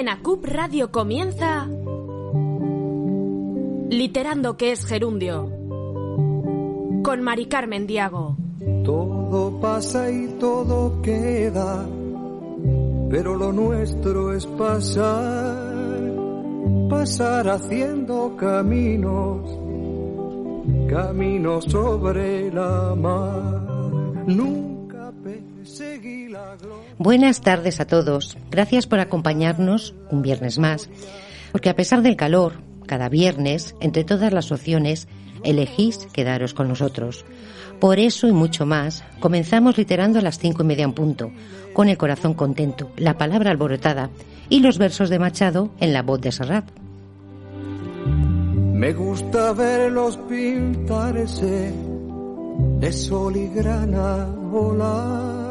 En 0.00 0.08
ACUP 0.08 0.46
Radio 0.46 0.90
comienza 0.90 1.68
Literando 3.90 4.56
que 4.56 4.72
es 4.72 4.86
gerundio 4.86 5.50
con 7.04 7.20
Mari 7.20 7.44
Carmen 7.44 7.86
Diago. 7.86 8.34
Todo 8.82 9.60
pasa 9.60 10.10
y 10.10 10.26
todo 10.40 11.02
queda, 11.02 11.86
pero 13.10 13.34
lo 13.34 13.52
nuestro 13.52 14.32
es 14.32 14.46
pasar, 14.46 15.54
pasar 16.88 17.50
haciendo 17.50 18.34
caminos, 18.38 19.50
caminos 20.88 21.66
sobre 21.66 22.50
la 22.50 22.94
mar. 22.94 24.24
Nunca. 24.26 24.69
Buenas 26.98 27.40
tardes 27.40 27.80
a 27.80 27.86
todos. 27.86 28.36
Gracias 28.50 28.86
por 28.86 29.00
acompañarnos 29.00 29.94
un 30.10 30.22
viernes 30.22 30.58
más. 30.58 30.88
Porque 31.52 31.70
a 31.70 31.76
pesar 31.76 32.02
del 32.02 32.16
calor, 32.16 32.60
cada 32.86 33.08
viernes, 33.08 33.74
entre 33.80 34.04
todas 34.04 34.32
las 34.32 34.52
opciones, 34.52 35.08
elegís 35.44 35.98
quedaros 36.12 36.54
con 36.54 36.68
nosotros. 36.68 37.24
Por 37.80 37.98
eso 37.98 38.28
y 38.28 38.32
mucho 38.32 38.66
más, 38.66 39.04
comenzamos 39.20 39.78
literando 39.78 40.18
a 40.18 40.22
las 40.22 40.38
cinco 40.38 40.62
y 40.62 40.66
media 40.66 40.84
en 40.84 40.92
punto, 40.92 41.32
con 41.72 41.88
el 41.88 41.96
corazón 41.96 42.34
contento, 42.34 42.90
la 42.96 43.16
palabra 43.16 43.50
alborotada 43.50 44.10
y 44.48 44.60
los 44.60 44.76
versos 44.76 45.08
de 45.08 45.18
Machado 45.18 45.70
en 45.80 45.92
la 45.92 46.02
voz 46.02 46.20
de 46.20 46.32
Serrat. 46.32 46.68
Me 48.74 48.92
gusta 48.92 49.52
verlos 49.52 50.18
pintarse 50.28 51.72
de 52.80 52.92
sol 52.92 53.36
y 53.36 53.48
grana 53.48 54.26
volar. 54.26 55.49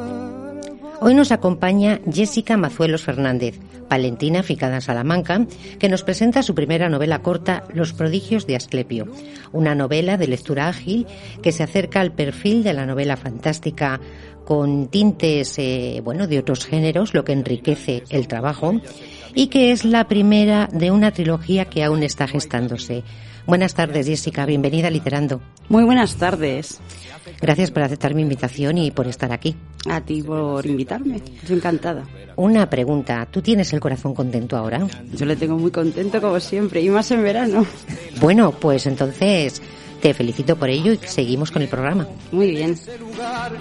Hoy 1.02 1.14
nos 1.14 1.32
acompaña 1.32 2.02
Jessica 2.12 2.58
Mazuelos 2.58 3.04
Fernández, 3.04 3.58
palentina 3.88 4.44
ficada 4.44 4.82
Salamanca, 4.82 5.46
que 5.80 5.88
nos 5.88 6.04
presenta 6.04 6.44
su 6.44 6.54
primera 6.54 6.90
novela 6.90 7.22
corta, 7.22 7.64
Los 7.74 7.94
prodigios 7.94 8.46
de 8.46 8.58
Asclepio, 8.58 9.08
una 9.54 9.76
novela 9.76 10.18
de 10.18 10.28
lectura 10.28 10.68
ágil 10.68 11.08
que 11.42 11.54
se 11.54 11.64
acerca 11.64 12.02
al 12.02 12.12
perfil 12.12 12.64
de 12.64 12.74
la 12.74 12.86
novela 12.86 13.16
fantástica 13.16 14.02
con 14.44 14.88
tintes, 14.88 15.58
eh, 15.58 16.02
bueno, 16.04 16.28
de 16.28 16.40
otros 16.40 16.66
géneros, 16.66 17.14
lo 17.14 17.24
que 17.24 17.32
enriquece 17.32 18.04
el 18.10 18.28
trabajo, 18.28 18.82
y 19.34 19.48
que 19.48 19.72
es 19.72 19.86
la 19.86 20.08
primera 20.08 20.68
de 20.74 20.92
una 20.92 21.12
trilogía 21.12 21.66
que 21.66 21.84
aún 21.84 22.04
está 22.04 22.28
gestándose. 22.28 23.04
Buenas 23.50 23.74
tardes, 23.74 24.06
Jessica. 24.06 24.46
Bienvenida 24.46 24.90
a 24.90 24.92
Literando. 24.92 25.42
Muy 25.70 25.84
buenas 25.84 26.18
tardes. 26.18 26.80
Gracias 27.42 27.72
por 27.72 27.82
aceptar 27.82 28.14
mi 28.14 28.22
invitación 28.22 28.78
y 28.78 28.92
por 28.92 29.08
estar 29.08 29.32
aquí. 29.32 29.56
A 29.90 30.02
ti 30.02 30.22
por 30.22 30.64
invitarme. 30.68 31.16
Estoy 31.16 31.58
encantada. 31.58 32.04
Una 32.36 32.70
pregunta. 32.70 33.28
¿Tú 33.32 33.42
tienes 33.42 33.74
el 33.74 33.80
corazón 33.80 34.14
contento 34.14 34.56
ahora? 34.56 34.86
Yo 35.16 35.26
le 35.26 35.36
tengo 35.36 35.58
muy 35.58 35.72
contento 35.72 36.22
como 36.22 36.40
siempre 36.40 36.82
y 36.82 36.90
más 36.90 37.10
en 37.10 37.24
verano. 37.24 37.66
Bueno, 38.22 38.52
pues 38.52 38.86
entonces 38.86 39.64
te 40.00 40.14
felicito 40.14 40.56
por 40.56 40.70
ello 40.70 40.94
y 40.94 40.98
seguimos 40.98 41.50
con 41.50 41.64
el 41.64 41.70
programa. 41.70 42.08
Muy 42.32 42.52
bien. 42.52 42.74
Ese 42.74 43.00
lugar 43.00 43.52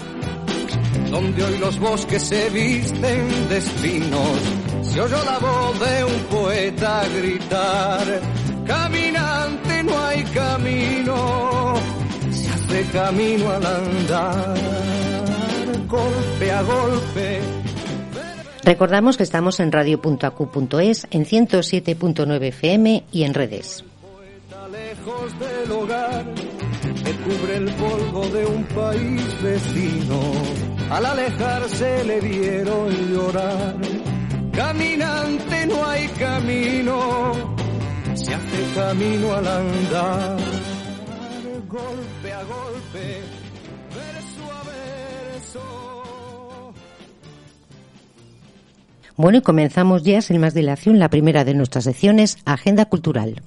donde 1.09 1.43
hoy 1.43 1.57
los 1.57 1.79
bosques 1.79 2.21
se 2.21 2.49
visten 2.51 3.49
de 3.49 3.57
espinos, 3.57 4.39
se 4.83 5.01
oyó 5.01 5.23
la 5.25 5.39
voz 5.39 5.79
de 5.79 6.03
un 6.03 6.19
poeta 6.25 7.03
gritar, 7.19 8.21
caminante 8.69 9.83
no 9.83 9.97
hay 10.05 10.23
camino, 10.25 11.73
se 12.31 12.49
hace 12.49 12.85
camino 12.91 13.49
al 13.49 13.65
andar, 13.65 14.57
golpe 15.87 16.51
a 16.51 16.61
golpe. 16.61 17.39
Recordamos 18.63 19.17
que 19.17 19.23
estamos 19.23 19.59
en 19.59 19.71
radio.acu.es, 19.71 21.07
en 21.09 21.25
107.9 21.25 22.43
FM 22.43 23.03
y 23.11 23.23
en 23.23 23.33
redes. 23.33 23.83
Lejos 24.71 25.39
del 25.39 25.71
hogar, 25.71 26.25
que 27.03 27.11
cubre 27.23 27.57
el 27.57 27.71
polvo 27.73 28.27
de 28.27 28.45
un 28.45 28.63
país 28.65 29.41
vecino. 29.41 30.19
Al 30.91 31.05
alejarse 31.07 32.03
le 32.03 32.21
vieron 32.21 32.91
llorar. 33.11 33.75
Caminante 34.51 35.65
no 35.65 35.87
hay 35.87 36.07
camino, 36.09 37.33
se 38.23 38.33
hace 38.33 38.73
camino 38.75 39.33
al 39.33 39.47
andar. 39.47 40.37
Golpe 41.67 42.33
a 42.33 42.43
golpe, 42.43 43.21
verso 43.95 44.43
a 44.51 44.63
verso. 45.33 46.73
Bueno, 49.15 49.37
y 49.37 49.41
comenzamos 49.41 50.03
ya, 50.03 50.21
sin 50.21 50.39
más 50.39 50.53
dilación, 50.53 50.99
la 50.99 51.09
primera 51.09 51.43
de 51.45 51.53
nuestras 51.53 51.83
secciones, 51.85 52.37
Agenda 52.45 52.85
Cultural. 52.85 53.41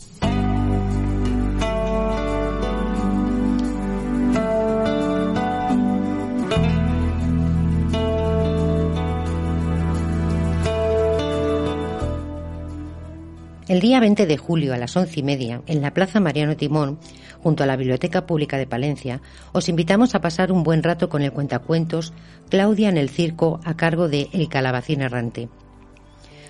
El 13.73 13.81
día 13.81 14.01
20 14.01 14.27
de 14.27 14.37
julio 14.37 14.75
a 14.75 14.77
las 14.77 14.95
once 14.99 15.21
y 15.21 15.23
media, 15.23 15.63
en 15.67 15.81
la 15.81 15.95
Plaza 15.95 16.21
Mariano 16.21 16.59
Timón, 16.59 16.99
junto 17.43 17.65
a 17.65 17.67
la 17.67 17.77
Biblioteca 17.77 18.27
Pública 18.27 18.59
de 18.59 18.67
Palencia, 18.67 19.23
os 19.53 19.71
invitamos 19.71 20.15
a 20.15 20.21
pasar 20.21 20.53
un 20.53 20.63
buen 20.63 20.83
rato 20.83 21.09
con 21.09 21.23
el 21.23 21.33
cuentacuentos 21.33 22.13
Claudia 22.51 22.91
en 22.91 22.99
el 22.99 23.09
Circo 23.09 23.61
a 23.65 23.75
cargo 23.75 24.11
de 24.11 24.29
El 24.35 24.51
Calabacín 24.51 25.01
Errante. 25.01 25.49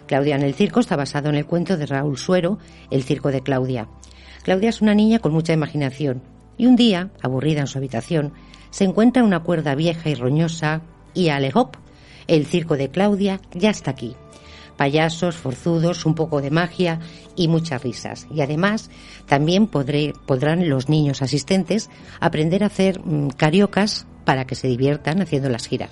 Claudia 0.08 0.34
en 0.34 0.42
el 0.42 0.54
Circo 0.54 0.80
está 0.80 0.96
basado 0.96 1.28
en 1.28 1.36
el 1.36 1.46
cuento 1.46 1.76
de 1.76 1.86
Raúl 1.86 2.18
Suero, 2.18 2.58
El 2.90 3.04
Circo 3.04 3.30
de 3.30 3.42
Claudia. 3.42 3.86
Claudia 4.42 4.70
es 4.70 4.82
una 4.82 4.96
niña 4.96 5.20
con 5.20 5.32
mucha 5.32 5.52
imaginación 5.52 6.24
y 6.56 6.66
un 6.66 6.74
día, 6.74 7.12
aburrida 7.22 7.60
en 7.60 7.68
su 7.68 7.78
habitación, 7.78 8.32
se 8.70 8.82
encuentra 8.82 9.22
una 9.22 9.44
cuerda 9.44 9.76
vieja 9.76 10.10
y 10.10 10.16
roñosa 10.16 10.82
y 11.14 11.28
alejop, 11.28 11.76
el 12.26 12.46
circo 12.46 12.76
de 12.76 12.90
Claudia 12.90 13.40
ya 13.54 13.70
está 13.70 13.92
aquí 13.92 14.16
payasos, 14.76 15.36
forzudos, 15.36 16.06
un 16.06 16.14
poco 16.14 16.40
de 16.40 16.50
magia 16.50 17.00
y 17.36 17.48
muchas 17.48 17.82
risas. 17.82 18.26
Y 18.34 18.40
además 18.40 18.90
también 19.26 19.66
podré, 19.66 20.12
podrán 20.26 20.68
los 20.68 20.88
niños 20.88 21.22
asistentes 21.22 21.90
aprender 22.20 22.62
a 22.62 22.66
hacer 22.66 23.00
mm, 23.00 23.28
cariocas 23.30 24.06
para 24.24 24.46
que 24.46 24.54
se 24.54 24.68
diviertan 24.68 25.20
haciéndolas 25.20 25.66
girar. 25.66 25.90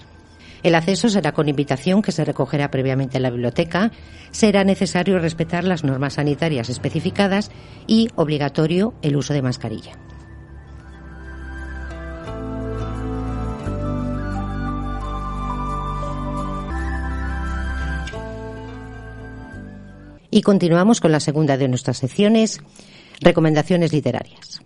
El 0.62 0.74
acceso 0.74 1.08
será 1.08 1.32
con 1.32 1.48
invitación 1.48 2.02
que 2.02 2.12
se 2.12 2.24
recogerá 2.24 2.70
previamente 2.70 3.16
en 3.16 3.22
la 3.22 3.30
biblioteca. 3.30 3.92
Será 4.30 4.62
necesario 4.62 5.18
respetar 5.18 5.64
las 5.64 5.84
normas 5.84 6.14
sanitarias 6.14 6.68
especificadas 6.68 7.50
y 7.86 8.08
obligatorio 8.14 8.92
el 9.02 9.16
uso 9.16 9.32
de 9.32 9.42
mascarilla. 9.42 10.09
Y 20.30 20.42
continuamos 20.42 21.00
con 21.00 21.12
la 21.12 21.20
segunda 21.20 21.56
de 21.56 21.68
nuestras 21.68 21.98
secciones, 21.98 22.60
recomendaciones 23.20 23.92
literarias. 23.92 24.62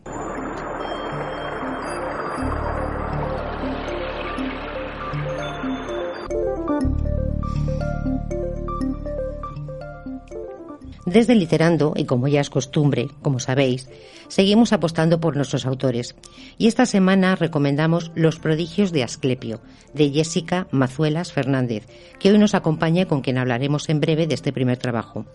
Desde 11.07 11.35
Literando, 11.35 11.93
y 11.97 12.07
como 12.07 12.29
ya 12.29 12.41
es 12.41 12.49
costumbre, 12.49 13.09
como 13.21 13.39
sabéis, 13.39 13.89
seguimos 14.29 14.73
apostando 14.73 15.21
por 15.21 15.37
nuestros 15.37 15.67
autores. 15.67 16.15
Y 16.57 16.67
esta 16.67 16.87
semana 16.87 17.37
recomendamos 17.37 18.11
Los 18.15 18.39
prodigios 18.39 18.91
de 18.91 19.05
Asclepio, 19.05 19.61
de 19.93 20.11
Jessica 20.11 20.67
Mazuelas 20.71 21.33
Fernández, 21.33 21.87
que 22.19 22.33
hoy 22.33 22.39
nos 22.39 22.55
acompaña 22.55 23.05
con 23.05 23.21
quien 23.21 23.37
hablaremos 23.37 23.91
en 23.91 24.01
breve 24.01 24.27
de 24.27 24.35
este 24.35 24.53
primer 24.53 24.79
trabajo. 24.79 25.27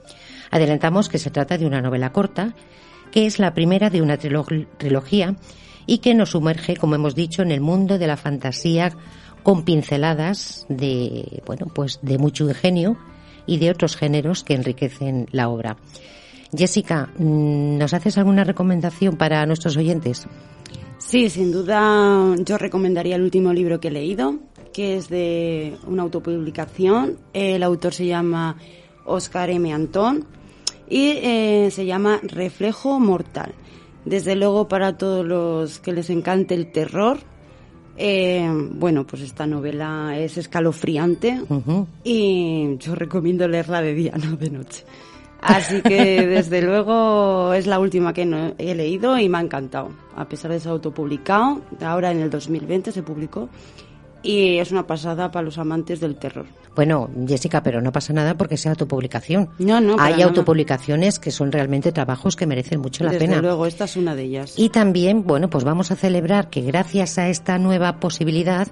Adelantamos 0.49 1.07
que 1.07 1.19
se 1.19 1.29
trata 1.29 1.59
de 1.59 1.67
una 1.67 1.81
novela 1.81 2.11
corta, 2.11 2.55
que 3.11 3.27
es 3.27 3.37
la 3.37 3.53
primera 3.53 3.91
de 3.91 4.01
una 4.01 4.17
trilo- 4.17 4.67
trilogía 4.77 5.35
y 5.85 5.99
que 5.99 6.15
nos 6.15 6.31
sumerge, 6.31 6.77
como 6.77 6.95
hemos 6.95 7.13
dicho, 7.13 7.43
en 7.43 7.51
el 7.51 7.61
mundo 7.61 7.99
de 7.99 8.07
la 8.07 8.17
fantasía 8.17 8.91
con 9.43 9.65
pinceladas 9.65 10.65
de, 10.67 11.43
bueno, 11.45 11.67
pues 11.73 11.99
de 12.01 12.17
mucho 12.17 12.47
ingenio 12.47 12.97
y 13.49 13.57
de 13.57 13.71
otros 13.71 13.97
géneros 13.97 14.43
que 14.43 14.53
enriquecen 14.53 15.27
la 15.31 15.49
obra. 15.49 15.77
Jessica, 16.55 17.09
mm, 17.17 17.77
¿nos 17.77 17.93
haces 17.93 18.17
alguna 18.17 18.43
recomendación 18.43 19.17
para 19.17 19.45
nuestros 19.45 19.75
oyentes? 19.75 20.27
Sí, 20.99 21.29
sin 21.29 21.51
duda 21.51 22.35
yo 22.37 22.57
recomendaría 22.57 23.15
el 23.15 23.23
último 23.23 23.51
libro 23.51 23.79
que 23.79 23.87
he 23.87 23.91
leído, 23.91 24.35
que 24.71 24.97
es 24.97 25.09
de 25.09 25.77
una 25.87 26.03
autopublicación. 26.03 27.17
El 27.33 27.63
autor 27.63 27.93
se 27.93 28.05
llama 28.05 28.57
Oscar 29.05 29.49
M. 29.49 29.73
Antón 29.73 30.25
y 30.87 31.13
eh, 31.23 31.69
se 31.71 31.85
llama 31.85 32.19
Reflejo 32.21 32.99
Mortal. 32.99 33.53
Desde 34.05 34.35
luego 34.35 34.67
para 34.67 34.97
todos 34.97 35.25
los 35.25 35.79
que 35.79 35.93
les 35.93 36.09
encante 36.09 36.53
el 36.53 36.71
terror, 36.71 37.19
Eh, 38.01 38.49
bueno, 38.71 39.05
pues 39.05 39.21
esta 39.23 39.45
novela 39.45 40.17
es 40.17 40.37
escalofriante 40.37 41.41
y 42.05 42.77
yo 42.77 42.95
recomiendo 42.95 43.45
leerla 43.45 43.81
de 43.81 43.93
día, 43.93 44.13
no 44.23 44.37
de 44.37 44.49
noche. 44.49 44.85
Así 45.41 45.81
que 45.81 46.25
desde 46.27 46.61
luego 46.61 47.53
es 47.53 47.67
la 47.67 47.77
última 47.77 48.13
que 48.13 48.25
no 48.25 48.53
he 48.57 48.73
leído 48.73 49.19
y 49.19 49.27
me 49.27 49.39
ha 49.39 49.41
encantado. 49.41 49.89
A 50.15 50.29
pesar 50.29 50.51
de 50.51 50.61
ser 50.61 50.71
autopublicado, 50.71 51.61
ahora 51.81 52.11
en 52.11 52.21
el 52.21 52.29
2020 52.29 52.93
se 52.93 53.03
publicó 53.03 53.49
y 54.21 54.57
es 54.57 54.71
una 54.71 54.85
pasada 54.85 55.31
para 55.31 55.43
los 55.43 55.57
amantes 55.57 55.99
del 55.99 56.15
terror. 56.15 56.45
Bueno, 56.75 57.09
Jessica, 57.27 57.61
pero 57.63 57.81
no 57.81 57.91
pasa 57.91 58.13
nada 58.13 58.35
porque 58.37 58.57
sea 58.57 58.71
autopublicación. 58.71 59.49
No, 59.59 59.81
no. 59.81 59.95
Hay 59.99 60.21
autopublicaciones 60.21 61.19
que 61.19 61.31
son 61.31 61.51
realmente 61.51 61.91
trabajos 61.91 62.35
que 62.35 62.45
merecen 62.45 62.79
mucho 62.79 63.03
la 63.03 63.11
Desde 63.11 63.25
pena. 63.25 63.41
luego, 63.41 63.65
esta 63.65 63.85
es 63.85 63.97
una 63.97 64.15
de 64.15 64.23
ellas. 64.23 64.53
Y 64.57 64.69
también, 64.69 65.23
bueno, 65.23 65.49
pues 65.49 65.63
vamos 65.63 65.91
a 65.91 65.95
celebrar 65.95 66.49
que 66.49 66.61
gracias 66.61 67.17
a 67.17 67.27
esta 67.29 67.57
nueva 67.57 67.99
posibilidad 67.99 68.67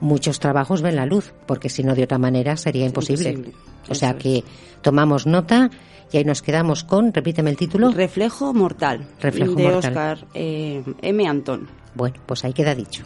muchos 0.00 0.38
trabajos 0.38 0.82
ven 0.82 0.96
la 0.96 1.06
luz, 1.06 1.32
porque 1.46 1.68
si 1.68 1.82
no 1.82 1.94
de 1.94 2.04
otra 2.04 2.18
manera 2.18 2.56
sería 2.56 2.86
imposible. 2.86 3.30
Imposible. 3.30 3.58
O 3.88 3.94
sea 3.94 4.16
que 4.16 4.44
tomamos 4.82 5.26
nota 5.26 5.70
y 6.12 6.18
ahí 6.18 6.24
nos 6.24 6.42
quedamos 6.42 6.84
con, 6.84 7.12
repíteme 7.12 7.50
el 7.50 7.56
título. 7.56 7.90
Reflejo 7.90 8.54
mortal. 8.54 9.06
Reflejo 9.20 9.54
de 9.54 9.62
mortal. 9.64 9.78
Oscar 9.78 10.26
eh, 10.34 10.82
M. 11.02 11.26
Antón. 11.26 11.68
Bueno, 11.94 12.16
pues 12.26 12.44
ahí 12.44 12.52
queda 12.52 12.74
dicho. 12.74 13.04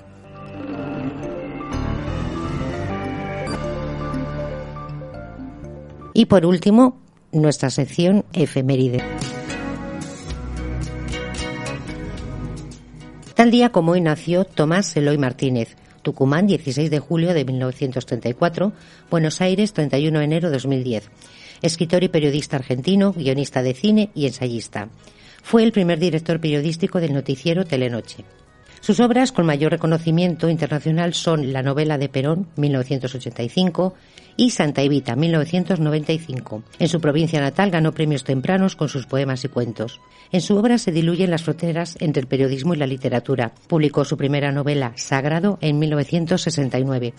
Y 6.15 6.27
por 6.27 6.45
último, 6.47 6.99
nuestra 7.33 7.71
sección 7.71 8.25
efeméride. 8.33 9.03
Tal 13.35 13.51
día 13.51 13.71
como 13.71 13.93
hoy 13.93 14.01
nació 14.01 14.45
Tomás 14.45 14.97
Eloy 14.97 15.19
Martínez, 15.19 15.77
Tucumán, 16.03 16.47
16 16.47 16.91
de 16.91 16.99
julio 16.99 17.33
de 17.33 17.45
1934, 17.45 18.73
Buenos 19.11 19.41
Aires, 19.41 19.73
31 19.73 20.19
de 20.19 20.25
enero 20.25 20.49
de 20.49 20.55
2010. 20.55 21.11
Escritor 21.63 22.05
y 22.05 22.09
periodista 22.09 22.57
argentino, 22.57 23.13
guionista 23.13 23.63
de 23.63 23.75
cine 23.75 24.11
y 24.15 24.27
ensayista. 24.27 24.91
Fue 25.43 25.63
el 25.63 25.73
primer 25.73 25.99
director 25.99 26.41
periodístico 26.41 27.01
del 27.01 27.15
noticiero 27.15 27.65
Telenoche. 27.65 28.25
Sus 28.83 28.99
obras 28.99 29.31
con 29.31 29.47
mayor 29.47 29.71
reconocimiento 29.71 30.49
internacional 30.49 31.15
son 31.15 31.53
La 31.53 31.63
novela 31.63 31.99
de 31.99 32.09
Perón, 32.09 32.49
1985, 32.57 33.95
y 34.37 34.51
Santa 34.51 34.83
Evita, 34.83 35.15
1995. 35.15 36.65
En 36.81 36.89
su 36.89 37.01
provincia 37.01 37.41
natal 37.41 37.71
ganó 37.71 37.93
premios 37.93 38.25
tempranos 38.25 38.75
con 38.75 38.89
sus 38.89 39.07
poemas 39.07 39.45
y 39.45 39.49
cuentos. 39.49 40.01
En 40.33 40.41
su 40.41 40.57
obra 40.57 40.79
se 40.79 40.91
diluyen 40.91 41.31
las 41.31 41.45
fronteras 41.45 41.97
entre 42.01 42.23
el 42.23 42.27
periodismo 42.27 42.75
y 42.75 42.79
la 42.79 42.89
literatura. 42.89 43.53
Publicó 43.69 44.05
su 44.05 44.17
primera 44.17 44.51
novela, 44.51 44.95
Sagrado, 44.97 45.59
en 45.61 45.79
1969. 45.79 47.15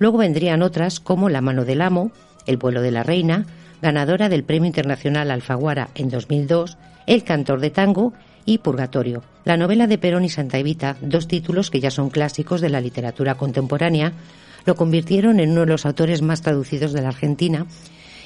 Luego 0.00 0.18
vendrían 0.18 0.62
otras 0.62 0.98
como 0.98 1.28
La 1.28 1.40
mano 1.40 1.64
del 1.64 1.82
amo, 1.82 2.10
El 2.44 2.56
vuelo 2.56 2.82
de 2.82 2.90
la 2.90 3.04
reina, 3.04 3.46
ganadora 3.80 4.28
del 4.28 4.42
Premio 4.42 4.66
Internacional 4.66 5.30
Alfaguara 5.30 5.90
en 5.94 6.08
2002, 6.08 6.76
El 7.06 7.22
cantor 7.22 7.60
de 7.60 7.70
tango 7.70 8.14
y 8.44 8.58
Purgatorio. 8.58 9.22
La 9.44 9.56
novela 9.56 9.86
de 9.86 9.98
Perón 9.98 10.24
y 10.24 10.28
Santa 10.28 10.58
Evita, 10.58 10.96
dos 11.00 11.28
títulos 11.28 11.70
que 11.70 11.80
ya 11.80 11.90
son 11.90 12.10
clásicos 12.10 12.60
de 12.60 12.70
la 12.70 12.80
literatura 12.80 13.34
contemporánea, 13.34 14.12
lo 14.66 14.74
convirtieron 14.74 15.40
en 15.40 15.50
uno 15.50 15.60
de 15.60 15.66
los 15.66 15.86
autores 15.86 16.22
más 16.22 16.42
traducidos 16.42 16.92
de 16.92 17.02
la 17.02 17.08
Argentina 17.08 17.66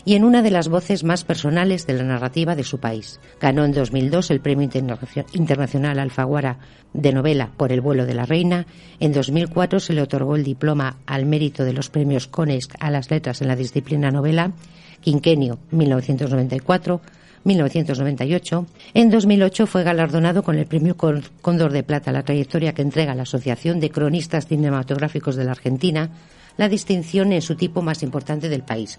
y 0.05 0.15
en 0.15 0.25
una 0.25 0.43
de 0.43 0.51
las 0.51 0.69
voces 0.69 1.05
más 1.05 1.25
personales 1.25 1.87
de 1.87 1.95
la 1.95 2.05
narrativa 2.05 2.55
de 2.55 2.65
su 2.65 2.79
país. 2.79 3.21
Ganó 3.41 3.65
en 3.65 3.73
2002 3.73 4.31
el 4.31 4.41
Premio 4.41 4.65
Internacio- 4.65 5.27
Internacional 5.35 5.99
Alfaguara 5.99 6.59
de 6.95 7.13
Novela 7.13 7.51
por 7.57 7.73
El 7.73 7.81
vuelo 7.81 8.07
de 8.07 8.15
la 8.15 8.25
reina. 8.25 8.67
En 9.01 9.13
2004 9.13 9.81
se 9.81 9.93
le 9.93 10.03
otorgó 10.03 10.37
el 10.37 10.45
diploma 10.45 10.97
al 11.07 11.27
mérito 11.27 11.65
de 11.65 11.73
los 11.73 11.91
premios 11.91 12.29
CONESC 12.29 12.75
a 12.81 12.91
las 12.91 13.11
letras 13.11 13.43
en 13.43 13.49
la 13.49 13.57
disciplina 13.57 14.11
novela, 14.11 14.53
Quinquenio 15.01 15.59
1994. 15.73 17.01
1998. 17.49 18.67
En 18.95 19.11
2008 19.11 19.67
fue 19.67 19.83
galardonado 19.83 20.43
con 20.43 20.57
el 20.57 20.67
premio 20.67 20.97
Cóndor 20.97 21.73
de 21.73 21.83
Plata, 21.83 22.13
la 22.13 22.23
trayectoria 22.23 22.75
que 22.75 22.83
entrega 22.83 23.15
la 23.15 23.23
Asociación 23.23 23.81
de 23.81 23.91
Cronistas 23.91 24.47
Cinematográficos 24.47 25.35
de 25.35 25.45
la 25.45 25.53
Argentina, 25.53 26.11
la 26.57 26.69
distinción 26.69 27.33
en 27.33 27.43
su 27.43 27.57
tipo 27.57 27.83
más 27.83 28.03
importante 28.03 28.49
del 28.49 28.63
país. 28.63 28.99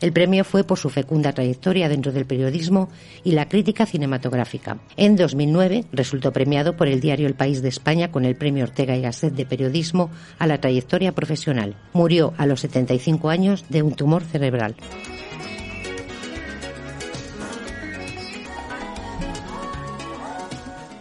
El 0.00 0.12
premio 0.12 0.44
fue 0.44 0.64
por 0.64 0.78
su 0.78 0.90
fecunda 0.90 1.32
trayectoria 1.32 1.88
dentro 1.88 2.12
del 2.12 2.26
periodismo 2.26 2.90
y 3.24 3.32
la 3.32 3.48
crítica 3.48 3.86
cinematográfica. 3.86 4.78
En 4.96 5.16
2009 5.16 5.86
resultó 5.92 6.32
premiado 6.32 6.76
por 6.76 6.88
el 6.88 7.00
diario 7.00 7.26
El 7.26 7.34
País 7.34 7.62
de 7.62 7.70
España 7.70 8.10
con 8.10 8.26
el 8.26 8.36
premio 8.36 8.64
Ortega 8.64 8.94
y 8.94 9.00
Gasset 9.00 9.32
de 9.32 9.46
periodismo 9.46 10.10
a 10.38 10.46
la 10.46 10.60
trayectoria 10.60 11.12
profesional. 11.12 11.76
Murió 11.94 12.34
a 12.36 12.44
los 12.46 12.60
75 12.60 13.30
años 13.30 13.64
de 13.70 13.82
un 13.82 13.94
tumor 13.94 14.22
cerebral. 14.22 14.74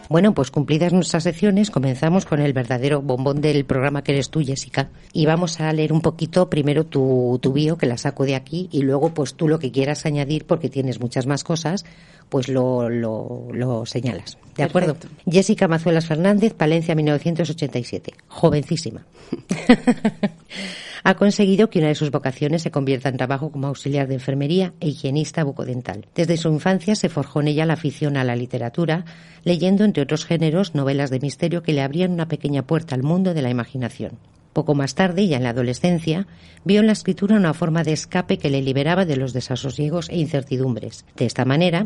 Bueno, 0.10 0.34
pues 0.34 0.52
cumplidas 0.52 0.94
nuestras 0.94 1.24
secciones, 1.24 1.72
comenzamos 1.72 2.26
con 2.26 2.40
el 2.40 2.54
verdadero 2.54 3.02
bombón 3.02 3.42
del 3.42 3.66
programa 3.66 4.04
que 4.04 4.12
eres 4.12 4.30
tú, 4.30 4.44
Jessica. 4.44 4.90
Y 5.14 5.26
vamos 5.26 5.60
a 5.60 5.74
leer 5.74 5.92
un 5.92 6.02
poquito 6.02 6.50
primero 6.50 6.86
tu, 6.86 7.40
tu 7.42 7.54
bio, 7.54 7.78
que 7.78 7.88
la 7.88 7.98
saco 7.98 8.26
de 8.26 8.36
aquí, 8.36 8.70
y 8.72 8.82
luego 8.82 9.14
pues 9.14 9.34
tú 9.34 9.48
lo 9.48 9.58
que 9.58 9.72
quieras 9.72 10.06
añadir, 10.06 10.46
porque 10.46 10.70
tienes 10.70 11.00
muchas 11.00 11.26
más 11.26 11.44
cosas, 11.44 11.86
pues 12.30 12.50
lo, 12.50 12.90
lo, 12.90 13.48
lo 13.52 13.86
señalas. 13.86 14.38
¿De 14.56 14.64
acuerdo? 14.64 14.94
Perfecto. 14.94 15.24
Jessica 15.30 15.68
Mazuelas 15.68 16.06
Fernández, 16.06 16.54
Palencia 16.54 16.96
1987. 16.96 18.14
Jovencísima. 18.28 19.06
ha 21.06 21.14
conseguido 21.14 21.70
que 21.70 21.78
una 21.78 21.90
de 21.90 21.96
sus 21.96 22.10
vocaciones 22.10 22.64
se 22.64 22.72
convierta 22.72 23.10
en 23.10 23.18
trabajo 23.18 23.52
como 23.52 23.68
auxiliar 23.68 24.08
de 24.08 24.16
enfermería 24.16 24.74
e 24.80 24.88
higienista 24.88 25.44
bucodental. 25.44 26.08
Desde 26.16 26.36
su 26.36 26.50
infancia 26.50 26.96
se 26.96 27.10
forjó 27.10 27.42
en 27.42 27.50
ella 27.50 27.68
la 27.68 27.74
afición 27.74 28.18
a 28.18 28.24
la 28.24 28.36
literatura, 28.36 29.06
leyendo 29.44 29.84
entre 29.84 30.02
otros 30.02 30.26
géneros 30.26 30.74
novelas 30.74 31.12
de 31.12 31.20
misterio 31.20 31.62
que 31.62 31.74
le 31.74 31.84
abrían 31.84 32.12
una 32.12 32.28
pequeña 32.28 32.64
puerta 32.64 32.96
al 32.96 33.04
mundo 33.04 33.36
de 33.36 33.44
la 33.44 33.52
imaginación. 33.52 34.18
Poco 34.52 34.74
más 34.74 34.96
tarde, 34.96 35.28
ya 35.28 35.38
en 35.38 35.44
la 35.44 35.50
adolescencia, 35.50 36.26
vio 36.64 36.80
en 36.80 36.88
la 36.88 36.94
escritura 36.94 37.36
una 37.36 37.54
forma 37.54 37.84
de 37.84 37.94
escape 37.94 38.40
que 38.40 38.50
le 38.50 38.64
liberaba 38.64 39.06
de 39.06 39.18
los 39.18 39.32
desasosiegos 39.32 40.10
e 40.10 40.18
incertidumbres. 40.18 41.06
De 41.16 41.28
esta 41.28 41.46
manera, 41.46 41.86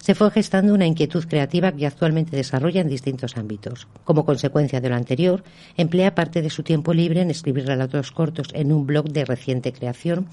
se 0.00 0.14
fue 0.14 0.30
gestando 0.30 0.74
una 0.74 0.86
inquietud 0.86 1.24
creativa 1.26 1.72
que 1.72 1.86
actualmente 1.86 2.36
desarrolla 2.36 2.80
en 2.80 2.88
distintos 2.88 3.36
ámbitos. 3.36 3.86
Como 4.04 4.24
consecuencia 4.24 4.80
de 4.80 4.88
lo 4.88 4.96
anterior, 4.96 5.44
emplea 5.76 6.14
parte 6.14 6.42
de 6.42 6.50
su 6.50 6.62
tiempo 6.62 6.94
libre 6.94 7.20
en 7.20 7.30
escribir 7.30 7.66
relatos 7.66 8.10
cortos 8.10 8.48
en 8.54 8.72
un 8.72 8.86
blog 8.86 9.10
de 9.10 9.24
reciente 9.24 9.72
creación 9.72 10.26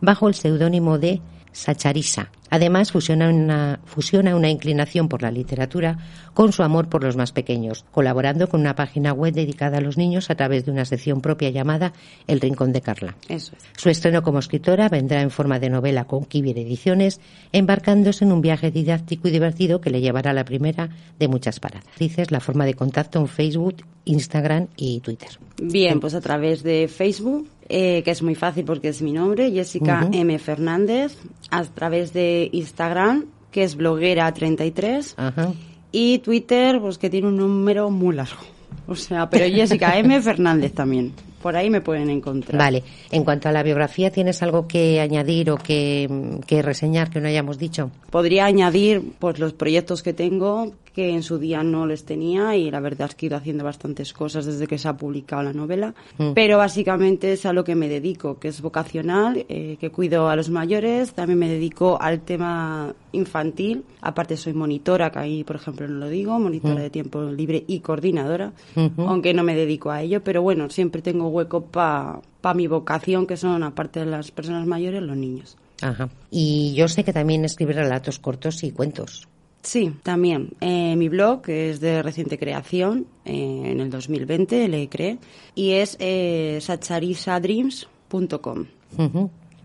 bajo 0.00 0.28
el 0.28 0.34
seudónimo 0.34 0.98
de 0.98 1.20
Sacharisa. 1.52 2.30
Además, 2.54 2.92
fusiona 2.92 3.30
una, 3.30 3.80
fusiona 3.84 4.36
una 4.36 4.48
inclinación 4.48 5.08
por 5.08 5.22
la 5.22 5.32
literatura 5.32 5.98
con 6.34 6.52
su 6.52 6.62
amor 6.62 6.88
por 6.88 7.02
los 7.02 7.16
más 7.16 7.32
pequeños, 7.32 7.84
colaborando 7.90 8.48
con 8.48 8.60
una 8.60 8.76
página 8.76 9.12
web 9.12 9.34
dedicada 9.34 9.78
a 9.78 9.80
los 9.80 9.96
niños 9.96 10.30
a 10.30 10.36
través 10.36 10.64
de 10.64 10.70
una 10.70 10.84
sección 10.84 11.20
propia 11.20 11.50
llamada 11.50 11.94
El 12.28 12.40
Rincón 12.40 12.72
de 12.72 12.80
Carla. 12.80 13.16
Eso 13.28 13.56
es. 13.56 13.64
Su 13.76 13.88
estreno 13.88 14.22
como 14.22 14.38
escritora 14.38 14.88
vendrá 14.88 15.20
en 15.20 15.32
forma 15.32 15.58
de 15.58 15.68
novela 15.68 16.04
con 16.04 16.26
Kibir 16.26 16.56
Ediciones, 16.56 17.20
embarcándose 17.50 18.24
en 18.24 18.30
un 18.30 18.40
viaje 18.40 18.70
didáctico 18.70 19.26
y 19.26 19.32
divertido 19.32 19.80
que 19.80 19.90
le 19.90 20.00
llevará 20.00 20.30
a 20.30 20.34
la 20.34 20.44
primera 20.44 20.90
de 21.18 21.26
muchas 21.26 21.58
paradas. 21.58 21.88
Dices 21.98 22.30
la 22.30 22.38
forma 22.38 22.66
de 22.66 22.74
contacto 22.74 23.18
en 23.18 23.26
Facebook, 23.26 23.78
Instagram 24.04 24.68
y 24.76 25.00
Twitter. 25.00 25.30
Bien, 25.60 25.98
pues 25.98 26.14
a 26.14 26.20
través 26.20 26.62
de 26.62 26.86
Facebook, 26.86 27.48
eh, 27.68 28.02
que 28.04 28.10
es 28.10 28.22
muy 28.22 28.34
fácil 28.34 28.64
porque 28.64 28.88
es 28.88 29.00
mi 29.00 29.12
nombre, 29.12 29.50
Jessica. 29.50 30.08
M. 30.12 30.38
Fernández. 30.38 31.16
A 31.50 31.64
través 31.64 32.12
de 32.12 32.43
Instagram, 32.52 33.26
que 33.50 33.64
es 33.64 33.78
bloguera33. 33.78 35.14
Ajá. 35.16 35.52
Y 35.92 36.18
Twitter, 36.18 36.80
pues 36.80 36.98
que 36.98 37.08
tiene 37.10 37.28
un 37.28 37.36
número 37.36 37.90
muy 37.90 38.14
largo. 38.16 38.42
O 38.86 38.94
sea, 38.94 39.28
pero 39.30 39.46
Jessica 39.54 39.98
M. 39.98 40.20
Fernández 40.22 40.72
también. 40.72 41.12
Por 41.42 41.56
ahí 41.56 41.68
me 41.68 41.82
pueden 41.82 42.08
encontrar. 42.08 42.58
Vale. 42.58 42.82
En 43.10 43.22
cuanto 43.22 43.50
a 43.50 43.52
la 43.52 43.62
biografía, 43.62 44.10
¿tienes 44.10 44.42
algo 44.42 44.66
que 44.66 45.00
añadir 45.00 45.50
o 45.50 45.56
que, 45.58 46.38
que 46.46 46.62
reseñar 46.62 47.10
que 47.10 47.20
no 47.20 47.28
hayamos 47.28 47.58
dicho? 47.58 47.90
Podría 48.10 48.46
añadir 48.46 49.02
pues 49.18 49.38
los 49.38 49.52
proyectos 49.52 50.02
que 50.02 50.14
tengo 50.14 50.72
que 50.94 51.10
en 51.10 51.24
su 51.24 51.38
día 51.38 51.64
no 51.64 51.86
les 51.86 52.04
tenía 52.04 52.54
y 52.56 52.70
la 52.70 52.78
verdad 52.78 53.08
es 53.10 53.16
que 53.16 53.26
he 53.26 53.28
ido 53.28 53.36
haciendo 53.36 53.64
bastantes 53.64 54.12
cosas 54.12 54.46
desde 54.46 54.68
que 54.68 54.78
se 54.78 54.86
ha 54.86 54.96
publicado 54.96 55.42
la 55.42 55.52
novela, 55.52 55.92
Mm. 56.18 56.34
pero 56.34 56.56
básicamente 56.56 57.32
es 57.32 57.44
a 57.46 57.52
lo 57.52 57.64
que 57.64 57.74
me 57.74 57.88
dedico, 57.88 58.38
que 58.38 58.46
es 58.46 58.60
vocacional, 58.62 59.44
eh, 59.48 59.76
que 59.80 59.90
cuido 59.90 60.28
a 60.28 60.36
los 60.36 60.50
mayores, 60.50 61.12
también 61.12 61.40
me 61.40 61.48
dedico 61.48 61.98
al 62.00 62.20
tema 62.20 62.94
infantil, 63.10 63.82
aparte 64.02 64.36
soy 64.36 64.52
monitora, 64.52 65.10
que 65.10 65.18
ahí 65.18 65.42
por 65.42 65.56
ejemplo 65.56 65.88
no 65.88 65.96
lo 65.98 66.08
digo, 66.08 66.38
monitora 66.38 66.74
Mm. 66.76 66.82
de 66.82 66.90
tiempo 66.90 67.22
libre 67.24 67.64
y 67.66 67.80
coordinadora, 67.80 68.52
Aunque 68.96 69.34
no 69.34 69.42
me 69.42 69.54
dedico 69.54 69.90
a 69.90 70.02
ello, 70.02 70.22
pero 70.22 70.42
bueno, 70.42 70.70
siempre 70.70 71.02
tengo 71.02 71.28
hueco 71.28 71.66
para 71.66 72.22
mi 72.54 72.66
vocación, 72.66 73.26
que 73.26 73.36
son 73.36 73.62
aparte 73.62 74.00
de 74.00 74.06
las 74.06 74.30
personas 74.30 74.66
mayores, 74.66 75.02
los 75.02 75.16
niños. 75.16 75.56
Ajá. 75.82 76.08
Y 76.30 76.72
yo 76.74 76.88
sé 76.88 77.04
que 77.04 77.12
también 77.12 77.44
escribes 77.44 77.76
relatos 77.76 78.18
cortos 78.18 78.64
y 78.64 78.72
cuentos. 78.72 79.28
Sí, 79.62 79.92
también. 80.02 80.50
Eh, 80.60 80.96
mi 80.96 81.08
blog 81.08 81.48
es 81.48 81.80
de 81.80 82.02
reciente 82.02 82.38
creación, 82.38 83.06
eh, 83.24 83.62
en 83.64 83.80
el 83.80 83.88
2020 83.90 84.68
le 84.68 84.88
creé, 84.90 85.16
y 85.54 85.70
es 85.70 85.96
eh, 86.00 86.58
sacharisadreams.com. 86.60 88.66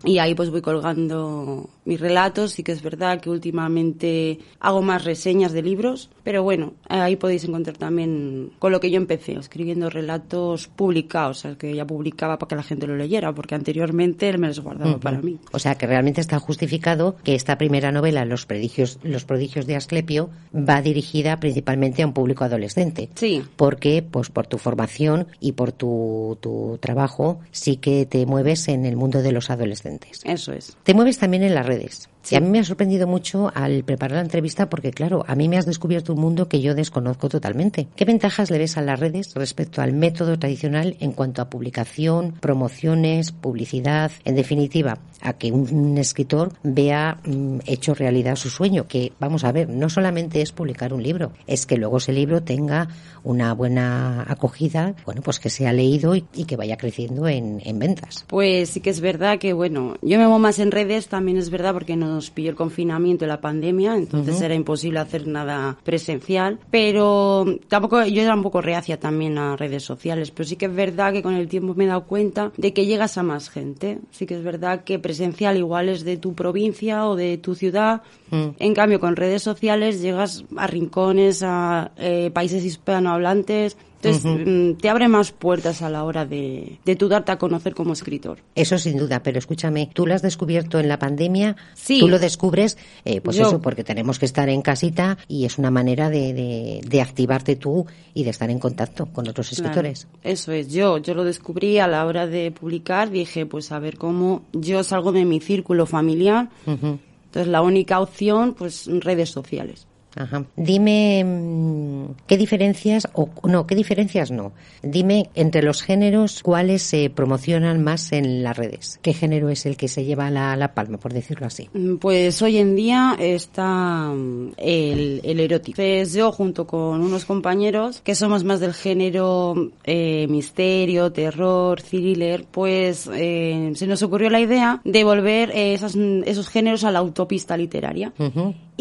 Y 0.02 0.18
ahí 0.18 0.34
pues 0.34 0.48
voy 0.48 0.62
colgando 0.62 1.68
mis 1.84 2.00
relatos. 2.00 2.52
Sí 2.52 2.62
que 2.62 2.72
es 2.72 2.82
verdad 2.82 3.20
que 3.20 3.30
últimamente 3.30 4.38
hago 4.58 4.82
más 4.82 5.04
reseñas 5.04 5.52
de 5.52 5.62
libros, 5.62 6.10
pero 6.22 6.42
bueno, 6.42 6.74
ahí 6.88 7.16
podéis 7.16 7.44
encontrar 7.44 7.76
también 7.76 8.52
con 8.58 8.72
lo 8.72 8.80
que 8.80 8.90
yo 8.90 8.96
empecé, 8.96 9.32
escribiendo 9.32 9.90
relatos 9.90 10.68
publicados, 10.68 11.38
o 11.38 11.40
sea, 11.40 11.54
que 11.56 11.74
ya 11.74 11.86
publicaba 11.86 12.38
para 12.38 12.48
que 12.48 12.56
la 12.56 12.62
gente 12.62 12.86
lo 12.86 12.96
leyera, 12.96 13.32
porque 13.32 13.54
anteriormente 13.54 14.28
él 14.28 14.38
me 14.38 14.48
los 14.48 14.60
guardaba 14.60 14.98
para 14.98 15.20
mí. 15.20 15.38
O 15.52 15.58
sea, 15.58 15.76
que 15.76 15.86
realmente 15.86 16.20
está 16.20 16.38
justificado 16.38 17.16
que 17.24 17.34
esta 17.34 17.58
primera 17.58 17.92
novela, 17.92 18.24
Los 18.24 18.46
prodigios, 18.46 18.98
Los 19.02 19.24
prodigios 19.24 19.66
de 19.66 19.76
Asclepio, 19.76 20.30
va 20.54 20.82
dirigida 20.82 21.38
principalmente 21.38 22.02
a 22.02 22.06
un 22.06 22.12
público 22.12 22.44
adolescente. 22.44 23.08
Sí. 23.14 23.42
Porque, 23.56 24.02
pues 24.08 24.30
por 24.30 24.46
tu 24.46 24.58
formación 24.58 25.26
y 25.40 25.52
por 25.52 25.72
tu, 25.72 26.38
tu 26.40 26.78
trabajo, 26.80 27.40
sí 27.50 27.76
que 27.76 28.06
te 28.06 28.26
mueves 28.26 28.68
en 28.68 28.84
el 28.84 28.96
mundo 28.96 29.22
de 29.22 29.32
los 29.32 29.50
adolescentes. 29.50 30.20
Eso 30.24 30.52
es. 30.52 30.76
Te 30.82 30.94
mueves 30.94 31.18
también 31.18 31.42
en 31.42 31.54
las 31.54 31.66
redes. 31.70 32.08
Y 32.30 32.36
a 32.36 32.40
mí 32.40 32.48
me 32.48 32.60
ha 32.60 32.64
sorprendido 32.64 33.06
mucho 33.06 33.50
al 33.54 33.82
preparar 33.82 34.16
la 34.16 34.22
entrevista 34.22 34.68
porque, 34.68 34.90
claro, 34.90 35.24
a 35.26 35.34
mí 35.34 35.48
me 35.48 35.56
has 35.56 35.66
descubierto 35.66 36.12
un 36.12 36.20
mundo 36.20 36.48
que 36.48 36.60
yo 36.60 36.74
desconozco 36.74 37.28
totalmente. 37.28 37.88
¿Qué 37.96 38.04
ventajas 38.04 38.50
le 38.50 38.58
ves 38.58 38.76
a 38.76 38.82
las 38.82 39.00
redes 39.00 39.34
respecto 39.34 39.80
al 39.80 39.92
método 39.92 40.38
tradicional 40.38 40.96
en 41.00 41.12
cuanto 41.12 41.42
a 41.42 41.50
publicación, 41.50 42.32
promociones, 42.32 43.32
publicidad, 43.32 44.12
en 44.24 44.36
definitiva, 44.36 44.98
a 45.22 45.32
que 45.32 45.50
un 45.50 45.98
escritor 45.98 46.52
vea 46.62 47.18
mm, 47.24 47.60
hecho 47.66 47.94
realidad 47.94 48.36
su 48.36 48.50
sueño? 48.50 48.86
Que, 48.86 49.12
vamos 49.18 49.44
a 49.44 49.52
ver, 49.52 49.68
no 49.68 49.88
solamente 49.88 50.42
es 50.42 50.52
publicar 50.52 50.92
un 50.92 51.02
libro, 51.02 51.32
es 51.46 51.66
que 51.66 51.78
luego 51.78 51.98
ese 51.98 52.12
libro 52.12 52.42
tenga 52.42 52.88
una 53.22 53.54
buena 53.54 54.24
acogida, 54.28 54.94
bueno, 55.04 55.22
pues 55.22 55.38
que 55.38 55.50
sea 55.50 55.72
leído 55.72 56.14
y, 56.14 56.22
que 56.22 56.56
vaya 56.56 56.76
creciendo 56.76 57.28
en, 57.28 57.60
en 57.64 57.78
ventas. 57.78 58.24
Pues 58.26 58.70
sí 58.70 58.80
que 58.80 58.90
es 58.90 59.00
verdad 59.00 59.38
que, 59.38 59.52
bueno, 59.52 59.94
yo 60.02 60.18
me 60.18 60.24
muevo 60.24 60.38
más 60.38 60.58
en 60.58 60.70
redes, 60.70 61.08
también 61.08 61.36
es 61.36 61.50
verdad 61.50 61.72
porque 61.72 61.96
no 61.96 62.06
nos 62.06 62.30
pilló 62.30 62.50
el 62.50 62.56
confinamiento 62.56 63.24
y 63.24 63.28
la 63.28 63.40
pandemia, 63.40 63.96
entonces 63.96 64.40
era 64.40 64.54
imposible 64.54 65.00
hacer 65.00 65.26
nada 65.26 65.76
presencial, 65.84 66.58
pero 66.70 67.46
tampoco, 67.68 68.04
yo 68.04 68.22
era 68.22 68.34
un 68.34 68.42
poco 68.42 68.60
reacia 68.60 68.98
también 68.98 69.38
a 69.38 69.56
redes 69.56 69.82
sociales, 69.82 70.30
pero 70.30 70.48
sí 70.48 70.56
que 70.56 70.66
es 70.66 70.74
verdad 70.74 71.12
que 71.12 71.22
con 71.22 71.34
el 71.34 71.48
tiempo 71.48 71.74
me 71.74 71.84
he 71.84 71.86
dado 71.88 72.04
cuenta 72.04 72.52
de 72.56 72.72
que 72.72 72.86
llegas 72.86 73.18
a 73.18 73.22
más 73.22 73.50
gente. 73.50 73.98
Sí 74.10 74.26
que 74.26 74.34
es 74.34 74.42
verdad 74.42 74.84
que 74.84 74.98
presencial 74.98 75.56
igual 75.56 75.88
es 75.88 76.04
de 76.04 76.16
tu 76.16 76.34
provincia 76.34 77.06
o 77.06 77.16
de 77.16 77.38
tu 77.38 77.54
ciudad, 77.54 78.02
mm. 78.30 78.48
en 78.58 78.74
cambio 78.74 79.00
con 79.00 79.16
redes 79.16 79.42
sociales 79.42 80.00
llegas 80.00 80.44
a 80.56 80.66
rincones, 80.66 81.42
a 81.42 81.92
eh, 81.96 82.30
países 82.32 82.64
hispanohablantes, 83.10 83.76
entonces, 84.02 84.24
mm, 84.24 84.80
te 84.80 84.88
abre 84.88 85.08
más 85.08 85.30
puertas 85.30 85.82
a 85.82 85.90
la 85.90 86.04
hora 86.04 86.24
de, 86.24 86.78
de 86.86 86.96
tú 86.96 87.08
darte 87.08 87.32
a 87.32 87.38
conocer 87.38 87.74
como 87.74 87.92
escritor. 87.92 88.38
Eso 88.54 88.78
sin 88.78 88.96
duda, 88.96 89.22
pero 89.22 89.38
escúchame, 89.38 89.90
tú 89.92 90.06
lo 90.06 90.14
has 90.14 90.22
descubierto 90.22 90.78
en 90.78 90.88
la 90.88 90.98
pandemia, 90.98 91.56
sí. 91.74 92.00
tú 92.00 92.08
lo 92.08 92.18
descubres, 92.18 92.78
eh, 93.04 93.20
pues 93.20 93.38
eso, 93.38 93.60
porque 93.60 93.84
tenemos 93.84 94.18
que 94.18 94.24
estar 94.24 94.48
en 94.48 94.62
casita 94.62 95.18
y 95.28 95.44
es 95.44 95.58
una 95.58 95.70
manera 95.70 96.08
de, 96.08 96.80
de, 96.82 97.00
activarte 97.02 97.56
tú 97.56 97.86
y 98.14 98.24
de 98.24 98.30
estar 98.30 98.48
en 98.50 98.58
contacto 98.58 99.06
con 99.06 99.28
otros 99.28 99.52
escritores. 99.52 100.06
eso 100.22 100.52
es, 100.52 100.68
yo, 100.68 100.98
yo 100.98 101.14
lo 101.14 101.24
descubrí 101.24 101.78
a 101.78 101.86
la 101.86 102.06
hora 102.06 102.26
de 102.26 102.50
publicar, 102.52 103.10
dije, 103.10 103.44
pues 103.44 103.70
a 103.70 103.78
ver 103.78 103.98
cómo 103.98 104.42
yo 104.52 104.82
salgo 104.82 105.12
de 105.12 105.26
mi 105.26 105.40
círculo 105.40 105.84
familiar. 105.84 106.48
Entonces, 106.66 107.46
la 107.46 107.60
única 107.62 108.00
opción, 108.00 108.54
pues 108.54 108.86
redes 108.86 109.30
sociales. 109.30 109.86
Ajá. 110.16 110.44
Dime 110.56 111.22
mm, 111.24 112.04
qué 112.26 112.36
diferencias, 112.36 113.08
o 113.14 113.28
no, 113.44 113.66
qué 113.66 113.74
diferencias 113.74 114.30
no. 114.30 114.52
Dime 114.82 115.30
entre 115.34 115.62
los 115.62 115.82
géneros 115.82 116.42
cuáles 116.42 116.82
se 116.82 117.10
promocionan 117.10 117.82
más 117.82 118.12
en 118.12 118.42
las 118.42 118.56
redes. 118.56 118.98
¿Qué 119.02 119.12
género 119.12 119.48
es 119.48 119.66
el 119.66 119.76
que 119.76 119.88
se 119.88 120.04
lleva 120.04 120.30
la, 120.30 120.56
la 120.56 120.74
palma, 120.74 120.98
por 120.98 121.12
decirlo 121.12 121.46
así? 121.46 121.68
Mm, 121.72 121.96
pues 121.96 122.40
hoy 122.42 122.58
en 122.58 122.74
día 122.74 123.16
está 123.18 124.10
mm, 124.12 124.52
el, 124.56 125.20
el 125.24 125.40
erótico. 125.40 125.80
Entonces 125.80 126.14
yo 126.14 126.32
junto 126.32 126.66
con 126.66 127.00
unos 127.00 127.24
compañeros 127.24 128.00
que 128.02 128.14
somos 128.14 128.44
más 128.44 128.60
del 128.60 128.74
género 128.74 129.70
eh, 129.84 130.26
misterio, 130.28 131.12
terror, 131.12 131.80
thriller, 131.82 132.44
pues 132.50 133.08
eh, 133.12 133.72
se 133.74 133.86
nos 133.86 134.02
ocurrió 134.02 134.30
la 134.30 134.40
idea 134.40 134.80
de 134.84 135.04
volver 135.04 135.50
eh, 135.50 135.74
esas, 135.74 135.96
esos 135.96 136.48
géneros 136.48 136.84
a 136.84 136.90
la 136.90 136.98
autopista 136.98 137.56
literaria. 137.56 138.12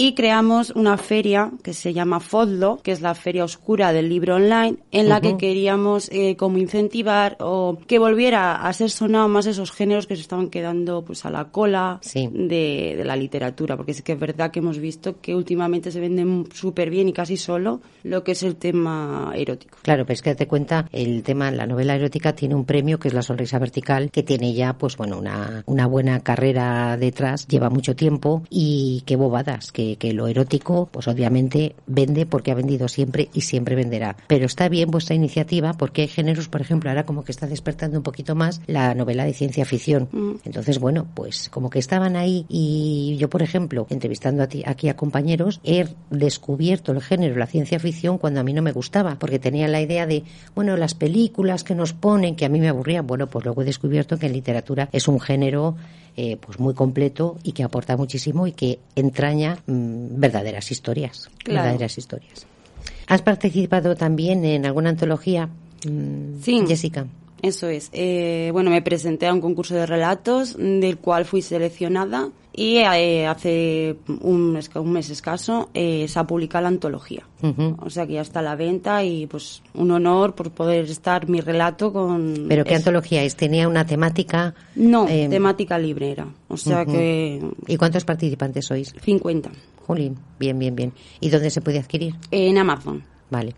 Y 0.02 0.14
creamos 0.14 0.70
una 0.70 0.98
fe 0.98 1.20
que 1.64 1.74
se 1.74 1.94
llama 1.94 2.22
FODLO, 2.22 2.80
que 2.82 2.92
es 2.92 3.02
la 3.02 3.14
feria 3.16 3.44
oscura 3.44 3.92
del 3.92 4.08
libro 4.08 4.36
online, 4.36 4.78
en 4.92 5.10
la 5.10 5.20
que 5.20 5.36
queríamos 5.36 6.10
eh, 6.14 6.38
como 6.38 6.58
incentivar 6.58 7.36
o 7.42 7.78
que 7.88 8.00
volviera 8.00 8.56
a 8.56 8.72
ser 8.72 8.90
sonado 8.90 9.28
más 9.28 9.48
esos 9.48 9.72
géneros 9.72 10.08
que 10.08 10.16
se 10.16 10.22
estaban 10.22 10.50
quedando 10.50 11.04
pues 11.04 11.26
a 11.26 11.30
la 11.30 11.46
cola 11.46 12.00
de, 12.14 12.96
de, 12.98 13.04
la 13.04 13.16
literatura, 13.18 13.76
porque 13.76 13.92
es 13.92 14.02
que 14.02 14.14
es 14.14 14.20
verdad 14.20 14.52
que 14.52 14.60
hemos 14.60 14.78
visto 14.78 15.20
que 15.20 15.36
últimamente 15.36 15.92
se 15.92 16.00
venden 16.00 16.48
súper 16.54 16.90
bien 16.90 17.10
y 17.10 17.14
casi 17.14 17.36
solo 17.36 17.82
lo 18.04 18.24
que 18.24 18.32
es 18.32 18.44
el 18.44 18.56
tema 18.56 19.34
erótico. 19.36 19.80
Claro, 19.82 20.06
pero 20.06 20.14
es 20.14 20.22
que 20.22 20.36
te 20.36 20.48
cuenta, 20.48 20.88
el 20.94 21.24
tema, 21.24 21.52
la 21.52 21.68
novela 21.68 21.96
erótica 21.96 22.34
tiene 22.34 22.56
un 22.56 22.64
premio 22.64 23.00
que 23.00 23.10
es 23.10 23.14
la 23.14 23.24
sonrisa 23.24 23.60
vertical, 23.60 24.12
que 24.12 24.24
tiene 24.24 24.54
ya 24.54 24.78
pues 24.78 24.96
bueno 24.96 25.18
una, 25.18 25.64
una 25.66 25.88
buena 25.88 26.22
carrera 26.22 26.96
detrás, 26.96 27.46
lleva 27.48 27.70
mucho 27.70 27.98
tiempo 27.98 28.44
y 28.50 29.04
qué 29.06 29.18
bobadas, 29.18 29.74
que, 29.74 29.89
que 29.98 30.14
lo 30.14 30.28
erótico 30.28 30.90
pues 30.92 31.08
obviamente 31.08 31.76
vende 31.88 32.26
porque 32.26 32.52
ha 32.52 32.56
vendido 32.56 32.88
siempre 32.88 33.30
y 33.34 33.42
siempre 33.42 33.76
venderá. 33.76 34.16
Pero 34.28 34.46
está 34.46 34.70
bien 34.70 34.92
vuestra 34.92 35.16
iniciativa 35.16 35.74
porque 35.74 36.04
hay 36.04 36.08
géneros, 36.08 36.50
por 36.50 36.62
ejemplo, 36.62 36.90
ahora 36.90 37.06
como 37.06 37.24
que 37.24 37.32
está 37.32 37.48
despertando 37.48 37.98
un 37.98 38.04
poquito 38.04 38.36
más 38.36 38.62
la 38.68 38.94
novela 38.94 39.26
de 39.26 39.34
ciencia 39.34 39.66
ficción. 39.66 40.10
Mm. 40.12 40.32
Entonces, 40.46 40.80
bueno, 40.80 41.08
pues 41.14 41.50
como 41.50 41.70
que 41.70 41.80
estaban 41.80 42.16
ahí 42.16 42.46
y 42.50 43.18
yo, 43.18 43.30
por 43.30 43.42
ejemplo, 43.42 43.88
entrevistando 43.90 44.44
a 44.44 44.48
ti, 44.48 44.64
aquí 44.66 44.90
a 44.90 44.96
compañeros, 44.96 45.60
he 45.64 45.88
descubierto 46.10 46.92
el 46.92 47.02
género, 47.02 47.36
la 47.36 47.48
ciencia 47.48 47.80
ficción, 47.80 48.18
cuando 48.18 48.40
a 48.40 48.44
mí 48.44 48.54
no 48.54 48.62
me 48.62 48.72
gustaba, 48.72 49.18
porque 49.20 49.40
tenía 49.40 49.68
la 49.68 49.82
idea 49.82 50.06
de, 50.06 50.24
bueno, 50.56 50.78
las 50.78 50.96
películas 50.96 51.64
que 51.64 51.76
nos 51.76 51.94
ponen, 51.94 52.36
que 52.36 52.46
a 52.46 52.50
mí 52.50 52.60
me 52.60 52.70
aburrían. 52.70 53.08
Bueno, 53.08 53.28
pues 53.28 53.46
luego 53.46 53.62
he 53.62 53.66
descubierto 53.66 54.18
que 54.18 54.28
en 54.28 54.34
literatura 54.34 54.90
es 54.92 55.08
un 55.08 55.20
género 55.20 55.76
eh, 56.22 56.38
pues 56.38 56.60
muy 56.60 56.74
completo 56.74 57.38
y 57.44 57.54
que 57.54 57.64
aporta 57.64 57.96
muchísimo 57.96 58.46
y 58.46 58.52
que 58.52 58.80
entraña 58.96 59.60
verdaderas 60.20 60.72
historias, 60.72 61.30
verdaderas 61.46 61.98
historias. 61.98 62.46
¿Has 63.08 63.22
participado 63.22 63.96
también 63.96 64.46
en 64.46 64.66
alguna 64.66 64.90
antología, 64.90 65.48
mm, 65.86 66.42
sí. 66.42 66.64
Jessica? 66.68 67.08
Eso 67.42 67.68
es. 67.68 67.90
Eh, 67.94 68.50
bueno, 68.52 68.70
me 68.70 68.82
presenté 68.82 69.28
a 69.28 69.34
un 69.34 69.42
concurso 69.42 69.74
de 69.76 69.86
relatos 69.86 70.58
del 70.58 70.98
cual 70.98 71.26
fui 71.26 71.42
seleccionada 71.42 72.30
y 72.60 72.80
eh, 72.80 73.26
hace 73.26 73.96
un, 74.22 74.60
un, 74.76 74.92
mes 74.92 75.10
escaso 75.10 75.70
eh, 75.74 76.06
se 76.10 76.20
ha 76.20 76.28
publicado 76.28 76.64
la 76.64 76.68
antología. 76.68 77.26
O 77.80 77.90
sea 77.90 78.06
que 78.06 78.14
ya 78.14 78.22
está 78.22 78.42
a 78.42 78.44
la 78.44 78.58
venta 78.58 79.02
y 79.02 79.28
pues 79.28 79.64
un 79.76 79.92
honor 79.92 80.36
por 80.36 80.52
poder 80.52 80.84
estar 80.84 81.30
mi 81.30 81.40
relato 81.40 81.94
con... 81.94 82.48
¿Pero 82.50 82.66
qué 82.66 82.76
antología 82.76 83.24
es? 83.24 83.38
¿Tenía 83.38 83.66
una 83.70 83.86
temática? 83.86 84.54
No, 84.76 85.06
temática 85.06 85.80
libre 85.80 86.12
era. 86.12 86.28
O 86.50 86.58
sea 86.58 86.86
que... 86.86 87.42
¿Y 87.66 87.78
cuántos 87.78 88.04
participantes 88.04 88.66
sois? 88.66 88.94
50. 89.04 89.50
Jolín, 89.88 90.18
bien, 90.38 90.60
bien, 90.60 90.76
bien. 90.76 90.92
¿Y 91.22 91.30
dónde 91.30 91.52
se 91.52 91.62
puede 91.62 91.80
adquirir? 91.80 92.16
En 92.30 92.58
Amazon. 92.58 93.02
Vale. 93.30 93.56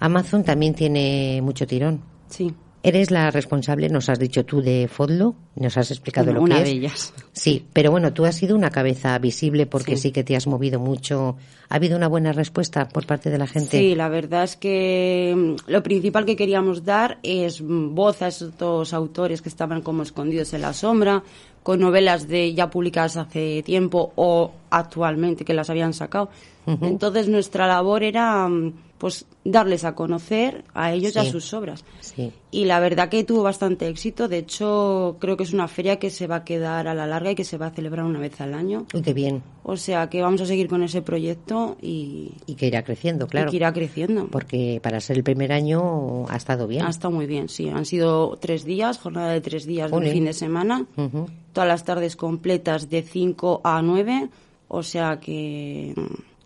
Amazon 0.00 0.42
también 0.42 0.74
tiene 0.74 1.40
mucho 1.40 1.68
tirón. 1.68 2.00
Sí. 2.28 2.52
Eres 2.82 3.10
la 3.10 3.30
responsable, 3.30 3.90
nos 3.90 4.08
has 4.08 4.18
dicho 4.18 4.46
tú, 4.46 4.62
de 4.62 4.88
Fodlo, 4.88 5.34
nos 5.54 5.76
has 5.76 5.90
explicado 5.90 6.32
lo 6.32 6.40
que 6.40 6.44
una 6.44 6.58
es. 6.58 6.64
de 6.64 6.70
ellas. 6.70 7.12
Sí, 7.32 7.66
pero 7.74 7.90
bueno, 7.90 8.14
tú 8.14 8.24
has 8.24 8.36
sido 8.36 8.56
una 8.56 8.70
cabeza 8.70 9.18
visible 9.18 9.66
porque 9.66 9.98
sí. 9.98 10.12
que 10.12 10.24
te 10.24 10.34
has 10.34 10.46
movido 10.46 10.80
mucho. 10.80 11.36
¿Ha 11.68 11.76
habido 11.76 11.96
una 11.98 12.08
buena 12.08 12.32
respuesta 12.32 12.88
por 12.88 13.06
parte 13.06 13.28
de 13.28 13.36
la 13.36 13.46
gente? 13.46 13.78
Sí, 13.78 13.94
la 13.94 14.08
verdad 14.08 14.44
es 14.44 14.56
que 14.56 15.34
mm, 15.36 15.70
lo 15.70 15.82
principal 15.82 16.24
que 16.24 16.36
queríamos 16.36 16.84
dar 16.84 17.18
es 17.22 17.60
voz 17.60 18.22
a 18.22 18.28
estos 18.28 18.94
autores 18.94 19.42
que 19.42 19.50
estaban 19.50 19.82
como 19.82 20.02
escondidos 20.02 20.54
en 20.54 20.62
la 20.62 20.72
sombra, 20.72 21.22
con 21.62 21.80
novelas 21.80 22.28
de 22.28 22.54
ya 22.54 22.70
publicadas 22.70 23.16
hace 23.16 23.62
tiempo 23.62 24.12
o 24.16 24.52
actualmente 24.70 25.44
que 25.44 25.54
las 25.54 25.70
habían 25.70 25.92
sacado. 25.92 26.30
Entonces 26.66 27.28
nuestra 27.28 27.66
labor 27.66 28.04
era 28.04 28.46
mm, 28.46 28.72
pues 28.98 29.24
darles 29.44 29.84
a 29.84 29.94
conocer 29.94 30.62
a 30.74 30.92
ellos 30.92 31.16
y 31.16 31.18
a 31.18 31.24
sus 31.24 31.52
obras. 31.54 31.84
Sí. 32.00 32.32
Y 32.50 32.66
la 32.66 32.78
verdad 32.80 33.08
que 33.08 33.24
tuvo 33.24 33.42
bastante 33.42 33.88
éxito. 33.88 34.28
De 34.28 34.38
hecho, 34.38 35.16
creo 35.18 35.38
que 35.38 35.44
es 35.44 35.54
una 35.54 35.68
feria 35.68 35.98
que 35.98 36.10
se 36.10 36.26
va 36.26 36.36
a 36.36 36.44
quedar 36.44 36.86
a 36.86 36.94
la 36.94 37.06
larga 37.06 37.30
y 37.30 37.34
que 37.34 37.44
se 37.44 37.56
va 37.56 37.68
a 37.68 37.70
celebrar 37.70 38.04
una 38.04 38.20
vez 38.20 38.38
al 38.42 38.52
año. 38.52 38.86
Uy, 38.92 39.00
qué 39.00 39.14
bien. 39.14 39.42
O 39.62 39.78
sea 39.78 40.10
que 40.10 40.20
vamos 40.20 40.42
a 40.42 40.46
seguir 40.46 40.68
con 40.68 40.82
ese 40.82 41.00
proyecto 41.00 41.78
y... 41.80 42.32
Y 42.46 42.56
que 42.56 42.66
irá 42.66 42.82
creciendo, 42.84 43.26
claro. 43.26 43.48
Y 43.48 43.50
que 43.52 43.56
irá 43.56 43.72
creciendo. 43.72 44.28
Porque 44.28 44.80
para 44.82 45.00
ser 45.00 45.16
el 45.16 45.24
primer 45.24 45.52
año 45.52 46.28
ha 46.28 46.36
estado 46.36 46.66
bien. 46.66 46.84
Ha 46.84 46.90
estado 46.90 47.12
muy 47.12 47.26
bien, 47.26 47.48
sí. 47.48 47.70
Han 47.70 47.86
sido 47.86 48.36
tres 48.38 48.66
días, 48.66 48.98
jornada 48.98 49.32
de 49.32 49.40
tres 49.40 49.64
días 49.64 49.90
de 49.90 50.12
fin 50.12 50.26
de 50.26 50.34
semana. 50.34 50.86
Todas 51.60 51.68
las 51.68 51.84
tardes 51.84 52.16
completas 52.16 52.88
de 52.88 53.02
5 53.02 53.60
a 53.64 53.82
9. 53.82 54.30
O 54.68 54.82
sea 54.82 55.20
que 55.20 55.94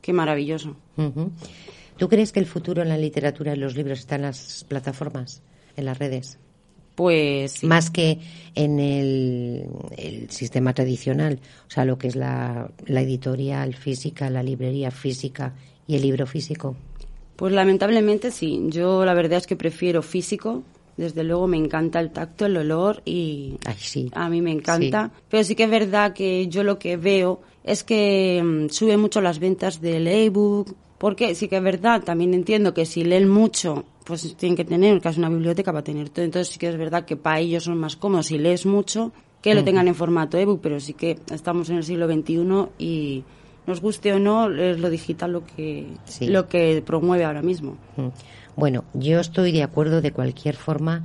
qué 0.02 0.12
maravilloso. 0.12 0.74
¿Tú 1.96 2.08
crees 2.08 2.32
que 2.32 2.40
el 2.40 2.46
futuro 2.46 2.82
en 2.82 2.88
la 2.88 2.98
literatura 2.98 3.54
y 3.54 3.56
los 3.56 3.76
libros 3.76 4.00
está 4.00 4.16
en 4.16 4.22
las 4.22 4.64
plataformas, 4.68 5.40
en 5.76 5.84
las 5.84 6.00
redes? 6.00 6.40
Pues 6.96 7.52
sí. 7.52 7.66
Más 7.68 7.90
que 7.90 8.18
en 8.56 8.80
el, 8.80 9.68
el 9.96 10.30
sistema 10.30 10.74
tradicional, 10.74 11.38
o 11.68 11.70
sea, 11.70 11.84
lo 11.84 11.96
que 11.96 12.08
es 12.08 12.16
la, 12.16 12.72
la 12.84 13.00
editorial 13.00 13.72
física, 13.76 14.28
la 14.30 14.42
librería 14.42 14.90
física 14.90 15.54
y 15.86 15.94
el 15.94 16.02
libro 16.02 16.26
físico. 16.26 16.74
Pues 17.36 17.52
lamentablemente 17.52 18.32
sí. 18.32 18.64
Yo 18.66 19.04
la 19.04 19.14
verdad 19.14 19.38
es 19.38 19.46
que 19.46 19.54
prefiero 19.54 20.02
físico. 20.02 20.64
Desde 20.96 21.24
luego 21.24 21.46
me 21.46 21.56
encanta 21.56 21.98
el 22.00 22.10
tacto, 22.12 22.46
el 22.46 22.56
olor 22.56 23.02
y 23.04 23.56
Ay, 23.66 23.74
sí. 23.78 24.10
a 24.14 24.28
mí 24.28 24.40
me 24.40 24.52
encanta. 24.52 25.10
Pero 25.28 25.42
sí 25.44 25.54
que 25.54 25.64
es 25.64 25.70
verdad 25.70 26.12
que 26.12 26.46
yo 26.48 26.62
lo 26.62 26.78
que 26.78 26.96
veo 26.96 27.40
es 27.64 27.82
que 27.84 28.40
mm, 28.44 28.68
sube 28.70 28.96
mucho 28.96 29.20
las 29.20 29.38
ventas 29.38 29.80
del 29.80 30.06
ebook. 30.06 30.74
Porque 30.98 31.34
sí 31.34 31.48
que 31.48 31.56
es 31.56 31.62
verdad, 31.62 32.02
también 32.02 32.32
entiendo 32.32 32.72
que 32.72 32.86
si 32.86 33.04
leen 33.04 33.28
mucho, 33.28 33.84
pues 34.04 34.36
tienen 34.36 34.56
que 34.56 34.64
tener 34.64 35.00
casi 35.00 35.18
una 35.18 35.28
biblioteca 35.28 35.72
para 35.72 35.82
tener 35.84 36.08
todo. 36.08 36.24
Entonces 36.24 36.52
sí 36.54 36.58
que 36.58 36.68
es 36.68 36.78
verdad 36.78 37.04
que 37.04 37.16
para 37.16 37.40
ellos 37.40 37.64
son 37.64 37.78
más 37.78 37.96
cómodos 37.96 38.26
si 38.26 38.38
lees 38.38 38.64
mucho 38.64 39.12
que 39.42 39.54
lo 39.54 39.64
tengan 39.64 39.88
en 39.88 39.94
formato 39.94 40.38
ebook. 40.38 40.60
Pero 40.62 40.78
sí 40.80 40.94
que 40.94 41.18
estamos 41.32 41.68
en 41.68 41.76
el 41.78 41.84
siglo 41.84 42.06
XXI 42.06 42.68
y 42.78 43.24
nos 43.66 43.80
guste 43.82 44.12
o 44.14 44.18
no, 44.18 44.50
es 44.54 44.78
lo 44.78 44.88
digital 44.88 45.32
lo 45.32 45.44
que, 45.44 45.88
Sí. 46.04 46.26
lo 46.28 46.48
que 46.48 46.82
promueve 46.86 47.24
ahora 47.24 47.42
mismo. 47.42 47.76
Bueno, 48.56 48.84
yo 48.94 49.20
estoy 49.20 49.52
de 49.52 49.62
acuerdo 49.62 50.00
de 50.00 50.12
cualquier 50.12 50.56
forma, 50.56 51.04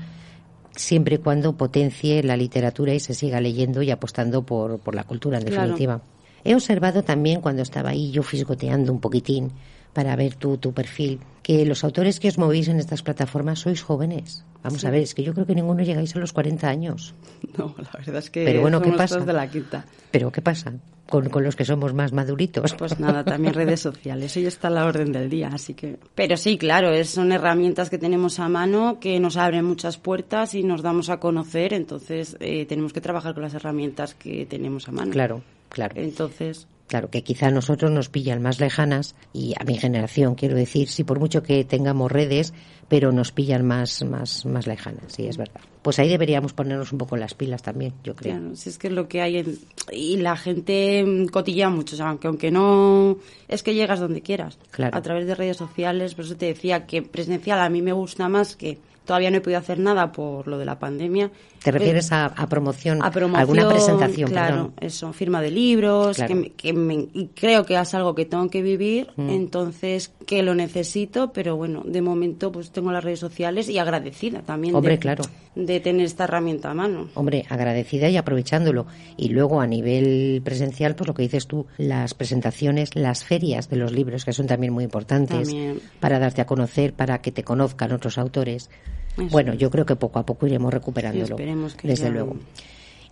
siempre 0.76 1.16
y 1.16 1.18
cuando 1.18 1.54
potencie 1.58 2.22
la 2.24 2.38
literatura 2.38 2.94
y 2.94 3.00
se 3.00 3.14
siga 3.14 3.42
leyendo 3.42 3.82
y 3.82 3.92
apostando 3.92 4.44
por, 4.44 4.80
por 4.80 4.96
la 4.96 5.04
cultura, 5.04 5.38
en 5.38 5.46
Claro. 5.46 5.62
definitiva. 5.62 6.02
He 6.44 6.56
observado 6.56 7.04
también 7.04 7.42
cuando 7.42 7.62
estaba 7.62 7.90
ahí 7.90 8.12
yo 8.12 8.24
fisgoteando 8.24 8.94
un 8.94 9.02
poquitín 9.02 9.52
para 9.94 10.16
ver 10.16 10.36
tu, 10.36 10.58
tu 10.58 10.74
perfil, 10.74 11.20
que 11.44 11.66
los 11.66 11.84
autores 11.84 12.20
que 12.20 12.28
os 12.28 12.38
movéis 12.38 12.68
en 12.68 12.78
estas 12.80 13.02
plataformas 13.02 13.60
sois 13.60 13.82
jóvenes. 13.82 14.44
Vamos 14.64 14.84
a 14.86 14.92
ver, 14.92 15.02
es 15.02 15.16
que 15.16 15.24
yo 15.24 15.34
creo 15.34 15.46
que 15.46 15.56
ninguno 15.56 15.82
llegáis 15.84 16.16
a 16.16 16.20
los 16.20 16.34
40 16.34 16.68
años. 16.68 17.14
No, 17.58 17.74
la 17.78 17.90
verdad 17.98 18.18
es 18.18 18.30
que 18.30 18.44
Pero 18.46 18.62
bueno, 18.62 18.80
¿qué 18.80 18.86
somos 18.86 18.98
pasa? 18.98 19.16
todos 19.16 19.28
de 19.28 19.34
la 19.34 19.50
quinta. 19.50 19.86
Pero 20.12 20.32
¿qué 20.32 20.42
pasa 20.42 20.74
con, 21.08 21.30
con 21.30 21.44
los 21.44 21.56
que 21.56 21.64
somos 21.66 21.94
más 21.94 22.12
maduritos? 22.12 22.74
Pues 22.76 23.00
nada, 23.00 23.24
también 23.24 23.54
redes 23.54 23.80
sociales, 23.80 24.34
ya 24.36 24.48
está 24.48 24.68
a 24.68 24.72
la 24.72 24.86
orden 24.86 25.12
del 25.14 25.30
día, 25.30 25.50
así 25.52 25.74
que... 25.74 25.98
Pero 26.14 26.36
sí, 26.38 26.58
claro, 26.58 26.92
es- 26.92 27.10
son 27.10 27.32
herramientas 27.32 27.90
que 27.90 27.98
tenemos 27.98 28.40
a 28.40 28.50
mano, 28.50 29.00
que 29.00 29.20
nos 29.20 29.38
abren 29.38 29.64
muchas 29.66 29.98
puertas 29.98 30.54
y 30.56 30.64
nos 30.64 30.82
damos 30.82 31.10
a 31.10 31.20
conocer, 31.20 31.74
entonces 31.74 32.36
eh, 32.42 32.66
tenemos 32.66 32.92
que 32.94 33.02
trabajar 33.02 33.34
con 33.34 33.44
las 33.44 33.54
herramientas 33.54 34.14
que 34.14 34.46
tenemos 34.46 34.88
a 34.90 34.92
mano. 34.92 35.12
Claro, 35.12 35.42
claro. 35.70 35.96
Entonces, 35.98 36.68
Claro, 36.90 37.10
que 37.10 37.24
quizá 37.24 37.48
a 37.48 37.52
nosotros 37.52 37.92
nos 37.92 38.10
pillan 38.10 38.42
más 38.42 38.60
lejanas 38.60 39.16
y 39.32 39.54
a 39.58 39.64
mi 39.64 39.78
generación, 39.78 40.34
quiero 40.36 40.56
decir, 40.56 40.90
sí, 40.90 41.04
por 41.04 41.20
mucho 41.20 41.44
que 41.44 41.64
tengamos 41.64 42.12
redes, 42.12 42.52
pero 42.88 43.12
nos 43.12 43.32
pillan 43.32 43.64
más, 43.66 44.04
más, 44.04 44.44
más 44.48 44.66
lejanas, 44.66 45.14
sí, 45.14 45.28
es 45.28 45.38
verdad. 45.38 45.62
Pues 45.84 46.00
ahí 46.00 46.10
deberíamos 46.10 46.54
ponernos 46.54 46.92
un 46.92 46.98
poco 46.98 47.16
las 47.16 47.36
pilas 47.36 47.62
también, 47.62 47.94
yo 48.04 48.16
creo. 48.16 48.38
claro, 48.40 48.56
si 48.56 48.70
es 48.70 48.80
que 48.80 48.88
es 48.88 48.94
lo 48.94 49.08
que 49.08 49.22
hay 49.22 49.38
en- 49.38 49.60
y 49.92 50.18
la 50.18 50.36
gente 50.36 51.06
cotilla 51.32 51.70
mucho, 51.70 51.96
o 51.96 51.98
sea, 51.98 52.10
aunque, 52.10 52.28
aunque 52.28 52.50
no 52.52 53.18
es 53.48 53.62
que 53.62 53.76
llegas 53.76 54.00
donde 54.00 54.22
quieras, 54.22 54.58
Claro. 54.72 54.98
a 54.98 55.02
través 55.04 55.28
de 55.28 55.36
redes 55.36 55.58
sociales, 55.58 56.16
por 56.16 56.26
eso 56.26 56.36
te 56.38 56.48
decía 56.48 56.88
que 56.88 57.04
presencial 57.04 57.60
a 57.62 57.70
mí 57.70 57.82
me 57.84 57.94
gusta 57.94 58.28
más 58.30 58.56
que 58.56 58.80
todavía 59.06 59.32
no 59.32 59.38
he 59.38 59.42
podido 59.42 59.60
hacer 59.60 59.80
nada 59.80 60.12
por 60.12 60.48
lo 60.48 60.58
de 60.58 60.66
la 60.66 60.78
pandemia. 60.80 61.32
¿Te 61.64 61.72
refieres 61.72 62.12
a, 62.12 62.26
a 62.28 62.48
promoción, 62.48 63.04
a 63.04 63.12
promoción, 63.12 63.40
alguna 63.42 63.70
presentación? 63.70 64.30
claro, 64.30 64.56
perdón? 64.56 64.74
eso, 64.80 65.14
firma 65.14 65.42
de 65.42 65.52
libros, 65.52 66.16
Claro. 66.16 66.28
que, 66.30 66.36
me- 66.36 66.50
que 66.52 66.74
me- 66.74 67.08
y 67.14 67.30
creo 67.36 67.66
que 67.66 67.78
es 67.80 67.94
algo 67.94 68.16
que 68.16 68.26
tengo 68.26 68.50
que 68.50 68.62
vivir, 68.62 69.08
Mm. 69.18 69.30
entonces 69.30 70.12
que 70.26 70.42
lo 70.44 70.56
necesito, 70.56 71.34
pero 71.34 71.56
bueno, 71.58 71.84
de 71.86 72.02
momento 72.02 72.52
pues 72.52 72.72
tengo 72.72 72.92
las 72.92 73.04
redes 73.04 73.20
sociales 73.20 73.68
y 73.70 73.78
agradecida 73.78 74.42
también 74.42 74.74
Hombre, 74.76 74.94
de, 74.94 75.00
claro. 75.00 75.24
de 75.56 75.80
tener 75.80 76.06
esta 76.06 76.24
herramienta 76.26 76.72
a 76.72 76.74
mano. 76.74 77.10
Hombre, 77.16 77.46
agradecida 77.50 78.10
y 78.10 78.16
aprovechándolo. 78.18 78.86
Y 79.18 79.30
luego 79.30 79.60
a 79.60 79.68
nivel 79.68 80.42
presencial, 80.44 80.96
pues 80.96 81.08
lo 81.08 81.14
que 81.14 81.24
dices 81.24 81.48
tú, 81.48 81.66
las 81.78 82.14
presentaciones, 82.14 82.96
las 82.96 83.26
ferias 83.26 83.70
de 83.70 83.76
los 83.76 83.92
libros, 83.92 84.24
que 84.24 84.34
son 84.34 84.48
también 84.48 84.72
muy 84.72 84.84
importantes 84.86 85.48
También. 85.50 85.82
para 86.00 86.20
darte 86.20 86.42
a 86.42 86.46
conocer, 86.46 86.94
para 86.94 87.22
que 87.22 87.32
te 87.32 87.44
conozcan 87.44 87.92
otros 87.92 88.18
autores. 88.18 88.70
Eso 89.22 89.32
bueno, 89.32 89.54
yo 89.54 89.70
creo 89.70 89.86
que 89.86 89.96
poco 89.96 90.20
a 90.20 90.26
poco 90.26 90.48
iremos 90.48 90.74
recuperándolo. 90.74 91.26
Esperemos 91.36 91.76
que 91.76 91.88
desde 91.88 92.06
ya- 92.06 92.10
luego. 92.12 92.36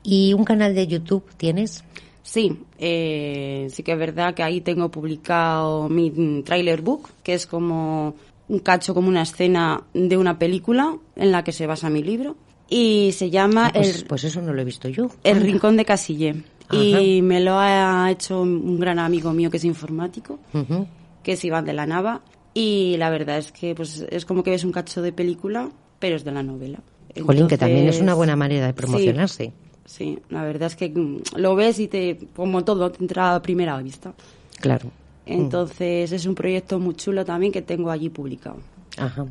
¿Y 0.03 0.33
un 0.33 0.43
canal 0.45 0.73
de 0.75 0.87
YouTube 0.87 1.23
tienes? 1.37 1.83
Sí, 2.23 2.59
eh, 2.77 3.67
sí 3.71 3.83
que 3.83 3.93
es 3.93 3.97
verdad 3.99 4.33
que 4.33 4.43
ahí 4.43 4.61
tengo 4.61 4.89
publicado 4.91 5.87
mi 5.89 6.11
mm, 6.11 6.43
trailer 6.43 6.81
book, 6.81 7.09
que 7.23 7.33
es 7.33 7.47
como 7.47 8.15
un 8.49 8.59
cacho, 8.59 8.93
como 8.93 9.07
una 9.09 9.21
escena 9.23 9.83
de 9.93 10.17
una 10.17 10.37
película 10.39 10.97
en 11.15 11.31
la 11.31 11.43
que 11.43 11.51
se 11.51 11.67
basa 11.67 11.89
mi 11.89 12.03
libro. 12.03 12.35
Y 12.69 13.11
se 13.13 13.29
llama 13.29 13.67
Ah, 13.67 13.71
pues, 13.73 14.01
El, 14.01 14.05
pues 14.07 14.23
eso 14.25 14.41
no 14.41 14.51
lo 14.53 14.61
he 14.61 14.65
visto 14.65 14.89
yo. 14.89 15.09
El. 15.23 15.39
Rincón 15.41 15.77
de 15.77 15.85
Casille. 15.85 16.43
Y 16.69 17.21
me 17.21 17.39
lo 17.39 17.57
ha 17.57 18.11
hecho 18.11 18.41
un 18.41 18.77
gran 18.77 18.99
amigo 18.99 19.31
mío 19.31 19.49
que 19.49 19.55
es 19.55 19.63
informático, 19.63 20.37
que 21.23 21.31
es 21.31 21.45
Iván 21.45 21.63
de 21.63 21.71
la 21.71 21.85
Nava. 21.85 22.21
Y 22.53 22.95
la 22.97 23.09
verdad 23.09 23.37
es 23.37 23.53
que 23.53 23.73
pues 23.73 24.05
es 24.09 24.25
como 24.25 24.43
que 24.43 24.49
ves 24.51 24.65
un 24.65 24.73
cacho 24.73 25.01
de 25.01 25.13
película, 25.13 25.69
pero 25.99 26.15
es 26.15 26.23
de 26.23 26.31
la 26.31 26.43
novela. 26.43 26.79
Jolín, 27.25 27.47
que 27.47 27.57
también 27.57 27.87
es 27.87 27.99
una 27.99 28.13
buena 28.13 28.35
manera 28.35 28.67
de 28.67 28.73
promocionarse. 28.73 29.53
Sí, 29.85 30.19
la 30.29 30.43
verdad 30.43 30.67
es 30.67 30.75
que 30.75 30.89
mm, 30.89 31.21
lo 31.37 31.55
ves 31.55 31.79
y 31.79 31.87
te, 31.87 32.17
como 32.35 32.63
todo, 32.63 32.91
te 32.91 33.01
entra 33.01 33.35
a 33.35 33.41
primera 33.41 33.81
vista. 33.81 34.13
Claro. 34.59 34.91
Entonces 35.25 36.11
es 36.11 36.25
un 36.25 36.35
proyecto 36.35 36.79
muy 36.79 36.95
chulo 36.95 37.25
también 37.25 37.51
que 37.51 37.61
tengo 37.61 37.89
allí 37.89 38.09
publicado. 38.09 38.57
Ajá. 38.97 39.25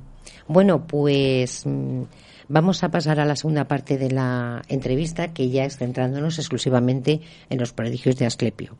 Bueno, 0.48 0.86
pues 0.86 1.62
mm, 1.64 2.02
vamos 2.48 2.82
a 2.82 2.90
pasar 2.90 3.20
a 3.20 3.24
la 3.24 3.36
segunda 3.36 3.66
parte 3.66 3.98
de 3.98 4.10
la 4.10 4.62
entrevista, 4.68 5.28
que 5.28 5.50
ya 5.50 5.64
es 5.64 5.76
centrándonos 5.76 6.38
exclusivamente 6.38 7.20
en 7.50 7.58
los 7.58 7.72
prodigios 7.72 8.16
de 8.16 8.26
Asclepio. 8.26 8.76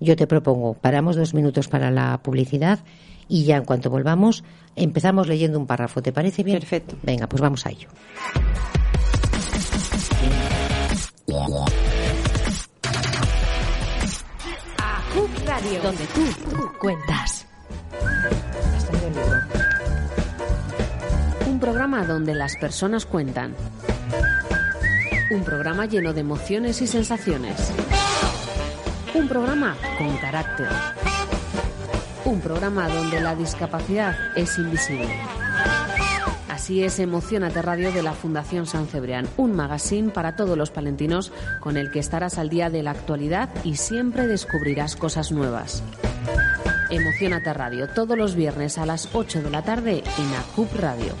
Yo 0.00 0.16
te 0.16 0.26
propongo, 0.26 0.74
paramos 0.74 1.16
dos 1.16 1.34
minutos 1.34 1.68
para 1.68 1.90
la 1.90 2.20
publicidad 2.22 2.80
y 3.30 3.44
ya 3.44 3.56
en 3.56 3.64
cuanto 3.64 3.88
volvamos 3.88 4.44
empezamos 4.76 5.28
leyendo 5.28 5.58
un 5.58 5.66
párrafo. 5.66 6.02
¿Te 6.02 6.12
parece 6.12 6.42
bien? 6.42 6.58
Perfecto. 6.58 6.96
Venga, 7.02 7.28
pues 7.28 7.40
vamos 7.40 7.64
a 7.64 7.70
ello. 7.70 7.88
Radio, 15.46 15.82
donde 15.82 16.04
tú, 16.06 16.20
tú 16.48 16.72
cuentas. 16.78 17.46
Un 21.48 21.58
programa 21.58 22.04
donde 22.04 22.34
las 22.34 22.56
personas 22.56 23.04
cuentan. 23.04 23.56
Un 25.32 25.42
programa 25.42 25.86
lleno 25.86 26.12
de 26.12 26.20
emociones 26.20 26.80
y 26.82 26.86
sensaciones. 26.86 27.72
Un 29.14 29.28
programa 29.28 29.76
con 29.98 30.16
carácter. 30.18 30.68
Un 32.30 32.40
programa 32.40 32.88
donde 32.88 33.20
la 33.20 33.34
discapacidad 33.34 34.16
es 34.36 34.56
invisible. 34.56 35.10
Así 36.48 36.84
es 36.84 37.00
Emocionate 37.00 37.60
Radio 37.60 37.90
de 37.90 38.04
la 38.04 38.12
Fundación 38.12 38.66
San 38.66 38.86
Cebrián, 38.86 39.26
un 39.36 39.56
magazine 39.56 40.12
para 40.12 40.36
todos 40.36 40.56
los 40.56 40.70
palentinos 40.70 41.32
con 41.58 41.76
el 41.76 41.90
que 41.90 41.98
estarás 41.98 42.38
al 42.38 42.48
día 42.48 42.70
de 42.70 42.84
la 42.84 42.92
actualidad 42.92 43.48
y 43.64 43.74
siempre 43.74 44.28
descubrirás 44.28 44.94
cosas 44.94 45.32
nuevas. 45.32 45.82
Emocionate 46.88 47.52
Radio 47.52 47.88
todos 47.88 48.16
los 48.16 48.36
viernes 48.36 48.78
a 48.78 48.86
las 48.86 49.08
8 49.12 49.42
de 49.42 49.50
la 49.50 49.62
tarde 49.62 50.04
en 50.16 50.34
ACUP 50.36 50.72
Radio. 50.76 51.16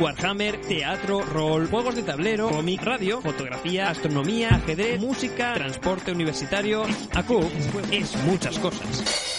Warhammer, 0.00 0.60
teatro, 0.62 1.20
rol, 1.20 1.68
juegos 1.68 1.94
de 1.94 2.02
tablero, 2.02 2.48
cómic, 2.48 2.82
radio, 2.82 3.20
fotografía, 3.20 3.90
astronomía, 3.90 4.48
ajedrez, 4.48 4.98
música, 4.98 5.52
transporte 5.52 6.10
universitario. 6.10 6.84
ACUP 7.14 7.44
es 7.92 8.16
muchas 8.24 8.58
cosas. 8.58 9.30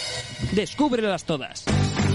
Descúbrelas 0.51 1.23
todas. 1.23 1.65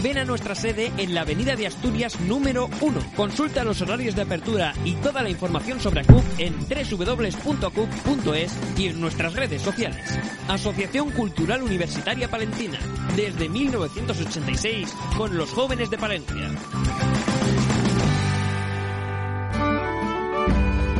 Ven 0.02 0.18
a 0.18 0.24
nuestra 0.24 0.54
sede 0.54 0.92
en 0.98 1.14
la 1.14 1.22
Avenida 1.22 1.56
de 1.56 1.66
Asturias 1.66 2.20
número 2.20 2.68
1. 2.80 3.00
Consulta 3.16 3.64
los 3.64 3.80
horarios 3.80 4.14
de 4.14 4.22
apertura 4.22 4.74
y 4.84 4.94
toda 4.96 5.22
la 5.22 5.30
información 5.30 5.80
sobre 5.80 6.02
ACUP 6.02 6.22
en 6.38 6.54
www.acup.es 6.68 8.52
y 8.78 8.86
en 8.86 9.00
nuestras 9.00 9.34
redes 9.34 9.62
sociales. 9.62 10.18
Asociación 10.48 11.10
Cultural 11.10 11.62
Universitaria 11.62 12.30
Palentina. 12.30 12.78
Desde 13.16 13.48
1986 13.48 14.94
con 15.16 15.36
los 15.36 15.50
jóvenes 15.50 15.90
de 15.90 15.98
Palencia. 15.98 16.50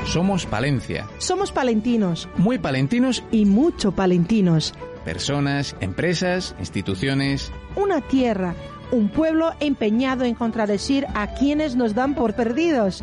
Somos 0.07 0.47
Palencia, 0.47 1.07
Somos 1.19 1.53
palentinos 1.53 2.29
muy 2.37 2.59
palentinos, 2.59 3.25
y 3.31 3.45
mucho 3.45 3.92
palentinos. 3.92 4.73
personas, 5.05 5.77
empresas, 5.81 6.55
instituciones. 6.59 7.53
Una 7.77 8.01
tierra, 8.01 8.55
un 8.90 9.09
pueblo 9.09 9.53
empeñado 9.61 10.25
en 10.25 10.35
contradecir 10.35 11.07
a 11.14 11.35
quienes 11.35 11.77
nos 11.77 11.95
dan 11.95 12.14
por 12.14 12.35
perdidos. 12.35 13.03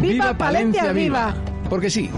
¡Viva, 0.00 0.36
Palencia, 0.38 0.92
viva! 0.92 1.34
Porque 1.68 1.90
sí, 1.90 2.08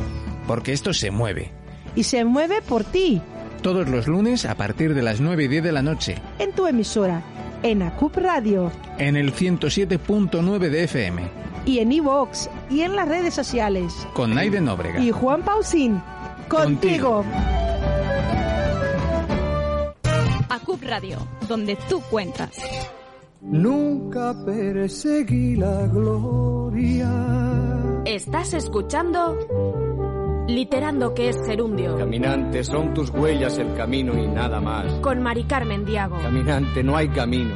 porque 0.46 0.73
esto 0.73 0.92
se 0.92 1.11
mueve. 1.11 1.53
Y 1.96 2.05
se 2.05 2.25
mueve 2.25 2.62
por 2.62 2.85
ti. 2.85 3.20
Todos 3.62 3.88
los 3.88 4.07
lunes 4.07 4.44
a 4.44 4.55
partir 4.55 4.94
de 4.94 5.03
las 5.03 5.20
9 5.20 5.44
y 5.44 5.49
10 5.49 5.64
de 5.64 5.73
la 5.73 5.83
noche. 5.83 6.16
En 6.38 6.53
tu 6.53 6.66
emisora, 6.66 7.23
en 7.62 7.83
ACUP 7.83 8.16
Radio. 8.16 8.70
En 8.99 9.16
el 9.16 9.33
107.9 9.35 10.68
de 10.70 10.85
FM. 10.85 11.23
Y 11.64 11.79
en 11.79 11.92
iVoox 11.92 12.49
y 12.70 12.83
en 12.83 12.96
las 12.96 13.09
redes 13.09 13.35
sociales. 13.35 14.07
Con 14.14 14.35
Naide 14.35 14.61
Nóbrega. 14.61 15.01
Y 15.01 15.11
Juan 15.11 15.42
Pausín. 15.42 16.03
Contigo. 16.49 17.25
ACUP 20.49 20.83
Radio, 20.83 21.18
donde 21.49 21.77
tú 21.88 22.01
cuentas. 22.11 22.51
Nunca 23.40 24.35
perseguí 24.44 25.57
la 25.57 25.87
gloria. 25.87 27.11
Estás 28.05 28.55
escuchando 28.55 29.37
Literando 30.51 31.14
que 31.14 31.29
es 31.29 31.37
gerundio. 31.46 31.96
Caminante, 31.96 32.64
son 32.64 32.92
tus 32.92 33.11
huellas 33.11 33.57
el 33.59 33.73
camino 33.75 34.18
y 34.18 34.27
nada 34.27 34.61
más. 34.61 34.92
Con 34.94 35.23
Mari 35.23 35.44
Carmen 35.44 35.85
Diago. 35.85 36.18
Caminante, 36.18 36.83
no 36.83 36.96
hay 36.96 37.09
camino. 37.09 37.55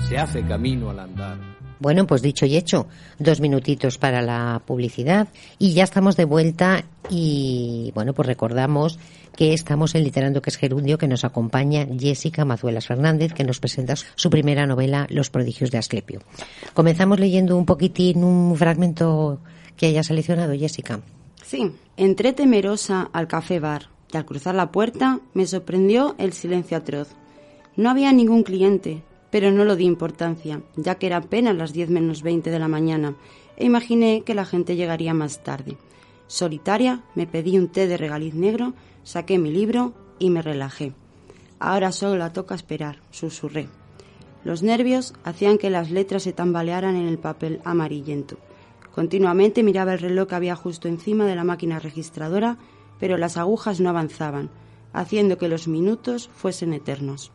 Se 0.00 0.18
hace 0.18 0.44
camino 0.44 0.90
al 0.90 0.98
andar. 0.98 1.47
Bueno, 1.80 2.06
pues 2.06 2.22
dicho 2.22 2.44
y 2.46 2.56
hecho, 2.56 2.86
dos 3.18 3.40
minutitos 3.40 3.98
para 3.98 4.20
la 4.22 4.62
publicidad 4.66 5.28
y 5.58 5.74
ya 5.74 5.84
estamos 5.84 6.16
de 6.16 6.24
vuelta 6.24 6.84
y 7.08 7.92
bueno, 7.94 8.14
pues 8.14 8.26
recordamos 8.26 8.98
que 9.36 9.54
estamos 9.54 9.94
en 9.94 10.02
Literando 10.02 10.42
que 10.42 10.50
es 10.50 10.56
Gerundio, 10.56 10.98
que 10.98 11.06
nos 11.06 11.24
acompaña 11.24 11.86
Jessica 11.96 12.44
Mazuelas 12.44 12.86
Fernández, 12.88 13.32
que 13.32 13.44
nos 13.44 13.60
presenta 13.60 13.94
su 14.16 14.30
primera 14.30 14.66
novela, 14.66 15.06
Los 15.10 15.30
prodigios 15.30 15.70
de 15.70 15.78
Asclepio. 15.78 16.20
Comenzamos 16.74 17.20
leyendo 17.20 17.56
un 17.56 17.64
poquitín 17.64 18.24
un 18.24 18.56
fragmento 18.56 19.38
que 19.76 19.86
haya 19.86 20.02
seleccionado, 20.02 20.58
Jessica. 20.58 21.00
Sí, 21.44 21.72
entré 21.96 22.32
temerosa 22.32 23.08
al 23.12 23.28
café 23.28 23.60
bar 23.60 23.90
y 24.12 24.16
al 24.16 24.24
cruzar 24.24 24.56
la 24.56 24.72
puerta 24.72 25.20
me 25.34 25.46
sorprendió 25.46 26.16
el 26.18 26.32
silencio 26.32 26.76
atroz. 26.76 27.08
No 27.76 27.90
había 27.90 28.12
ningún 28.12 28.42
cliente, 28.42 29.02
pero 29.30 29.52
no 29.52 29.64
lo 29.64 29.76
di 29.76 29.84
importancia, 29.84 30.62
ya 30.76 30.96
que 30.96 31.06
era 31.06 31.18
apenas 31.18 31.56
las 31.56 31.72
10 31.72 31.90
menos 31.90 32.22
20 32.22 32.50
de 32.50 32.58
la 32.58 32.68
mañana, 32.68 33.16
e 33.56 33.66
imaginé 33.66 34.22
que 34.22 34.34
la 34.34 34.44
gente 34.44 34.76
llegaría 34.76 35.14
más 35.14 35.42
tarde. 35.42 35.76
Solitaria, 36.26 37.02
me 37.14 37.26
pedí 37.26 37.58
un 37.58 37.68
té 37.68 37.86
de 37.86 37.96
regaliz 37.96 38.34
negro, 38.34 38.74
saqué 39.02 39.38
mi 39.38 39.50
libro 39.50 39.94
y 40.18 40.30
me 40.30 40.42
relajé. 40.42 40.92
Ahora 41.58 41.90
solo 41.92 42.16
la 42.16 42.32
toca 42.32 42.54
esperar, 42.54 43.00
susurré. 43.10 43.68
Los 44.44 44.62
nervios 44.62 45.14
hacían 45.24 45.58
que 45.58 45.70
las 45.70 45.90
letras 45.90 46.22
se 46.22 46.32
tambalearan 46.32 46.96
en 46.96 47.08
el 47.08 47.18
papel 47.18 47.60
amarillento. 47.64 48.38
Continuamente 48.94 49.62
miraba 49.62 49.92
el 49.92 49.98
reloj 49.98 50.28
que 50.28 50.34
había 50.34 50.56
justo 50.56 50.88
encima 50.88 51.26
de 51.26 51.36
la 51.36 51.44
máquina 51.44 51.78
registradora, 51.78 52.58
pero 53.00 53.16
las 53.16 53.36
agujas 53.36 53.80
no 53.80 53.90
avanzaban, 53.90 54.50
haciendo 54.92 55.38
que 55.38 55.48
los 55.48 55.68
minutos 55.68 56.30
fuesen 56.34 56.72
eternos. 56.72 57.32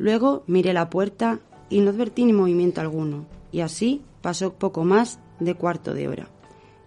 Luego 0.00 0.44
miré 0.46 0.72
la 0.72 0.88
puerta 0.88 1.40
y 1.68 1.82
no 1.82 1.90
advertí 1.90 2.24
ni 2.24 2.32
movimiento 2.32 2.80
alguno, 2.80 3.26
y 3.52 3.60
así 3.60 4.00
pasó 4.22 4.54
poco 4.54 4.82
más 4.82 5.20
de 5.40 5.54
cuarto 5.54 5.92
de 5.92 6.08
hora. 6.08 6.30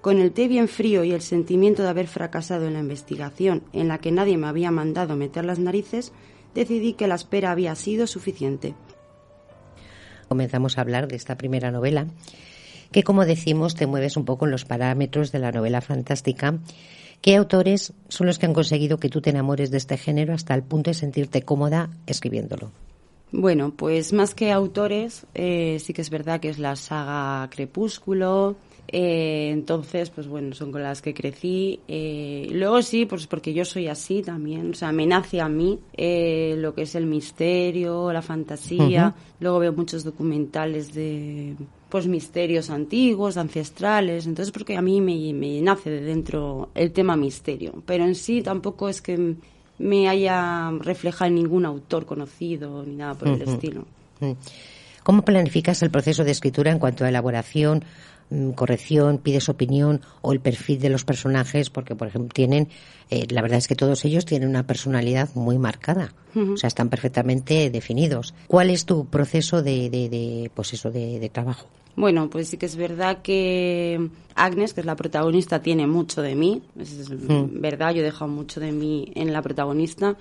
Con 0.02 0.20
el 0.20 0.32
té 0.32 0.48
bien 0.48 0.68
frío 0.68 1.04
y 1.04 1.12
el 1.12 1.22
sentimiento 1.22 1.84
de 1.84 1.90
haber 1.90 2.08
fracasado 2.08 2.66
en 2.66 2.74
la 2.74 2.80
investigación 2.80 3.62
en 3.72 3.88
la 3.88 4.00
que 4.00 4.12
nadie 4.12 4.36
me 4.36 4.48
había 4.48 4.72
mandado 4.72 5.16
meter 5.16 5.46
las 5.46 5.60
narices, 5.60 6.12
decidí 6.56 6.94
que 6.94 7.06
la 7.06 7.14
espera 7.14 7.52
había 7.52 7.76
sido 7.76 8.08
suficiente. 8.08 8.74
Comenzamos 10.28 10.80
a 10.80 10.82
hablar 10.82 11.08
de 11.08 11.16
esta 11.16 11.38
primera 11.38 11.70
novela, 11.70 12.08
que 12.92 13.04
como 13.04 13.28
decimos 13.28 13.76
te 13.76 13.86
mueves 13.86 14.18
un 14.18 14.26
poco 14.26 14.46
en 14.46 14.52
los 14.52 14.66
parámetros 14.66 15.32
de 15.32 15.38
la 15.38 15.52
novela 15.52 15.82
fantástica. 15.82 16.58
¿Qué 17.22 17.36
autores 17.36 17.94
son 18.08 18.26
los 18.26 18.40
que 18.40 18.48
han 18.48 18.56
conseguido 18.56 18.98
que 18.98 19.10
tú 19.10 19.22
te 19.22 19.30
enamores 19.30 19.70
de 19.70 19.78
este 19.78 19.98
género 19.98 20.34
hasta 20.34 20.56
el 20.56 20.64
punto 20.64 20.90
de 20.90 20.96
sentirte 20.96 21.44
cómoda 21.44 21.92
escribiéndolo? 22.08 22.72
Bueno, 23.36 23.74
pues 23.76 24.14
más 24.14 24.36
que 24.36 24.52
autores, 24.52 25.26
eh, 25.34 25.78
sí 25.80 25.92
que 25.92 26.02
es 26.04 26.12
verdad 26.12 26.40
que 26.40 26.50
es 26.50 26.60
la 26.60 26.76
saga 26.76 27.50
Crepúsculo. 27.50 28.56
eh, 28.88 29.50
entonces, 29.52 30.12
pues 30.12 30.28
bueno, 30.28 30.54
son 30.54 30.72
con 30.72 30.84
las 30.84 31.02
que 31.02 31.16
crecí. 31.16 31.80
Eh, 31.88 32.48
luego 32.52 32.84
sí, 32.84 33.06
pues 33.08 33.26
porque 33.26 33.52
yo 33.54 33.66
soy 33.66 33.88
así 33.88 34.22
también. 34.22 34.70
O 34.72 34.74
sea, 34.76 34.92
me 34.92 35.08
nace 35.08 35.42
a 35.42 35.50
mí 35.50 35.80
eh, 35.98 36.56
lo 36.60 36.76
que 36.76 36.84
es 36.84 36.94
el 36.94 37.08
misterio, 37.08 38.14
la 38.14 38.22
fantasía. 38.22 39.16
Luego 39.40 39.58
veo 39.60 39.74
muchos 39.74 40.04
documentales 40.04 40.94
de 40.94 41.56
pues 41.90 42.06
misterios 42.08 42.70
antiguos, 42.70 43.38
ancestrales, 43.38 44.26
entonces 44.28 44.52
porque 44.52 44.76
a 44.78 44.82
mí 44.82 45.02
me, 45.02 45.34
me 45.34 45.62
nace 45.62 45.90
de 45.92 46.02
dentro 46.02 46.70
el 46.76 46.92
tema 46.92 47.16
misterio, 47.16 47.84
pero 47.86 48.04
en 48.04 48.16
sí 48.16 48.42
tampoco 48.42 48.90
es 48.90 49.00
que 49.02 49.36
me 49.80 50.08
haya 50.08 50.72
reflejado 50.80 51.30
en 51.30 51.36
ningún 51.36 51.66
autor 51.66 52.06
conocido 52.06 52.84
ni 52.84 52.96
nada 52.96 53.16
por 53.16 53.28
el 53.28 53.42
estilo. 53.42 53.86
¿Cómo 55.04 55.24
planificas 55.24 55.82
el 55.84 55.92
proceso 55.92 56.24
de 56.24 56.32
escritura 56.32 56.72
en 56.72 56.80
cuanto 56.80 57.04
a 57.04 57.10
elaboración, 57.10 57.84
mm, 58.30 58.52
corrección, 58.52 59.18
pides 59.18 59.50
opinión 59.50 60.02
o 60.22 60.32
el 60.32 60.40
perfil 60.40 60.80
de 60.80 60.90
los 60.90 61.04
personajes? 61.04 61.70
Porque, 61.70 61.96
por 61.96 62.08
ejemplo, 62.08 62.32
tienen, 62.34 62.70
eh, 63.10 63.28
la 63.30 63.42
verdad 63.42 63.58
es 63.58 63.68
que 63.68 63.76
todos 63.76 64.06
ellos 64.06 64.26
tienen 64.26 64.48
una 64.48 64.66
personalidad 64.66 65.30
muy 65.36 65.58
marcada, 65.58 66.14
o 66.36 66.58
sea, 66.58 66.68
están 66.70 66.90
perfectamente 66.90 67.70
definidos. 67.70 68.34
¿Cuál 68.48 68.70
es 68.70 68.86
tu 68.86 69.06
proceso 69.06 69.62
de, 69.62 69.90
de, 69.90 70.08
de, 70.08 70.52
pues 70.56 70.74
eso, 70.74 70.90
de, 70.90 71.20
de 71.20 71.30
trabajo? 71.30 71.68
Bueno, 71.96 72.30
pues 72.30 72.48
sí 72.50 72.58
que 72.58 72.66
es 72.66 72.76
verdad 72.76 73.22
que 73.22 74.10
Agnes, 74.36 74.74
que 74.74 74.80
es 74.82 74.86
la 74.86 74.96
protagonista, 74.96 75.62
tiene 75.62 75.86
mucho 75.86 76.22
de 76.22 76.36
mí. 76.36 76.62
Es 76.80 77.10
Mm. 77.10 77.62
verdad, 77.62 77.94
yo 77.94 78.02
he 78.02 78.04
dejado 78.04 78.30
mucho 78.32 78.60
de 78.60 78.72
mí 78.72 79.12
en 79.16 79.32
la 79.32 79.42
protagonista. 79.42 80.18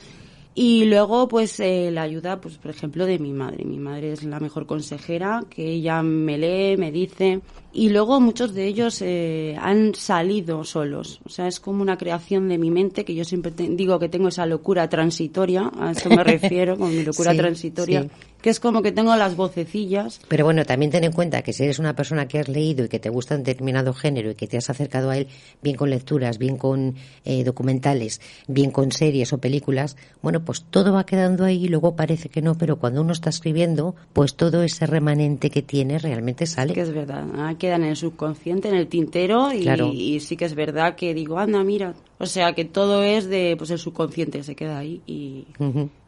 Y 0.55 0.85
luego, 0.85 1.29
pues, 1.29 1.59
eh, 1.61 1.91
la 1.91 2.03
ayuda, 2.03 2.39
pues, 2.39 2.59
por 2.59 2.71
ejemplo, 2.71 3.07
de 3.07 3.19
mi 3.19 3.33
madre. 3.33 3.65
Mi 3.65 3.79
madre 3.79 4.13
es 4.13 4.23
la 4.23 4.39
mejor 4.39 4.67
consejera, 4.67 5.43
que 5.49 5.65
ella 5.67 6.03
me 6.03 6.37
lee, 6.37 6.77
me 6.77 6.93
dice. 6.93 7.41
Y 7.75 7.89
luego 7.89 8.21
muchos 8.21 8.53
de 8.53 8.67
ellos 8.67 9.01
eh, 9.01 9.57
han 9.61 9.95
salido 9.95 10.63
solos. 10.65 11.21
O 11.25 11.31
sea, 11.31 11.49
es 11.49 11.59
como 11.59 11.81
una 11.83 11.97
creación 11.97 12.49
de 12.49 12.59
mi 12.59 12.71
mente, 12.71 13.05
que 13.07 13.15
yo 13.15 13.25
siempre 13.25 13.51
te- 13.51 13.69
digo 13.71 13.99
que 13.99 14.11
tengo 14.11 14.29
esa 14.29 14.45
locura 14.45 14.89
transitoria, 14.91 15.71
a 15.81 15.93
eso 15.93 16.11
me 16.11 16.23
refiero, 16.25 16.77
con 16.77 16.95
mi 16.95 17.03
locura 17.03 17.31
Sí, 17.33 17.39
transitoria, 17.39 18.03
sí. 18.03 18.11
que 18.43 18.51
es 18.51 18.61
como 18.61 18.83
que 18.83 18.93
tengo 18.93 19.17
las 19.17 19.37
vocecillas 19.37 20.21
Pero 20.29 20.45
bueno, 20.45 20.65
también 20.67 20.91
ten 20.91 21.05
en 21.05 21.13
cuenta 21.13 21.41
que 21.41 21.55
si 21.55 21.63
eres 21.65 21.79
una 21.79 21.97
persona 21.97 22.29
que 22.29 22.41
has 22.41 22.49
leído 22.49 22.85
y 22.85 22.89
que 22.91 22.99
te 22.99 23.09
gusta 23.09 23.37
un 23.37 23.43
determinado 23.43 23.95
género 23.95 24.31
y 24.31 24.35
que 24.35 24.47
te 24.47 24.59
has 24.59 24.69
acercado 24.69 25.09
a 25.09 25.17
él 25.17 25.29
bien 25.63 25.77
con 25.77 25.89
lecturas, 25.89 26.37
bien 26.37 26.59
con 26.59 26.97
eh, 27.25 27.43
documentales, 27.43 28.21
bien 28.49 28.71
con 28.71 28.93
series 28.93 29.33
o 29.33 29.39
películas, 29.39 29.97
bueno, 30.21 30.45
pues 30.45 30.65
todo 30.69 30.93
va 30.93 31.07
quedando 31.07 31.45
ahí 31.47 31.65
y 31.65 31.69
luego 31.69 31.97
parece 31.97 32.29
que 32.29 32.43
no, 32.43 32.59
pero 32.59 32.77
cuando 32.79 33.01
uno 33.01 33.15
está 33.15 33.31
escribiendo, 33.31 33.95
pues 34.13 34.35
todo 34.35 34.63
ese 34.63 34.85
remanente 34.87 35.49
que 35.49 35.63
tiene 35.63 35.99
realmente 35.99 36.45
sale. 36.45 36.75
que 36.75 36.83
es 36.83 36.93
verdad, 36.93 37.25
ah, 37.39 37.55
quedan 37.63 37.85
en 37.85 37.91
el 37.91 37.97
subconsciente, 37.97 38.69
en 38.69 38.75
el 38.75 38.89
tintero 38.89 39.53
y, 39.53 39.61
Claro. 39.63 39.93
y 39.93 40.19
sí 40.19 40.37
que 40.37 40.47
es 40.47 40.57
verdad 40.57 40.97
que 40.97 41.15
digo, 41.15 41.39
anda, 41.39 41.63
mira, 41.63 41.95
o 42.19 42.27
sea 42.27 42.55
que 42.55 42.65
todo 42.65 43.05
es 43.05 43.29
de, 43.29 43.55
pues 43.57 43.71
el 43.71 43.79
subconsciente 43.79 44.39
que 44.39 44.45
se 44.45 44.57
queda 44.57 44.79
ahí 44.79 45.01
y, 45.07 45.47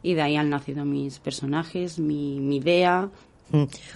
de 0.03 0.21
ahí 0.21 0.35
han 0.35 0.49
nacido 0.49 0.83
mis 0.83 1.19
personajes, 1.19 1.97
mi, 1.97 2.41
mi 2.41 2.57
idea. 2.57 3.09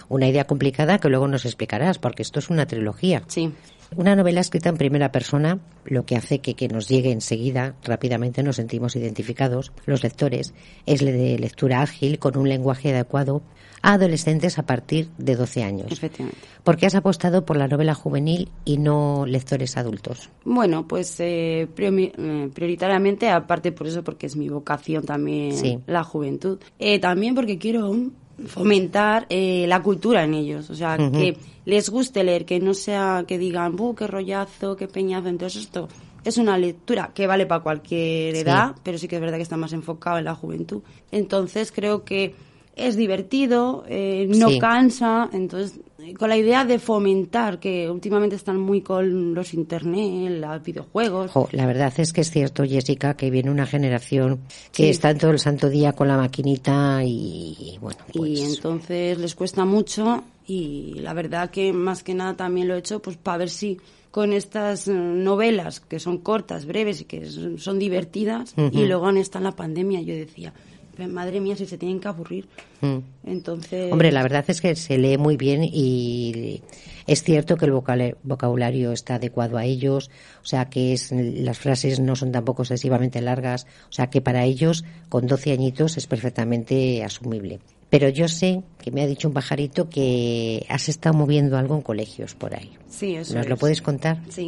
Una 0.08 0.26
idea 0.26 0.46
complicada 0.46 0.98
que 0.98 1.10
luego 1.10 1.28
nos 1.28 1.44
explicarás, 1.44 1.98
porque 1.98 2.22
esto 2.22 2.38
es 2.38 2.48
una 2.48 2.64
trilogía. 2.66 3.22
sí. 3.26 3.52
Una 3.96 4.14
novela 4.14 4.40
escrita 4.40 4.68
en 4.68 4.76
primera 4.76 5.10
persona, 5.10 5.58
lo 5.84 6.06
que 6.06 6.14
hace 6.14 6.38
que, 6.38 6.54
que 6.54 6.68
nos 6.68 6.86
llegue 6.88 7.10
enseguida, 7.10 7.74
rápidamente 7.82 8.44
nos 8.44 8.54
sentimos 8.54 8.94
identificados, 8.94 9.72
los 9.84 10.04
lectores, 10.04 10.54
es 10.86 11.00
de 11.00 11.36
lectura 11.40 11.82
ágil, 11.82 12.20
con 12.20 12.36
un 12.38 12.48
lenguaje 12.48 12.94
adecuado 12.94 13.42
a 13.82 13.94
adolescentes 13.94 14.58
a 14.58 14.62
partir 14.64 15.08
de 15.18 15.36
12 15.36 15.62
años. 15.62 15.86
Efectivamente. 15.90 16.40
¿Por 16.64 16.76
qué 16.76 16.86
has 16.86 16.94
apostado 16.94 17.44
por 17.46 17.56
la 17.56 17.66
novela 17.68 17.94
juvenil 17.94 18.50
y 18.64 18.76
no 18.78 19.24
lectores 19.26 19.76
adultos? 19.76 20.28
Bueno, 20.44 20.86
pues 20.86 21.16
eh, 21.20 21.66
priori- 21.74 22.12
eh, 22.16 22.50
prioritariamente, 22.54 23.30
aparte 23.30 23.72
por 23.72 23.86
eso, 23.86 24.04
porque 24.04 24.26
es 24.26 24.36
mi 24.36 24.48
vocación 24.48 25.04
también 25.04 25.56
Sí. 25.56 25.78
la 25.86 26.04
juventud, 26.04 26.58
eh, 26.78 26.98
también 26.98 27.34
porque 27.34 27.56
quiero 27.58 27.94
fomentar 28.46 29.26
eh, 29.30 29.66
la 29.68 29.82
cultura 29.82 30.24
en 30.24 30.34
ellos, 30.34 30.70
o 30.70 30.74
sea, 30.74 30.96
que 30.96 31.36
les 31.66 31.88
guste 31.90 32.24
leer, 32.24 32.44
que 32.44 32.58
no 32.60 32.74
sea 32.74 33.24
que 33.26 33.38
digan, 33.38 33.76
¡buh, 33.76 33.94
qué 33.94 34.06
rollazo, 34.06 34.76
qué 34.76 34.88
peñazo! 34.88 35.28
Entonces 35.28 35.62
esto 35.62 35.88
es 36.24 36.36
una 36.38 36.56
lectura 36.58 37.10
que 37.14 37.26
vale 37.26 37.46
para 37.46 37.62
cualquier 37.62 38.34
Sí. 38.34 38.40
edad, 38.42 38.74
pero 38.82 38.98
sí 38.98 39.08
que 39.08 39.16
es 39.16 39.20
verdad 39.20 39.36
que 39.36 39.42
está 39.42 39.56
más 39.56 39.72
enfocado 39.72 40.18
en 40.18 40.24
la 40.24 40.34
juventud. 40.34 40.82
Entonces 41.10 41.70
creo 41.72 42.04
que 42.04 42.34
es 42.76 42.96
divertido, 42.96 43.84
eh, 43.88 44.26
no 44.28 44.48
Sí. 44.48 44.58
cansa, 44.58 45.28
entonces 45.32 45.80
con 46.18 46.28
la 46.28 46.36
idea 46.36 46.64
de 46.64 46.78
fomentar, 46.78 47.60
que 47.60 47.88
últimamente 47.90 48.34
están 48.34 48.58
muy 48.58 48.80
con 48.80 49.34
los 49.34 49.52
internet, 49.54 50.40
los 50.40 50.62
videojuegos. 50.62 51.30
Jo, 51.30 51.48
la 51.52 51.66
verdad 51.66 51.92
es 51.98 52.12
que 52.12 52.22
es 52.22 52.30
cierto, 52.30 52.64
Jessica, 52.64 53.14
que 53.14 53.30
viene 53.30 53.50
una 53.50 53.66
generación 53.66 54.40
que 54.72 54.84
Sí. 54.84 54.88
está 54.90 55.14
todo 55.14 55.30
el 55.30 55.38
santo 55.38 55.68
día 55.68 55.92
con 55.92 56.08
la 56.08 56.16
maquinita 56.16 57.02
y, 57.04 57.76
bueno, 57.80 57.98
pues... 58.12 58.40
Y 58.40 58.42
entonces 58.42 59.18
les 59.18 59.34
cuesta 59.34 59.64
mucho 59.64 60.24
Y 60.46 60.94
la 60.94 61.12
verdad 61.14 61.50
que 61.50 61.72
más 61.72 62.02
que 62.02 62.12
nada 62.12 62.34
también 62.34 62.66
lo 62.66 62.74
he 62.74 62.78
hecho 62.78 63.00
pues 63.00 63.16
para 63.16 63.38
ver 63.38 63.50
si 63.50 63.78
con 64.10 64.32
estas 64.32 64.88
eh, 64.88 64.92
novelas 64.92 65.78
que 65.78 66.00
son 66.00 66.18
cortas, 66.18 66.66
breves 66.66 67.02
y 67.02 67.04
que 67.04 67.24
son, 67.26 67.78
divertidas, 67.78 68.54
y 68.72 68.84
luego 68.86 69.10
está 69.10 69.38
en 69.38 69.44
la 69.44 69.52
pandemia, 69.52 70.00
yo 70.00 70.12
decía, 70.14 70.52
madre 71.08 71.40
mía, 71.40 71.56
si 71.56 71.66
se 71.66 71.78
tienen 71.78 72.00
que 72.00 72.08
aburrir. 72.08 72.48
Mm. 72.80 72.98
Entonces... 73.24 73.92
Hombre, 73.92 74.12
la 74.12 74.22
verdad 74.22 74.44
es 74.48 74.60
que 74.60 74.74
se 74.76 74.98
lee 74.98 75.18
muy 75.18 75.36
bien 75.36 75.62
y 75.64 76.62
es 77.06 77.22
cierto 77.22 77.56
que 77.56 77.66
el 77.66 77.72
vocabulario 77.72 78.92
está 78.92 79.16
adecuado 79.16 79.56
a 79.58 79.64
ellos, 79.64 80.10
o 80.42 80.46
sea 80.46 80.66
que 80.66 80.92
es, 80.92 81.10
las 81.12 81.58
frases 81.58 82.00
no 82.00 82.16
son 82.16 82.32
tampoco 82.32 82.62
excesivamente 82.62 83.20
largas, 83.20 83.66
o 83.88 83.92
sea 83.92 84.10
que 84.10 84.20
para 84.20 84.44
ellos 84.44 84.84
con 85.08 85.26
12 85.26 85.52
añitos 85.52 85.96
es 85.96 86.06
perfectamente 86.06 87.02
asumible. 87.02 87.60
Pero 87.90 88.08
yo 88.08 88.28
sé 88.28 88.62
que 88.82 88.92
me 88.92 89.02
ha 89.02 89.06
dicho 89.06 89.26
un 89.26 89.34
pajarito 89.34 89.88
que 89.90 90.64
has 90.68 90.88
estado 90.88 91.16
moviendo 91.18 91.58
algo 91.58 91.74
en 91.74 91.82
colegios 91.82 92.34
por 92.36 92.54
ahí. 92.54 92.70
Sí, 92.88 93.16
eso 93.16 93.34
¿Nos 93.34 93.48
lo 93.48 93.54
es. 93.54 93.60
puedes 93.60 93.82
contar? 93.82 94.20
Sí. 94.28 94.46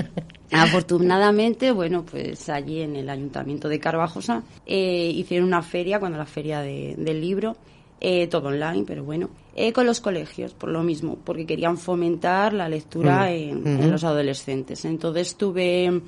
Afortunadamente, 0.50 1.72
bueno, 1.72 2.04
pues 2.04 2.48
allí 2.48 2.80
en 2.82 2.96
el 2.96 3.08
ayuntamiento 3.08 3.68
de 3.68 3.80
Carvajosa 3.80 4.42
eh, 4.66 5.10
hicieron 5.14 5.48
una 5.48 5.62
feria, 5.62 5.98
cuando 5.98 6.18
la 6.18 6.26
feria 6.26 6.60
de- 6.60 6.94
del 6.98 7.20
libro, 7.20 7.56
eh, 8.00 8.26
todo 8.26 8.48
online, 8.48 8.84
pero 8.86 9.02
bueno, 9.02 9.30
eh, 9.56 9.72
con 9.72 9.86
los 9.86 10.00
colegios, 10.00 10.52
por 10.52 10.68
lo 10.68 10.82
mismo, 10.82 11.16
porque 11.24 11.46
querían 11.46 11.78
fomentar 11.78 12.52
la 12.52 12.68
lectura 12.68 13.24
Mm. 13.24 13.28
en, 13.32 13.66
en 13.66 13.90
los 13.90 14.04
adolescentes. 14.04 14.84
Entonces 14.84 15.36
tuve 15.36 16.02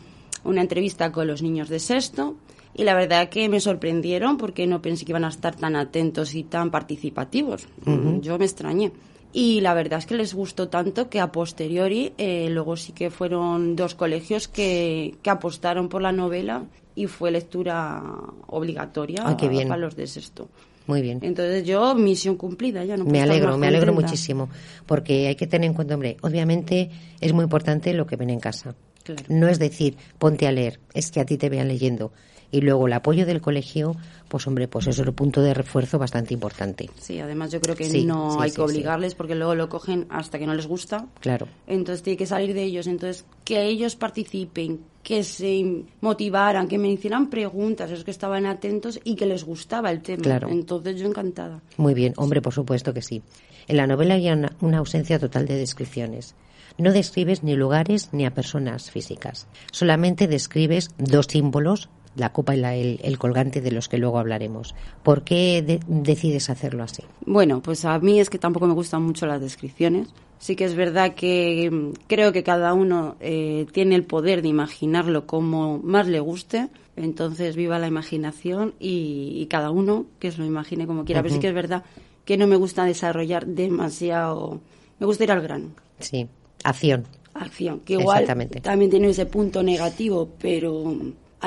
una 0.45 0.61
entrevista 0.61 1.11
con 1.11 1.27
los 1.27 1.43
niños 1.43 1.69
de 1.69 1.79
sexto 1.81 2.37
y 2.77 2.85
la 2.85 2.95
verdad 2.95 3.31
que 3.31 3.49
me 3.49 3.59
sorprendieron 3.59 4.37
porque 4.37 4.67
no 4.67 4.83
pensé 4.83 5.05
que 5.05 5.13
iban 5.13 5.25
a 5.25 5.29
estar 5.29 5.57
tan 5.57 5.77
atentos 5.77 6.35
y 6.35 6.45
tan 6.45 6.71
participativos. 6.71 7.67
Ujú. 7.87 8.21
Yo 8.21 8.39
me 8.39 8.45
extrañé. 8.45 8.93
Y 9.33 9.61
la 9.61 9.75
verdad 9.75 9.99
es 9.99 10.07
que 10.07 10.15
les 10.15 10.35
gustó 10.35 10.69
tanto 10.69 11.09
que 11.09 11.21
a 11.21 11.33
posteriori, 11.33 12.13
eh, 12.19 12.49
luego 12.51 12.77
sí 12.77 12.93
que 12.93 13.11
fueron 13.11 13.77
dos 13.77 13.95
colegios 13.95 14.47
que, 14.49 15.15
que 15.23 15.31
apostaron 15.31 15.89
por 15.89 16.03
la 16.03 16.13
novela 16.13 16.65
y 16.95 17.07
fue 17.07 17.31
lectura 17.31 18.03
obligatoria 18.47 19.23
Ay, 19.25 19.37
qué 19.37 19.49
bien. 19.49 19.69
para 19.69 19.81
los 19.81 19.97
de 19.97 20.07
sexto. 20.07 20.49
Muy 20.87 21.03
bien. 21.03 21.19
Entonces 21.23 21.65
yo, 21.65 21.95
misión 21.95 22.37
cumplida, 22.37 22.85
ya 22.85 22.97
no 22.97 23.05
puedo 23.05 23.13
Me 23.13 23.23
alegro, 23.23 23.59
me 23.59 23.67
alegro 23.67 23.93
muchísimo, 23.93 24.49
porque 24.87 25.29
hay 25.29 25.35
que 25.35 25.47
tener 25.47 25.69
en 25.69 25.75
cuenta, 25.75 25.95
hombre, 25.95 26.17
obviamente 26.21 26.91
es 27.21 27.33
muy 27.33 27.43
importante 27.43 27.93
lo 27.93 28.07
que 28.07 28.17
ven 28.17 28.31
en 28.31 28.41
casa. 28.41 28.75
Claro. 29.03 29.23
No 29.29 29.49
es 29.49 29.59
decir, 29.59 29.97
ponte 30.19 30.47
a 30.47 30.53
leer, 30.53 30.79
es 30.95 31.11
que 31.11 31.21
a 31.21 31.25
ti 31.25 31.37
te 31.37 31.49
vean 31.49 31.69
leyendo. 31.69 32.13
Y 32.51 32.61
luego 32.61 32.87
el 32.87 32.93
apoyo 32.93 33.27
del 33.27 33.41
colegio, 33.41 33.97
pues 34.29 34.47
hombre, 34.47 34.69
pues 34.69 34.87
eso 34.87 35.03
es 35.03 35.09
un 35.09 35.15
punto 35.15 35.43
de 35.43 35.53
refuerzo 35.55 35.99
bastante 35.99 36.35
importante. 36.35 36.89
Sí, 36.99 37.19
además 37.19 37.51
yo 37.53 37.61
creo 37.61 37.75
que 37.75 37.85
Sí, 37.85 38.05
no 38.05 38.33
sí, 38.33 38.39
hay 38.41 38.51
sí, 38.51 38.57
que 38.57 38.63
obligarles 38.63 39.15
porque 39.15 39.35
luego 39.35 39.55
lo 39.55 39.69
cogen 39.69 40.07
hasta 40.11 40.39
que 40.39 40.47
no 40.47 40.55
les 40.55 40.67
gusta. 40.67 41.07
Claro. 41.21 41.49
Entonces 41.67 42.03
tiene 42.03 42.17
que 42.17 42.27
salir 42.27 42.55
de 42.55 42.63
ellos. 42.63 42.87
Entonces, 42.87 43.25
que 43.45 43.65
ellos 43.65 43.97
participen, 43.97 44.81
que 45.03 45.23
se 45.25 45.85
motivaran, 46.01 46.69
que 46.69 46.79
me 46.79 46.89
hicieran 46.89 47.29
preguntas, 47.29 47.91
esos 47.91 48.05
que 48.05 48.11
estaban 48.11 48.47
atentos 48.47 49.01
y 49.05 49.17
que 49.17 49.27
les 49.27 49.45
gustaba 49.45 49.91
el 49.91 50.03
tema. 50.03 50.23
Claro. 50.23 50.49
Entonces 50.49 50.99
yo 51.01 51.07
encantada. 51.07 51.61
Muy 51.77 51.95
bien, 51.95 52.13
hombre, 52.17 52.41
por 52.43 52.53
supuesto 52.53 52.95
que 52.95 53.03
sí. 53.03 53.23
En 53.69 53.77
la 53.77 53.87
novela 53.87 54.15
hay 54.15 54.31
una, 54.31 54.53
una 54.61 54.79
ausencia 54.79 55.19
total 55.19 55.47
de 55.47 55.57
descripciones. 55.57 56.35
No 56.79 56.93
describes 56.93 57.43
ni 57.43 57.55
lugares 57.57 58.11
ni 58.13 58.27
a 58.27 58.35
personas 58.35 58.91
físicas. 58.91 59.47
Solamente 59.73 60.29
describes 60.29 60.91
dos 60.99 61.27
símbolos, 61.27 61.89
la 62.17 62.33
copa 62.33 62.55
y 62.55 62.59
la- 62.61 62.75
el, 62.75 62.99
el 63.03 63.19
colgante 63.19 63.61
de 63.61 63.71
los 63.71 63.89
que 63.89 63.99
luego 63.99 64.19
hablaremos. 64.19 64.75
¿Por 65.03 65.23
qué 65.23 65.63
de- 65.63 65.81
decides 65.87 66.51
hacerlo 66.51 66.83
así? 66.83 67.03
Bueno, 67.25 67.61
pues 67.63 67.85
a 67.85 67.99
mí 67.99 68.19
es 68.21 68.31
que 68.31 68.39
tampoco 68.39 68.67
me 68.67 68.75
gustan 68.75 69.03
mucho 69.03 69.27
las 69.27 69.41
descripciones. 69.41 70.09
Sí 70.39 70.55
que 70.57 70.65
es 70.65 70.75
verdad 70.75 71.15
que 71.15 71.71
mm, 71.71 71.93
creo 72.09 72.33
que 72.33 72.43
cada 72.43 72.75
uno 72.75 73.17
eh, 73.21 73.67
tiene 73.73 73.95
el 73.95 74.05
poder 74.05 74.43
de 74.43 74.49
imaginarlo 74.49 75.27
como 75.27 75.79
más 75.79 76.07
le 76.09 76.21
guste. 76.21 76.69
Entonces, 76.97 77.57
viva 77.57 77.79
la 77.79 77.87
imaginación 77.89 78.73
y, 78.81 79.33
y 79.37 79.47
cada 79.47 79.71
uno 79.71 80.07
que 80.19 80.33
se 80.33 80.39
lo 80.39 80.47
imagine 80.47 80.87
como 80.87 81.05
quiera. 81.05 81.23
Pero 81.23 81.35
sí 81.35 81.41
que 81.41 81.49
es 81.49 81.55
verdad 81.55 81.85
que 82.25 82.37
no 82.39 82.47
me 82.47 82.57
gusta 82.57 82.85
desarrollar 82.87 83.47
demasiado. 83.47 84.61
Me 84.99 85.07
gusta 85.07 85.25
ir 85.25 85.33
al 85.33 85.43
grano. 85.43 85.69
Sí, 86.01 86.27
acción. 86.65 87.05
Acción. 87.35 87.81
Que 87.81 87.95
igual 87.95 88.23
Exactamente. 88.23 88.61
también 88.63 88.91
tiene 88.91 89.09
ese 89.11 89.27
punto 89.27 89.63
negativo, 89.63 90.29
pero 90.41 90.97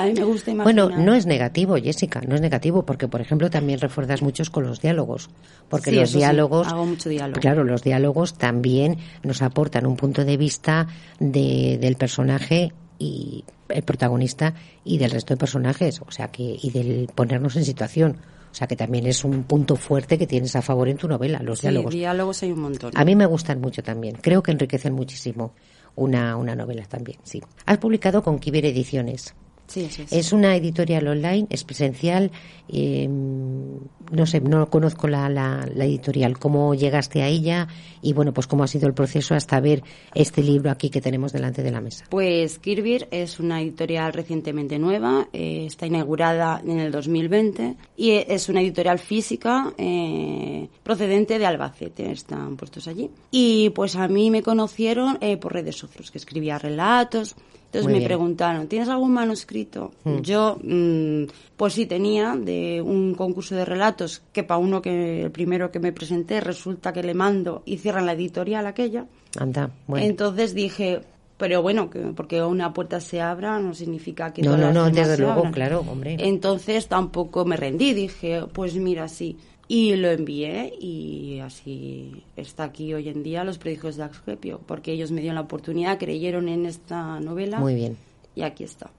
a 0.02 0.06
mí 0.06 0.12
me 0.14 0.24
gusta 0.24 0.50
imaginar. 0.50 0.88
Bueno, 0.88 1.02
no 1.04 1.14
es 1.14 1.26
negativo, 1.26 1.76
Jessica, 1.76 2.20
no 2.26 2.34
es 2.34 2.40
negativo, 2.40 2.84
porque, 2.84 3.08
por 3.08 3.20
ejemplo, 3.20 3.50
también 3.50 3.78
refuerzas 3.80 4.22
muchos 4.22 4.50
con 4.50 4.64
los 4.64 4.80
diálogos. 4.80 5.30
Porque 5.68 5.90
Sí, 5.90 5.96
los 5.96 6.10
sí, 6.10 6.18
diálogos. 6.18 6.66
hago 6.68 6.86
mucho 6.86 7.08
diálogo. 7.08 7.40
Claro, 7.40 7.64
los 7.64 7.82
diálogos 7.82 8.34
también 8.34 8.98
nos 9.22 9.42
aportan 9.42 9.86
un 9.86 9.96
punto 9.96 10.24
de 10.24 10.36
vista 10.36 10.86
de- 11.18 11.78
del 11.80 11.96
personaje 11.96 12.72
y 12.98 13.44
el 13.68 13.82
protagonista 13.82 14.54
y 14.84 14.98
del 14.98 15.10
resto 15.12 15.34
de 15.34 15.38
personajes, 15.38 16.00
o 16.06 16.10
sea 16.10 16.28
que, 16.28 16.58
y 16.60 16.70
del 16.70 17.08
ponernos 17.14 17.56
en 17.56 17.64
situación. 17.64 18.16
O 18.50 18.54
sea 18.54 18.66
que 18.66 18.74
también 18.74 19.06
es 19.06 19.24
un 19.24 19.44
punto 19.44 19.76
fuerte 19.76 20.18
que 20.18 20.26
tienes 20.26 20.56
a 20.56 20.60
favor 20.62 20.88
en 20.88 20.96
tu 20.96 21.06
novela, 21.06 21.40
los 21.40 21.60
Sí, 21.60 21.68
diálogos. 21.68 21.94
diálogos 21.94 22.42
hay 22.42 22.50
un 22.50 22.60
montón. 22.60 22.90
A 22.96 23.04
mí 23.04 23.14
me 23.14 23.24
gustan 23.26 23.60
mucho 23.60 23.80
también. 23.84 24.16
Creo 24.20 24.42
que 24.42 24.50
enriquecen 24.50 24.92
muchísimo 24.92 25.52
una, 25.94 26.36
una 26.36 26.56
novela 26.56 26.84
también, 26.86 27.18
sí. 27.22 27.40
Has 27.64 27.78
publicado 27.78 28.24
con 28.24 28.40
Kiber 28.40 28.66
Ediciones. 28.66 29.34
Sí, 29.70 29.82
es. 29.82 30.12
Es 30.12 30.32
una 30.32 30.56
editorial 30.56 31.06
online, 31.06 31.46
es 31.48 31.62
presencial. 31.64 32.32
eh, 32.68 33.08
no 33.08 34.26
sé, 34.26 34.40
no 34.40 34.68
conozco 34.68 35.06
la, 35.06 35.28
la, 35.28 35.68
la 35.72 35.84
editorial. 35.84 36.38
¿Cómo 36.38 36.74
llegaste 36.74 37.22
a 37.22 37.28
ella? 37.28 37.68
Y 38.02 38.12
bueno, 38.12 38.32
pues 38.32 38.46
cómo 38.48 38.64
ha 38.64 38.66
sido 38.66 38.88
el 38.88 38.94
proceso 38.94 39.34
hasta 39.34 39.60
ver 39.60 39.82
este 40.14 40.42
libro 40.42 40.70
aquí 40.70 40.90
que 40.90 41.00
tenemos 41.00 41.32
delante 41.32 41.62
de 41.62 41.70
la 41.70 41.80
mesa. 41.80 42.04
Pues 42.10 42.58
Kirbir 42.58 43.06
es 43.12 43.38
una 43.38 43.60
editorial 43.60 44.12
recientemente 44.12 44.78
nueva, 44.78 45.28
eh, 45.32 45.66
está 45.66 45.86
inaugurada 45.86 46.60
en 46.66 46.80
el 46.80 46.90
2020 46.90 47.76
y 47.96 48.10
es 48.10 48.48
una 48.48 48.60
editorial 48.60 48.98
física 48.98 49.72
eh, 49.78 50.68
procedente 50.82 51.38
de 51.38 51.46
Albacete, 51.46 52.10
están 52.10 52.56
puestos 52.56 52.88
allí. 52.88 53.10
Y 53.30 53.70
pues 53.70 53.94
a 53.94 54.08
mí 54.08 54.30
me 54.30 54.42
conocieron 54.42 55.18
eh, 55.20 55.36
por 55.36 55.52
redes 55.52 55.76
sociales, 55.76 56.10
que 56.10 56.18
escribía 56.18 56.58
relatos. 56.58 57.36
Entonces 57.70 57.84
Muy 57.84 57.92
me 57.92 57.98
bien. 58.00 58.08
preguntaron, 58.08 58.66
¿tienes 58.66 58.88
algún 58.88 59.12
manuscrito? 59.12 59.92
Mm. 60.02 60.18
Yo, 60.22 60.58
mm, 60.60 61.22
pues 61.56 61.74
sí 61.74 61.86
tenía, 61.86 62.34
de 62.34 62.82
un 62.82 63.14
concurso 63.14 63.54
de 63.54 63.64
relatos 63.64 64.22
que 64.32 64.42
para 64.42 64.58
uno 64.58 64.82
que 64.82 65.22
el 65.22 65.30
primero 65.30 65.70
que 65.70 65.78
me 65.78 65.92
presenté 65.92 66.40
resulta 66.40 66.92
que 66.92 67.04
le 67.04 67.14
mando 67.14 67.62
y 67.64 67.78
cierran 67.78 68.06
la 68.06 68.14
editorial 68.14 68.66
aquella. 68.66 69.06
Anda, 69.38 69.70
bueno. 69.86 70.04
Entonces 70.04 70.52
dije, 70.52 71.00
pero 71.36 71.62
bueno, 71.62 71.88
que 71.88 72.00
porque 72.00 72.42
una 72.42 72.72
puerta 72.72 73.00
se 73.00 73.20
abra 73.20 73.60
no 73.60 73.72
significa 73.72 74.32
que 74.32 74.42
no, 74.42 74.56
todas 74.56 74.60
no, 74.60 74.66
las 74.66 74.74
no, 74.74 74.84
demás 74.86 74.96
desde 74.96 75.14
se 75.14 75.22
luego, 75.22 75.38
abran. 75.38 75.52
claro, 75.52 75.84
hombre. 75.88 76.16
Entonces 76.18 76.88
tampoco 76.88 77.44
me 77.44 77.56
rendí, 77.56 77.92
dije, 77.94 78.42
pues 78.52 78.74
mira, 78.74 79.06
sí. 79.06 79.36
Y 79.72 79.94
lo 79.94 80.10
envié 80.10 80.74
y 80.80 81.38
así 81.38 82.24
está 82.34 82.64
aquí 82.64 82.92
hoy 82.92 83.08
en 83.08 83.22
día 83.22 83.44
Los 83.44 83.58
Predigios 83.58 83.94
de 83.96 84.02
Asclepio, 84.02 84.60
porque 84.66 84.90
ellos 84.90 85.12
me 85.12 85.20
dieron 85.20 85.36
la 85.36 85.42
oportunidad, 85.42 85.96
creyeron 85.96 86.48
en 86.48 86.66
esta 86.66 87.20
novela 87.20 87.60
Muy 87.60 87.76
bien. 87.76 87.96
y 88.34 88.42
aquí 88.42 88.64
está. 88.64 88.90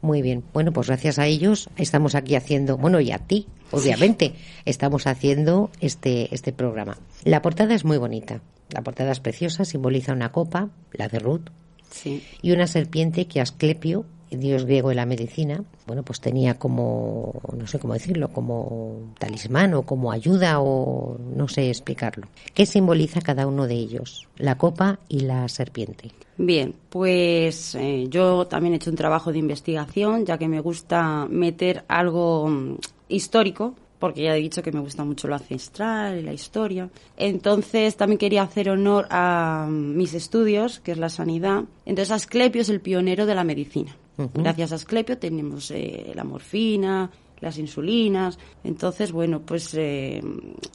Muy 0.00 0.20
bien. 0.20 0.42
Bueno, 0.52 0.72
pues 0.72 0.88
gracias 0.88 1.20
a 1.20 1.28
ellos 1.28 1.70
estamos 1.76 2.16
aquí 2.16 2.34
haciendo, 2.34 2.76
bueno, 2.78 3.00
y 3.00 3.12
a 3.12 3.18
ti, 3.18 3.46
obviamente, 3.70 4.34
estamos 4.64 5.06
haciendo 5.06 5.70
este, 5.80 6.34
este 6.34 6.52
programa. 6.52 6.98
La 7.22 7.40
portada 7.40 7.72
es 7.72 7.84
muy 7.84 7.98
bonita. 7.98 8.42
La 8.70 8.82
portada 8.82 9.12
es 9.12 9.20
preciosa, 9.20 9.64
simboliza 9.64 10.12
una 10.14 10.32
copa, 10.32 10.70
la 10.94 11.06
de 11.06 11.20
Ruth, 11.20 11.48
Sí. 11.90 12.24
y 12.42 12.50
una 12.50 12.66
serpiente 12.66 13.26
que 13.26 13.40
Asclepio, 13.40 14.04
dios 14.38 14.64
griego 14.64 14.90
de 14.90 14.94
la 14.94 15.06
medicina, 15.06 15.62
bueno, 15.86 16.02
pues 16.02 16.20
tenía 16.20 16.58
como, 16.58 17.32
no 17.56 17.66
sé 17.66 17.78
cómo 17.78 17.94
decirlo, 17.94 18.28
como 18.28 19.14
talismán 19.18 19.74
o 19.74 19.82
como 19.82 20.12
ayuda 20.12 20.60
o 20.60 21.18
no 21.36 21.48
sé 21.48 21.68
explicarlo. 21.68 22.26
¿Qué 22.54 22.66
simboliza 22.66 23.20
cada 23.20 23.46
uno 23.46 23.66
de 23.66 23.74
ellos? 23.74 24.28
La 24.36 24.58
copa 24.58 24.98
y 25.08 25.20
la 25.20 25.48
serpiente. 25.48 26.10
Bien, 26.38 26.74
pues 26.88 27.74
eh, 27.74 28.06
yo 28.08 28.46
también 28.46 28.74
he 28.74 28.76
hecho 28.76 28.90
un 28.90 28.96
trabajo 28.96 29.32
de 29.32 29.38
investigación, 29.38 30.24
ya 30.24 30.38
que 30.38 30.48
me 30.48 30.60
gusta 30.60 31.26
meter 31.28 31.84
algo 31.88 32.48
mm, 32.48 32.76
histórico, 33.08 33.74
porque 33.98 34.22
ya 34.22 34.36
he 34.36 34.40
dicho 34.40 34.64
que 34.64 34.72
me 34.72 34.80
gusta 34.80 35.04
mucho 35.04 35.28
lo 35.28 35.36
ancestral 35.36 36.18
y 36.18 36.22
la 36.22 36.32
historia. 36.32 36.90
Entonces 37.16 37.96
también 37.96 38.18
quería 38.18 38.42
hacer 38.42 38.70
honor 38.70 39.06
a 39.10 39.68
mm, 39.68 39.96
mis 39.96 40.14
estudios, 40.14 40.80
que 40.80 40.90
es 40.90 40.98
la 40.98 41.08
sanidad. 41.08 41.62
Entonces 41.86 42.10
Asclepio 42.10 42.62
es 42.62 42.68
el 42.68 42.80
pionero 42.80 43.26
de 43.26 43.34
la 43.36 43.44
medicina. 43.44 43.94
Gracias 44.16 44.72
a 44.72 44.74
Asclepio 44.76 45.18
tenemos 45.18 45.70
eh, 45.70 46.12
la 46.14 46.24
morfina, 46.24 47.10
las 47.40 47.58
insulinas. 47.58 48.38
Entonces, 48.64 49.12
bueno, 49.12 49.40
pues 49.40 49.74
eh, 49.74 50.22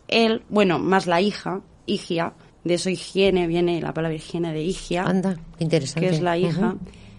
él, 0.08 0.43
bueno, 0.50 0.80
más 0.80 1.08
la 1.08 1.21
hija, 1.21 1.62
Higia, 1.86 2.34
de 2.63 2.73
eso 2.73 2.89
higiene 2.89 3.47
viene 3.47 3.82
la 3.82 3.93
palabra 3.93 4.15
higiene 4.15 4.52
de 4.52 4.62
Higia 4.62 5.04
Anda, 5.04 5.39
interesante. 5.58 6.02
que 6.02 6.15
es 6.15 6.21
la 6.21 6.38
hija, 6.38 6.76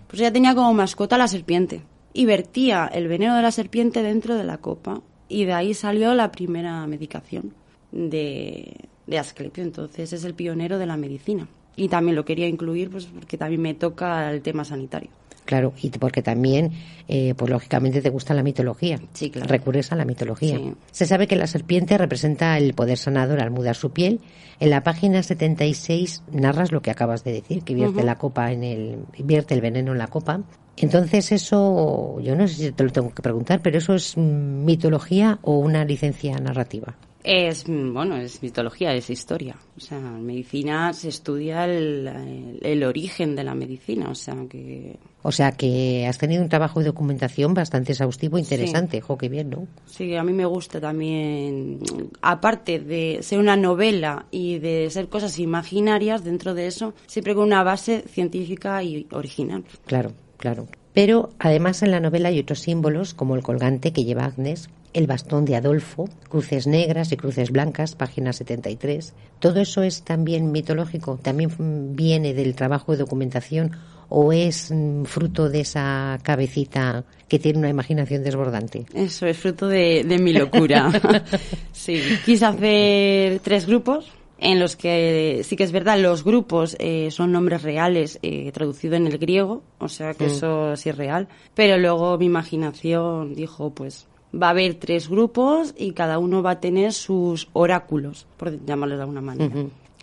pues 0.06 0.20
ella 0.20 0.32
tenía 0.32 0.54
como 0.54 0.74
mascota 0.74 1.16
a 1.16 1.18
la 1.18 1.28
serpiente 1.28 1.82
y 2.12 2.26
vertía 2.26 2.86
el 2.92 3.08
veneno 3.08 3.34
de 3.34 3.42
la 3.42 3.50
serpiente 3.50 4.02
dentro 4.02 4.36
de 4.36 4.44
la 4.44 4.58
copa 4.58 5.00
y 5.28 5.44
de 5.44 5.54
ahí 5.54 5.74
salió 5.74 6.14
la 6.14 6.30
primera 6.30 6.86
medicación 6.86 7.54
de, 7.92 8.76
de 9.06 9.18
Asclepio. 9.18 9.64
Entonces 9.64 10.12
es 10.12 10.24
el 10.24 10.34
pionero 10.34 10.78
de 10.78 10.86
la 10.86 10.96
medicina. 10.96 11.48
Y 11.76 11.88
también 11.88 12.16
lo 12.16 12.24
quería 12.24 12.48
incluir 12.48 12.90
pues 12.90 13.06
porque 13.06 13.38
también 13.38 13.62
me 13.62 13.74
toca 13.74 14.30
el 14.32 14.42
tema 14.42 14.64
sanitario. 14.64 15.10
Claro, 15.48 15.72
y 15.80 15.88
porque 15.88 16.20
también, 16.20 16.72
eh, 17.08 17.32
pues 17.34 17.50
lógicamente 17.50 18.02
te 18.02 18.10
gusta 18.10 18.34
la 18.34 18.42
mitología. 18.42 19.00
Sí, 19.14 19.30
claro. 19.30 19.48
Recurres 19.48 19.90
a 19.92 19.96
la 19.96 20.04
mitología. 20.04 20.58
Sí. 20.58 20.74
Se 20.90 21.06
sabe 21.06 21.26
que 21.26 21.36
la 21.36 21.46
serpiente 21.46 21.96
representa 21.96 22.58
el 22.58 22.74
poder 22.74 22.98
sanador 22.98 23.40
al 23.40 23.50
mudar 23.50 23.74
su 23.74 23.90
piel. 23.90 24.20
En 24.60 24.68
la 24.68 24.82
página 24.82 25.22
76 25.22 26.22
narras 26.32 26.70
lo 26.70 26.82
que 26.82 26.90
acabas 26.90 27.24
de 27.24 27.32
decir, 27.32 27.62
que 27.62 27.74
vierte 27.74 28.02
la 28.02 28.16
copa 28.18 28.52
en 28.52 28.62
el, 28.62 28.98
vierte 29.24 29.54
el 29.54 29.62
veneno 29.62 29.92
en 29.92 29.98
la 29.98 30.08
copa. 30.08 30.42
Entonces 30.76 31.32
eso, 31.32 32.20
yo 32.20 32.36
no 32.36 32.46
sé 32.46 32.54
si 32.66 32.72
te 32.72 32.84
lo 32.84 32.90
tengo 32.90 33.14
que 33.14 33.22
preguntar, 33.22 33.62
pero 33.62 33.78
eso 33.78 33.94
es 33.94 34.18
mitología 34.18 35.38
o 35.42 35.58
una 35.58 35.82
licencia 35.84 36.36
narrativa. 36.38 36.94
Es, 37.24 37.64
bueno, 37.66 38.16
es 38.16 38.42
mitología, 38.42 38.94
es 38.94 39.10
historia. 39.10 39.56
O 39.76 39.80
sea, 39.80 39.98
en 39.98 40.24
medicina 40.24 40.92
se 40.92 41.08
estudia 41.08 41.64
el, 41.64 42.06
el- 42.06 42.58
el 42.62 42.84
origen 42.84 43.34
de 43.36 43.44
la 43.44 43.54
medicina. 43.54 44.08
O 44.08 44.14
sea, 44.14 44.34
que 44.48 44.98
O 45.22 45.32
sea 45.32 45.52
que 45.52 46.06
has 46.06 46.18
tenido 46.18 46.42
un 46.42 46.48
trabajo 46.48 46.80
de 46.80 46.86
documentación 46.86 47.52
bastante 47.52 47.92
exhaustivo, 47.92 48.38
interesante. 48.38 49.00
Jo, 49.00 49.18
qué 49.18 49.28
bien, 49.28 49.50
¿no? 49.50 49.66
Sí, 49.86 50.14
a 50.14 50.22
mí 50.22 50.32
me 50.32 50.46
gusta 50.46 50.80
también, 50.80 51.80
aparte 52.22 52.78
de 52.78 53.18
ser 53.22 53.38
una 53.38 53.56
novela 53.56 54.26
y 54.30 54.58
de 54.58 54.88
ser 54.90 55.08
cosas 55.08 55.38
imaginarias 55.38 56.24
dentro 56.24 56.54
de 56.54 56.68
eso, 56.68 56.94
siempre 57.06 57.34
con 57.34 57.44
una 57.44 57.64
base 57.64 58.04
científica 58.08 58.82
y 58.82 59.06
original. 59.10 59.64
Claro, 59.86 60.12
claro. 60.36 60.68
Pero 60.94 61.30
además 61.38 61.82
en 61.82 61.90
la 61.90 62.00
novela 62.00 62.28
hay 62.28 62.40
otros 62.40 62.60
símbolos, 62.60 63.14
como 63.14 63.36
el 63.36 63.42
colgante 63.42 63.92
que 63.92 64.04
lleva 64.04 64.24
Agnes, 64.24 64.70
el 64.92 65.06
bastón 65.06 65.44
de 65.44 65.56
Adolfo, 65.56 66.08
cruces 66.28 66.66
negras 66.66 67.12
y 67.12 67.16
cruces 67.16 67.50
blancas, 67.50 67.94
página 67.94 68.32
73. 68.32 69.14
Todo 69.38 69.60
eso 69.60 69.82
es 69.82 70.02
también 70.02 70.50
mitológico, 70.50 71.18
también 71.22 71.50
viene 71.94 72.34
del 72.34 72.54
trabajo 72.54 72.92
de 72.92 72.98
documentación 72.98 73.72
o 74.08 74.32
es 74.32 74.70
mm, 74.70 75.04
fruto 75.04 75.48
de 75.48 75.60
esa 75.60 76.18
cabecita 76.22 77.04
que 77.28 77.38
tiene 77.38 77.58
una 77.58 77.68
imaginación 77.68 78.24
desbordante. 78.24 78.86
Eso 78.94 79.26
es 79.26 79.36
fruto 79.36 79.68
de, 79.68 80.04
de 80.04 80.18
mi 80.18 80.32
locura. 80.32 80.90
sí, 81.72 82.00
quise 82.24 82.46
hacer 82.46 83.40
tres 83.40 83.66
grupos 83.66 84.10
en 84.40 84.60
los 84.60 84.76
que 84.76 85.42
sí 85.44 85.56
que 85.56 85.64
es 85.64 85.72
verdad, 85.72 85.98
los 85.98 86.22
grupos 86.22 86.76
eh, 86.78 87.10
son 87.10 87.32
nombres 87.32 87.62
reales 87.62 88.20
eh, 88.22 88.52
traducido 88.52 88.94
en 88.94 89.08
el 89.08 89.18
griego, 89.18 89.62
o 89.78 89.88
sea 89.88 90.14
que 90.14 90.24
Mm. 90.24 90.28
eso 90.28 90.76
sí 90.76 90.88
es 90.90 90.96
real, 90.96 91.26
pero 91.54 91.76
luego 91.76 92.16
mi 92.18 92.26
imaginación 92.26 93.34
dijo 93.34 93.70
pues 93.70 94.06
va 94.32 94.48
a 94.48 94.50
haber 94.50 94.74
tres 94.74 95.08
grupos 95.08 95.74
y 95.76 95.90
cada 95.92 96.18
uno 96.20 96.42
va 96.42 96.52
a 96.52 96.60
tener 96.60 96.92
sus 96.92 97.48
oráculos, 97.52 98.26
por 98.36 98.64
llamarlo 98.64 98.94
de 98.96 99.00
alguna 99.02 99.20
manera. 99.22 99.54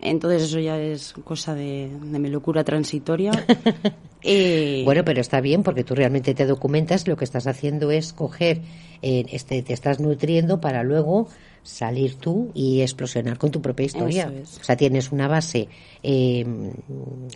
Entonces 0.01 0.43
eso 0.43 0.59
ya 0.59 0.79
es 0.79 1.13
cosa 1.23 1.55
de, 1.55 1.89
de 2.01 2.19
mi 2.19 2.29
locura 2.29 2.63
transitoria. 2.63 3.31
Eh, 4.27 4.81
Bueno, 4.85 5.05
pero 5.05 5.21
está 5.21 5.39
bien 5.39 5.61
porque 5.61 5.83
tú 5.83 5.93
realmente 5.93 6.33
te 6.33 6.47
documentas, 6.47 7.07
lo 7.07 7.15
que 7.15 7.23
estás 7.25 7.45
haciendo 7.45 7.91
es 7.91 8.11
coger, 8.11 8.61
eh, 9.03 9.23
este, 9.31 9.61
te 9.61 9.71
estás 9.73 9.99
nutriendo 9.99 10.59
para 10.59 10.81
luego 10.81 11.27
salir 11.61 12.15
tú 12.15 12.49
y 12.55 12.81
explosionar 12.81 13.37
con 13.37 13.51
tu 13.51 13.61
propia 13.61 13.85
historia. 13.85 14.23
Eso 14.23 14.35
es. 14.35 14.57
O 14.59 14.63
sea, 14.63 14.75
tienes 14.77 15.11
una 15.11 15.27
base 15.27 15.67
eh, 16.01 16.43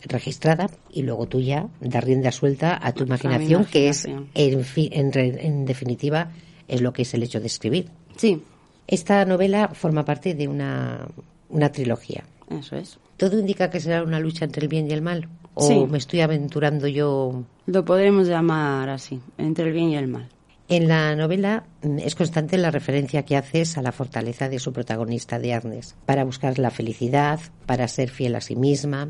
registrada 0.07 0.69
y 0.91 1.03
luego 1.03 1.27
tú 1.27 1.39
ya 1.41 1.67
das 1.79 2.03
rienda 2.03 2.31
suelta 2.31 2.79
a 2.81 2.91
tu 2.93 3.03
imaginación, 3.03 3.65
que 3.65 3.89
es, 3.89 4.05
en, 4.33 4.63
fi- 4.63 4.89
en, 4.91 5.11
en 5.15 5.65
definitiva, 5.65 6.31
es 6.67 6.81
lo 6.81 6.91
que 6.93 7.03
es 7.03 7.13
el 7.13 7.21
hecho 7.23 7.39
de 7.39 7.47
escribir. 7.47 7.89
Sí, 8.17 8.41
Esta 8.87 9.25
novela 9.25 9.69
forma 9.69 10.05
parte 10.05 10.33
de 10.33 10.47
una, 10.47 11.07
una 11.49 11.71
trilogía. 11.71 12.23
Eso 12.49 12.75
es. 12.75 12.99
¿Todo 13.17 13.39
indica 13.39 13.69
que 13.69 13.79
será 13.79 14.03
una 14.03 14.19
lucha 14.19 14.45
entre 14.45 14.61
el 14.63 14.67
bien 14.67 14.87
y 14.89 14.93
el 14.93 15.01
mal? 15.01 15.27
¿O 15.53 15.67
Sí. 15.67 15.85
me 15.89 15.97
estoy 15.97 16.21
aventurando 16.21 16.87
yo 16.87 17.43
Lo 17.65 17.83
podremos 17.85 18.27
llamar 18.27 18.89
así, 18.89 19.19
entre 19.37 19.65
el 19.65 19.73
bien 19.73 19.89
y 19.89 19.97
el 19.97 20.07
mal. 20.07 20.29
En 20.69 20.87
la 20.87 21.15
novela 21.15 21.63
es 21.81 22.13
constante 22.15 22.55
la 22.57 22.69
referencia 22.69 23.23
que 23.25 23.35
haces 23.35 23.77
a 23.77 23.81
la 23.81 23.91
fortaleza 23.91 24.49
de 24.49 24.59
su 24.59 24.71
protagonista, 24.71 25.39
de 25.39 25.53
Agnes, 25.53 25.95
para 26.05 26.23
buscar 26.23 26.59
la 26.59 26.69
felicidad, 26.69 27.39
para 27.65 27.87
ser 27.87 28.09
fiel 28.09 28.35
a 28.35 28.41
sí 28.41 28.55
misma, 28.55 29.09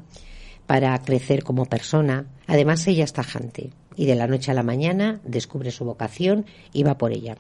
para 0.66 0.98
crecer 1.00 1.44
como 1.44 1.66
persona. 1.66 2.28
Además, 2.48 2.88
ella 2.88 3.04
es 3.04 3.12
tajante 3.12 3.72
y 3.98 4.06
de 4.06 4.16
la 4.16 4.28
noche 4.28 4.52
a 4.52 4.54
la 4.54 4.64
mañana 4.64 5.20
descubre 5.26 5.72
su 5.72 5.84
vocación 5.84 6.46
y 6.72 6.84
va 6.84 6.98
por 6.98 7.12
ella. 7.12 7.36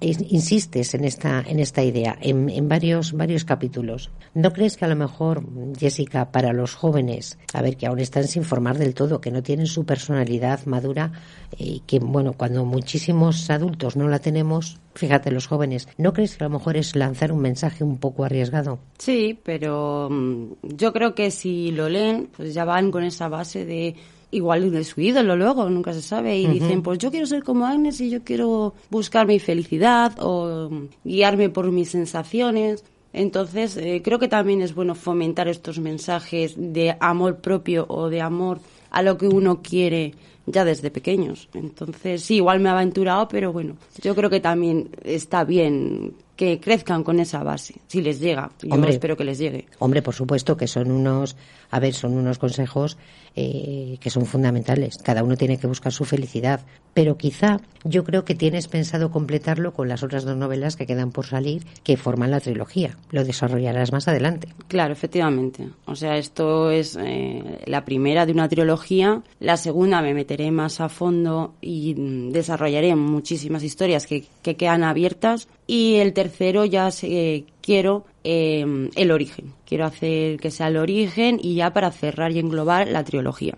Es- 0.00 0.20
insistes 0.32 0.94
en 0.94 1.04
esta, 1.04 1.40
en 1.46 1.58
esta 1.58 1.82
idea 1.82 2.16
en, 2.20 2.48
en 2.48 2.68
varios, 2.68 3.12
varios 3.12 3.44
capítulos. 3.44 4.10
¿No 4.34 4.52
crees 4.52 4.76
que 4.76 4.84
a 4.84 4.88
lo 4.88 4.96
mejor, 4.96 5.42
Jessica, 5.78 6.30
para 6.30 6.52
los 6.52 6.74
jóvenes, 6.74 7.38
a 7.52 7.62
ver, 7.62 7.76
que 7.76 7.86
aún 7.86 7.98
están 7.98 8.28
sin 8.28 8.44
formar 8.44 8.78
del 8.78 8.94
todo, 8.94 9.20
que 9.20 9.30
no 9.30 9.42
tienen 9.42 9.66
su 9.66 9.84
personalidad 9.84 10.64
madura, 10.66 11.12
eh, 11.52 11.64
y 11.64 11.80
que, 11.86 11.98
bueno, 11.98 12.32
cuando 12.34 12.64
muchísimos 12.64 13.48
adultos 13.50 13.96
no 13.96 14.08
la 14.08 14.18
tenemos, 14.18 14.78
fíjate, 14.94 15.30
los 15.30 15.46
jóvenes, 15.46 15.88
¿no 15.98 16.12
crees 16.12 16.36
que 16.36 16.44
a 16.44 16.48
lo 16.48 16.58
mejor 16.58 16.76
es 16.76 16.94
lanzar 16.96 17.32
un 17.32 17.40
mensaje 17.40 17.84
un 17.84 17.98
poco 17.98 18.24
arriesgado? 18.24 18.78
Sí, 18.98 19.38
pero 19.42 20.08
mm, 20.10 20.44
yo 20.76 20.92
creo 20.92 21.14
que 21.14 21.30
si 21.30 21.70
lo 21.72 21.88
leen, 21.88 22.28
pues 22.36 22.54
ya 22.54 22.64
van 22.64 22.90
con 22.90 23.04
esa 23.04 23.28
base 23.28 23.64
de 23.64 23.94
igual 24.30 24.70
de 24.70 24.84
su 24.84 25.00
ídolo 25.00 25.36
luego, 25.36 25.68
nunca 25.70 25.92
se 25.92 26.02
sabe, 26.02 26.38
y 26.38 26.46
dicen, 26.46 26.82
pues 26.82 26.98
yo 26.98 27.10
quiero 27.10 27.26
ser 27.26 27.42
como 27.42 27.66
Agnes 27.66 28.00
y 28.00 28.10
yo 28.10 28.22
quiero 28.22 28.74
buscar 28.90 29.26
mi 29.26 29.38
felicidad 29.38 30.14
o 30.20 30.70
guiarme 31.04 31.48
por 31.48 31.70
mis 31.70 31.90
sensaciones. 31.90 32.84
Entonces, 33.12 33.76
eh, 33.76 34.02
creo 34.04 34.18
que 34.18 34.28
también 34.28 34.60
es 34.60 34.74
bueno 34.74 34.94
fomentar 34.94 35.48
estos 35.48 35.78
mensajes 35.78 36.54
de 36.56 36.96
amor 37.00 37.38
propio 37.38 37.86
o 37.88 38.10
de 38.10 38.20
amor 38.20 38.60
a 38.90 39.02
lo 39.02 39.16
que 39.16 39.28
uno 39.28 39.62
quiere 39.62 40.14
ya 40.46 40.64
desde 40.64 40.90
pequeños. 40.90 41.48
Entonces, 41.54 42.22
sí, 42.22 42.36
igual 42.36 42.60
me 42.60 42.68
he 42.68 42.72
aventurado, 42.72 43.28
pero 43.28 43.52
bueno, 43.52 43.76
yo 44.02 44.14
creo 44.14 44.30
que 44.30 44.40
también 44.40 44.90
está 45.04 45.44
bien 45.44 46.14
que 46.36 46.60
crezcan 46.60 47.02
con 47.02 47.18
esa 47.18 47.42
base, 47.42 47.74
si 47.88 48.00
les 48.00 48.20
llega. 48.20 48.50
Yo 48.62 48.72
Hombre. 48.74 48.92
espero 48.92 49.16
que 49.16 49.24
les 49.24 49.38
llegue. 49.38 49.66
Hombre, 49.80 50.02
por 50.02 50.14
supuesto 50.14 50.56
que 50.56 50.68
son 50.68 50.90
unos, 50.90 51.36
a 51.70 51.80
ver, 51.80 51.94
son 51.94 52.12
unos 52.14 52.38
consejos 52.38 52.96
eh, 53.36 53.98
que 54.00 54.10
son 54.10 54.26
fundamentales. 54.26 54.98
Cada 54.98 55.22
uno 55.22 55.36
tiene 55.36 55.58
que 55.58 55.66
buscar 55.66 55.92
su 55.92 56.04
felicidad. 56.04 56.60
Pero 56.94 57.16
quizá 57.16 57.60
yo 57.84 58.02
creo 58.02 58.24
que 58.24 58.34
tienes 58.34 58.66
pensado 58.66 59.10
completarlo 59.12 59.72
con 59.72 59.88
las 59.88 60.02
otras 60.02 60.24
dos 60.24 60.36
novelas 60.36 60.74
que 60.76 60.86
quedan 60.86 61.12
por 61.12 61.26
salir, 61.26 61.64
que 61.84 61.96
forman 61.96 62.30
la 62.32 62.40
trilogía. 62.40 62.96
Lo 63.12 63.24
desarrollarás 63.24 63.92
más 63.92 64.08
adelante. 64.08 64.48
Claro, 64.66 64.92
efectivamente. 64.92 65.68
O 65.86 65.94
sea, 65.94 66.16
esto 66.16 66.70
es 66.70 66.96
eh, 67.00 67.60
la 67.66 67.84
primera 67.84 68.26
de 68.26 68.32
una 68.32 68.48
trilogía. 68.48 69.22
La 69.38 69.56
segunda 69.56 70.02
me 70.02 70.14
meteré 70.14 70.50
más 70.50 70.80
a 70.80 70.88
fondo 70.88 71.54
y 71.60 71.94
mm, 71.94 72.30
desarrollaré 72.32 72.96
muchísimas 72.96 73.62
historias 73.62 74.06
que, 74.06 74.24
que 74.42 74.56
quedan 74.56 74.82
abiertas. 74.82 75.46
Y 75.66 75.96
el 75.96 76.12
tercero 76.14 76.64
ya 76.64 76.90
sé- 76.90 77.44
quiero 77.60 78.06
eh, 78.30 78.90
el 78.94 79.10
origen. 79.10 79.54
Quiero 79.64 79.86
hacer 79.86 80.38
que 80.38 80.50
sea 80.50 80.68
el 80.68 80.76
origen 80.76 81.40
y 81.42 81.54
ya 81.54 81.72
para 81.72 81.90
cerrar 81.90 82.30
y 82.32 82.38
englobar 82.38 82.86
la 82.86 83.02
trilogía. 83.02 83.54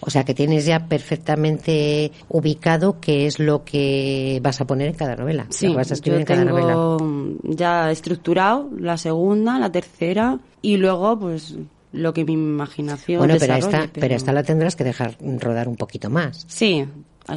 O 0.00 0.08
sea 0.08 0.24
que 0.24 0.32
tienes 0.32 0.64
ya 0.64 0.86
perfectamente 0.86 2.10
ubicado 2.30 3.00
qué 3.00 3.26
es 3.26 3.38
lo 3.38 3.64
que 3.64 4.40
vas 4.42 4.62
a 4.62 4.66
poner 4.66 4.88
en 4.88 4.94
cada 4.94 5.14
novela. 5.14 5.46
Sí, 5.50 5.68
lo 5.68 5.74
vas 5.74 5.90
a 5.90 5.94
escribir 5.94 6.20
yo 6.20 6.20
en 6.20 6.26
cada 6.26 6.44
tengo 6.44 7.36
ya 7.44 7.90
estructurado 7.90 8.70
la 8.78 8.96
segunda, 8.96 9.58
la 9.58 9.70
tercera 9.70 10.38
y 10.62 10.78
luego 10.78 11.18
pues 11.18 11.56
lo 11.92 12.14
que 12.14 12.24
mi 12.24 12.32
imaginación 12.32 13.18
Bueno, 13.18 13.34
pero 13.38 13.54
esta, 13.56 13.90
pero 13.92 14.14
esta 14.14 14.32
la 14.32 14.42
tendrás 14.42 14.74
que 14.74 14.84
dejar 14.84 15.18
rodar 15.20 15.68
un 15.68 15.76
poquito 15.76 16.08
más. 16.08 16.46
Sí, 16.48 16.86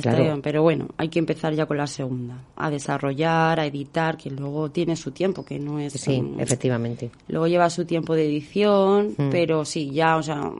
Claro. 0.02 0.39
pero 0.41 0.62
bueno, 0.63 0.88
hay 0.98 1.10
que 1.10 1.19
empezar 1.19 1.54
ya 1.54 1.65
con 1.67 1.78
la 1.78 1.88
segunda, 1.88 2.38
a 2.56 2.69
desarrollar, 2.69 3.60
a 3.60 3.65
editar, 3.65 4.17
que 4.17 4.30
luego 4.32 4.71
tiene 4.71 4.95
su 4.95 5.12
tiempo, 5.12 5.45
que 5.45 5.60
no 5.60 5.80
es... 5.80 5.93
Sí, 5.93 6.21
efectivamente. 6.39 7.12
Luego 7.28 7.48
lleva 7.48 7.69
su 7.69 7.86
tiempo 7.86 8.15
de 8.15 8.26
edición, 8.26 9.13
Mm. 9.17 9.30
pero 9.30 9.63
sí, 9.65 9.91
ya, 9.91 10.17
o 10.17 10.24
sea, 10.24 10.52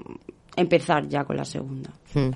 empezar 0.56 1.08
ya 1.10 1.24
con 1.26 1.38
la 1.38 1.46
segunda. 1.46 1.90
Mm. 2.14 2.30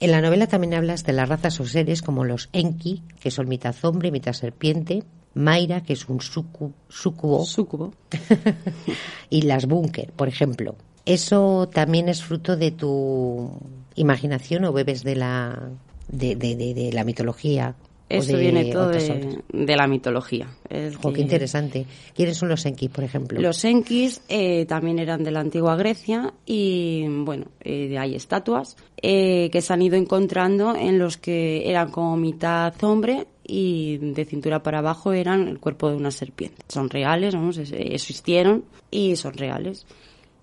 En 0.00 0.10
la 0.10 0.20
novela 0.20 0.48
también 0.48 0.74
hablas 0.74 1.04
de 1.04 1.12
las 1.12 1.28
razas 1.28 1.60
o 1.60 1.64
seres 1.64 2.02
como 2.02 2.24
los 2.24 2.48
Enki, 2.52 3.02
que 3.20 3.30
son 3.30 3.48
mitad 3.48 3.74
hombre, 3.82 4.10
mitad 4.10 4.32
serpiente, 4.32 5.04
Mayra, 5.34 5.82
que 5.82 5.92
es 5.94 6.08
un 6.08 6.18
sucu- 6.18 6.72
sucubo, 6.88 7.44
Sucubo. 7.46 7.94
y 9.30 9.42
las 9.42 9.66
Bunker, 9.66 10.12
por 10.12 10.28
ejemplo. 10.28 10.74
¿Eso 11.06 11.68
también 11.72 12.08
es 12.08 12.22
fruto 12.22 12.56
de 12.56 12.70
tu 12.72 13.50
imaginación 13.94 14.64
o 14.64 14.72
bebes 14.72 15.02
de 15.04 15.16
la, 15.16 15.70
de, 16.12 16.36
de- 16.36 16.54
de- 16.54 16.74
de 16.74 16.92
la 16.92 17.02
mitología? 17.04 17.74
Eso 18.08 18.36
viene 18.36 18.66
todo 18.66 18.88
de, 18.90 19.38
de 19.54 19.74
la 19.76 19.86
mitología. 19.86 20.46
Es 20.68 20.98
qué 20.98 21.12
que- 21.14 21.20
interesante. 21.22 21.86
¿Quiénes 22.14 22.36
son 22.36 22.50
los 22.50 22.66
Enki, 22.66 22.88
por 22.90 23.04
ejemplo? 23.04 23.40
Los 23.40 23.64
Enkis 23.64 24.20
eh, 24.28 24.66
también 24.66 24.98
eran 24.98 25.24
de 25.24 25.30
la 25.30 25.40
antigua 25.40 25.76
Grecia 25.76 26.34
y, 26.44 27.06
bueno, 27.08 27.46
eh, 27.62 27.96
hay 27.98 28.14
estatuas 28.14 28.76
eh, 29.00 29.48
que 29.50 29.62
se 29.62 29.72
han 29.72 29.80
ido 29.80 29.96
encontrando 29.96 30.76
en 30.76 30.98
los 30.98 31.16
que 31.16 31.70
eran 31.70 31.90
como 31.90 32.18
mitad 32.18 32.74
hombre 32.84 33.26
y 33.44 33.96
de 33.96 34.26
cintura 34.26 34.62
para 34.62 34.80
abajo 34.80 35.14
eran 35.14 35.48
el 35.48 35.58
cuerpo 35.58 35.88
de 35.88 35.96
una 35.96 36.10
serpiente. 36.10 36.62
Son 36.68 36.90
reales, 36.90 37.34
vamos, 37.34 37.56
existieron 37.56 38.64
y 38.90 39.16
son 39.16 39.32
reales. 39.32 39.86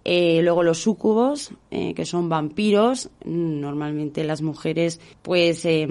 Eh, 0.05 0.41
luego 0.41 0.63
los 0.63 0.81
súcubos, 0.81 1.51
eh, 1.71 1.93
que 1.93 2.05
son 2.05 2.29
vampiros, 2.29 3.09
normalmente 3.25 4.23
las 4.23 4.41
mujeres 4.41 4.99
pues 5.21 5.65
eh, 5.65 5.87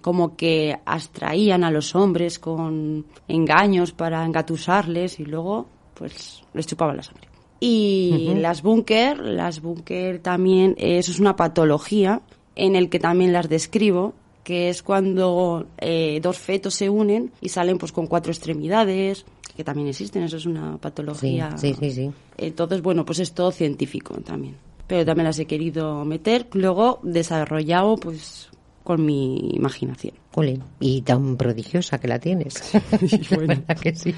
como 0.00 0.36
que 0.36 0.78
abstraían 0.84 1.64
a 1.64 1.70
los 1.70 1.94
hombres 1.94 2.38
con 2.38 3.06
engaños 3.28 3.92
para 3.92 4.24
engatusarles 4.24 5.20
y 5.20 5.24
luego 5.24 5.66
pues 5.94 6.42
les 6.54 6.66
chupaban 6.66 6.96
la 6.96 7.02
sangre. 7.02 7.30
Y 7.60 8.32
las 8.36 8.62
búnker, 8.62 9.18
las 9.18 9.60
búnker 9.60 10.18
también, 10.20 10.74
eh, 10.78 10.96
eso 10.96 11.12
es 11.12 11.20
una 11.20 11.36
patología 11.36 12.22
en 12.56 12.74
el 12.74 12.88
que 12.88 12.98
también 12.98 13.34
las 13.34 13.50
describo, 13.50 14.14
que 14.42 14.70
es 14.70 14.82
cuando 14.82 15.66
eh, 15.76 16.20
dos 16.22 16.38
fetos 16.38 16.74
se 16.74 16.88
unen 16.88 17.32
y 17.42 17.50
salen 17.50 17.76
pues 17.76 17.92
con 17.92 18.06
cuatro 18.06 18.32
extremidades, 18.32 19.26
que 19.60 19.64
también 19.64 19.88
existen, 19.88 20.22
eso 20.22 20.38
es 20.38 20.46
una 20.46 20.78
patología. 20.78 21.56
sí, 21.58 21.74
sí, 21.78 21.90
sí. 21.90 22.10
Entonces, 22.38 22.80
bueno, 22.80 23.04
pues 23.04 23.18
es 23.18 23.32
todo 23.32 23.52
científico 23.52 24.14
también. 24.24 24.56
Pero 24.86 25.04
también 25.04 25.26
las 25.26 25.38
he 25.38 25.44
querido 25.44 26.02
meter, 26.06 26.46
luego 26.54 26.98
desarrollado 27.02 27.96
pues 27.96 28.48
con 28.82 29.04
mi 29.04 29.50
imaginación. 29.54 30.14
Jolín, 30.32 30.62
y 30.80 31.02
tan 31.02 31.36
prodigiosa 31.36 31.98
que 32.00 32.08
la 32.08 32.18
tienes. 32.18 32.54
bueno. 33.34 33.54
¿Verdad 33.68 33.78
que 33.78 33.94
sí? 33.94 34.12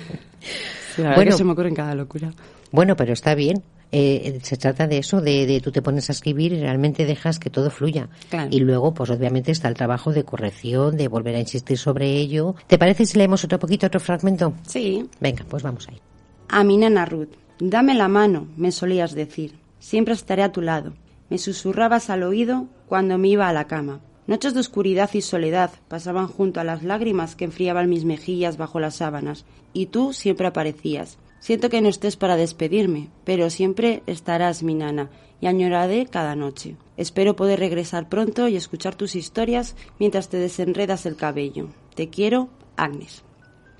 Sí, 0.94 1.02
la 1.02 1.08
verdad 1.10 1.16
Bueno. 1.16 1.30
que 1.32 1.36
se 1.38 1.44
me 1.44 1.52
ocurre 1.52 1.68
en 1.70 1.74
cada 1.74 1.94
locura. 1.96 2.32
Bueno, 2.70 2.94
pero 2.96 3.12
está 3.12 3.34
bien. 3.34 3.62
Eh, 3.92 4.40
se 4.42 4.56
trata 4.56 4.86
de 4.86 4.98
eso, 4.98 5.20
de, 5.20 5.46
de 5.46 5.60
tú 5.60 5.70
te 5.70 5.82
pones 5.82 6.08
a 6.08 6.12
escribir 6.12 6.54
y 6.54 6.60
realmente 6.60 7.04
dejas 7.04 7.38
que 7.38 7.50
todo 7.50 7.70
fluya. 7.70 8.08
Claro. 8.30 8.48
Y 8.50 8.60
luego, 8.60 8.94
pues 8.94 9.10
obviamente 9.10 9.52
está 9.52 9.68
el 9.68 9.74
trabajo 9.74 10.12
de 10.12 10.24
corrección, 10.24 10.96
de 10.96 11.08
volver 11.08 11.36
a 11.36 11.40
insistir 11.40 11.76
sobre 11.76 12.10
ello. 12.16 12.54
¿Te 12.66 12.78
parece 12.78 13.04
si 13.04 13.18
leemos 13.18 13.44
otro 13.44 13.58
poquito, 13.58 13.86
otro 13.86 14.00
fragmento? 14.00 14.54
Sí. 14.66 15.06
Venga, 15.20 15.44
pues 15.48 15.62
vamos 15.62 15.88
ahí. 15.88 16.00
A 16.48 16.64
mi 16.64 16.78
nana 16.78 17.04
Ruth, 17.04 17.34
dame 17.60 17.94
la 17.94 18.08
mano, 18.08 18.48
me 18.56 18.72
solías 18.72 19.14
decir. 19.14 19.58
Siempre 19.78 20.14
estaré 20.14 20.42
a 20.42 20.52
tu 20.52 20.62
lado. 20.62 20.94
Me 21.28 21.38
susurrabas 21.38 22.08
al 22.08 22.22
oído 22.22 22.66
cuando 22.86 23.18
me 23.18 23.28
iba 23.28 23.48
a 23.48 23.52
la 23.52 23.66
cama. 23.66 24.00
Noches 24.26 24.54
de 24.54 24.60
oscuridad 24.60 25.10
y 25.14 25.20
soledad 25.20 25.70
pasaban 25.88 26.28
junto 26.28 26.60
a 26.60 26.64
las 26.64 26.82
lágrimas 26.82 27.34
que 27.34 27.44
enfriaban 27.44 27.88
mis 27.88 28.04
mejillas 28.04 28.56
bajo 28.56 28.78
las 28.78 28.94
sábanas, 28.94 29.44
y 29.72 29.86
tú 29.86 30.12
siempre 30.12 30.46
aparecías. 30.46 31.18
Siento 31.42 31.70
que 31.70 31.80
no 31.80 31.88
estés 31.88 32.14
para 32.14 32.36
despedirme, 32.36 33.10
pero 33.24 33.50
siempre 33.50 34.04
estarás 34.06 34.62
mi 34.62 34.76
nana, 34.76 35.10
y 35.40 35.48
añoraré 35.48 36.06
cada 36.06 36.36
noche. 36.36 36.76
Espero 36.96 37.34
poder 37.34 37.58
regresar 37.58 38.08
pronto 38.08 38.46
y 38.46 38.54
escuchar 38.54 38.94
tus 38.94 39.16
historias 39.16 39.74
mientras 39.98 40.28
te 40.28 40.36
desenredas 40.36 41.04
el 41.04 41.16
cabello. 41.16 41.66
Te 41.96 42.10
quiero, 42.10 42.48
Agnes. 42.76 43.24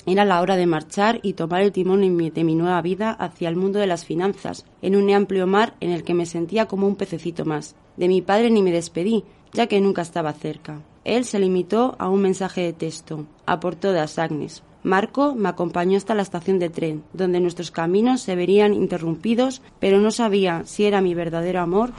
Era 0.07 0.25
la 0.25 0.41
hora 0.41 0.57
de 0.57 0.67
marchar 0.67 1.21
y 1.23 1.35
tomar 1.35 1.63
el 1.63 1.71
timón 1.71 2.01
de 2.01 2.43
mi 2.43 2.57
nueva 2.57 2.83
vida 2.83 3.13
hacia 3.13 3.49
el 3.49 3.55
mundo 3.55 3.79
de 3.79 3.87
las 3.87 4.05
finanzas, 4.05 4.67
en 4.83 4.97
un 4.97 5.09
amplio 5.13 5.47
mar 5.47 5.77
en 5.79 5.93
el 5.93 6.03
que 6.03 6.15
me 6.15 6.27
sentía 6.27 6.67
como 6.67 6.89
un 6.89 6.97
pececito 6.97 7.45
más. 7.45 7.77
De 7.97 8.09
mi 8.09 8.23
padre 8.23 8.51
ni 8.51 8.61
me 8.61 8.73
despedí, 8.73 9.23
ya 9.53 9.69
que 9.69 9.81
nunca 9.81 10.03
estaba 10.03 10.33
cerca. 10.33 10.83
Él 11.05 11.25
se 11.25 11.39
limitó 11.39 11.95
a 12.01 12.09
un 12.09 12.23
mensaje 12.23 12.63
de 12.63 12.73
texto, 12.73 13.25
a 13.47 13.61
por 13.61 13.77
todas 13.77 14.19
Agnes. 14.19 14.65
Marco 14.83 15.35
me 15.35 15.49
acompañó 15.49 15.97
hasta 15.97 16.15
la 16.15 16.23
estación 16.23 16.59
de 16.59 16.71
tren, 16.71 17.05
donde 17.13 17.41
nuestros 17.41 17.71
caminos 17.71 18.21
se 18.21 18.35
verían 18.35 18.75
interrumpidos, 18.75 19.63
pero 19.79 20.01
no 20.01 20.11
sabía 20.11 20.63
si 20.65 20.85
era 20.85 21.01
mi 21.01 21.15
verdadero 21.15 21.61
amor, 21.61 21.93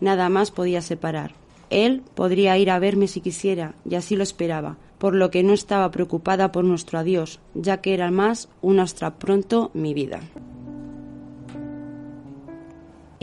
nada 0.00 0.28
más 0.28 0.50
podía 0.50 0.80
separar. 0.80 1.34
Él 1.68 2.02
podría 2.14 2.56
ir 2.58 2.70
a 2.70 2.78
verme 2.78 3.06
si 3.06 3.20
quisiera, 3.20 3.74
y 3.88 3.94
así 3.94 4.16
lo 4.16 4.22
esperaba, 4.22 4.76
por 4.98 5.14
lo 5.14 5.30
que 5.30 5.42
no 5.42 5.52
estaba 5.52 5.90
preocupada 5.90 6.52
por 6.52 6.64
nuestro 6.64 6.98
adiós, 6.98 7.40
ya 7.54 7.78
que 7.78 7.94
era 7.94 8.10
más 8.10 8.48
un 8.60 8.80
hasta 8.80 9.14
pronto 9.14 9.70
mi 9.74 9.94
vida. 9.94 10.20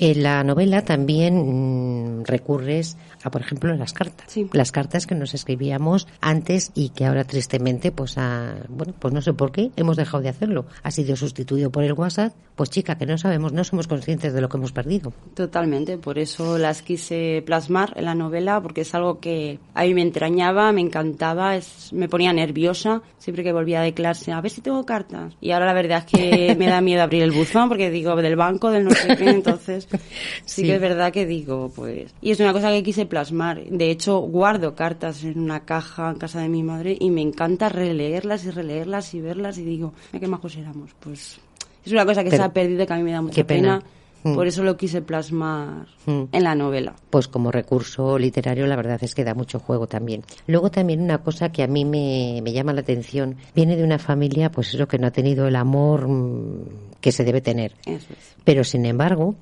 En 0.02 0.24
la 0.24 0.46
novela 0.46 0.84
también 0.86 2.22
mm, 2.22 2.24
recurres 2.24 2.96
a, 3.24 3.32
por 3.32 3.42
ejemplo, 3.42 3.74
las 3.76 3.94
cartas. 3.94 4.36
Las 4.54 4.72
cartas 4.72 5.06
que 5.08 5.16
nos 5.16 5.34
escribíamos 5.34 6.08
antes 6.22 6.72
y 6.76 6.90
que 6.90 7.06
ahora 7.06 7.24
tristemente, 7.24 7.92
pues, 7.92 8.18
a, 8.18 8.56
bueno, 8.70 8.94
pues 8.98 9.14
no 9.14 9.22
sé 9.22 9.34
por 9.34 9.52
qué, 9.52 9.72
hemos 9.76 9.98
dejado 9.98 10.24
de 10.24 10.30
hacerlo. 10.30 10.66
Ha 10.84 10.92
sido 10.92 11.16
sustituido 11.16 11.72
por 11.72 11.84
el 11.84 11.94
WhatsApp. 11.94 12.34
Pues 12.56 12.70
chica, 12.70 12.98
que 12.98 13.06
no 13.06 13.18
sabemos, 13.18 13.54
no 13.54 13.64
somos 13.64 13.88
conscientes 13.88 14.34
de 14.34 14.42
lo 14.42 14.50
que 14.50 14.58
hemos 14.58 14.74
perdido. 14.74 15.14
Totalmente, 15.34 15.98
por 15.98 16.20
eso 16.20 16.58
las 16.58 16.82
quise 16.82 17.42
plasmar 17.46 17.94
en 17.96 18.04
la 18.04 18.16
novela, 18.16 18.62
porque 18.62 18.82
es 18.82 18.94
algo 18.94 19.20
que 19.20 19.60
a 19.74 19.84
mí 19.84 19.94
me 19.94 20.02
entrañaba, 20.02 20.72
me 20.74 20.82
encantaba, 20.82 21.56
es, 21.56 21.94
me 21.94 22.10
ponía 22.10 22.34
nerviosa 22.34 23.02
siempre 23.18 23.44
que 23.44 23.54
volvía 23.54 23.80
de 23.82 23.94
clase, 23.94 24.34
a 24.34 24.42
ver 24.42 24.52
si 24.52 24.60
tengo 24.62 24.86
cartas. 24.86 25.34
Y 25.40 25.52
ahora 25.52 25.68
la 25.68 25.74
verdad 25.74 26.04
es 26.06 26.06
que 26.06 26.56
me 26.60 26.68
da 26.68 26.82
miedo 26.82 27.02
abrir 27.02 27.24
el 27.24 27.32
buzón, 27.32 27.70
porque 27.70 27.90
digo, 27.90 28.16
del 28.18 28.36
banco, 28.36 28.72
del 28.72 28.84
no 28.84 28.92
sé 28.92 29.16
qué, 29.16 29.30
entonces 29.30 29.88
sí, 29.90 29.98
Sí. 30.60 30.64
que 30.64 30.76
es 30.76 30.82
verdad 30.82 31.14
que 31.14 31.26
digo, 31.26 31.72
pues... 31.74 32.14
Y 32.22 32.32
es 32.32 32.40
una 32.42 32.52
cosa 32.52 32.72
que 32.72 32.84
quise 32.84 33.06
plasmar. 33.10 33.62
De 33.66 33.92
hecho, 33.92 34.20
guardo 34.20 34.76
cartas 34.76 35.24
en 35.26 35.40
una 35.40 35.66
caja 35.66 36.10
en 36.12 36.18
casa 36.18 36.40
de 36.40 36.48
mi 36.50 36.64
madre 36.64 36.96
y 37.00 37.10
me 37.10 37.22
encanta 37.22 37.68
releerlas 37.68 38.46
y 38.46 38.52
releerlas 38.52 39.14
y 39.14 39.20
verlas 39.22 39.58
y 39.58 39.64
digo, 39.66 39.94
qué 40.18 40.28
majos 40.28 40.56
éramos. 40.56 40.92
Pues 41.00 41.40
es 41.86 41.92
una 41.92 42.06
cosa 42.06 42.24
que 42.24 42.30
Pero- 42.30 42.44
se 42.44 42.48
ha 42.48 42.54
perdido 42.54 42.86
que 42.86 42.94
a 42.94 42.98
mí 42.98 43.04
me 43.04 43.12
da 43.12 43.22
mucha 43.22 43.36
qué 43.36 43.44
pena. 43.44 43.80
pena. 43.80 43.92
Mm. 44.22 44.36
Por 44.36 44.48
eso 44.48 44.64
lo 44.64 44.76
quise 44.76 45.02
plasmar 45.02 45.88
Mm. 46.06 46.24
en 46.34 46.44
la 46.44 46.54
novela. 46.54 46.94
Pues 47.10 47.30
como 47.30 47.52
recurso 47.52 48.20
literario 48.20 48.68
la 48.68 48.76
verdad 48.76 49.00
es 49.02 49.16
que 49.16 49.24
da 49.24 49.34
mucho 49.34 49.60
juego 49.60 49.88
también. 49.88 50.24
Luego 50.46 50.70
también 50.70 51.00
una 51.02 51.20
cosa 51.20 51.54
que 51.54 51.64
a 51.64 51.68
mí 51.68 51.86
me, 51.86 52.42
me 52.44 52.52
llama 52.52 52.74
la 52.74 52.82
atención, 52.82 53.38
viene 53.56 53.78
de 53.78 53.84
una 53.86 53.98
familia 53.98 54.52
pues 54.52 54.74
eso 54.74 54.90
que 54.90 55.00
no 55.00 55.08
ha 55.08 55.12
tenido 55.12 55.48
el 55.48 55.56
amor 55.56 56.10
mm, 56.10 56.98
que 57.00 57.14
se 57.14 57.24
debe 57.24 57.40
tener. 57.40 57.76
Eso 57.86 58.08
es. 58.12 58.36
Pero 58.44 58.66
sin 58.66 58.86
embargo, 58.86 59.36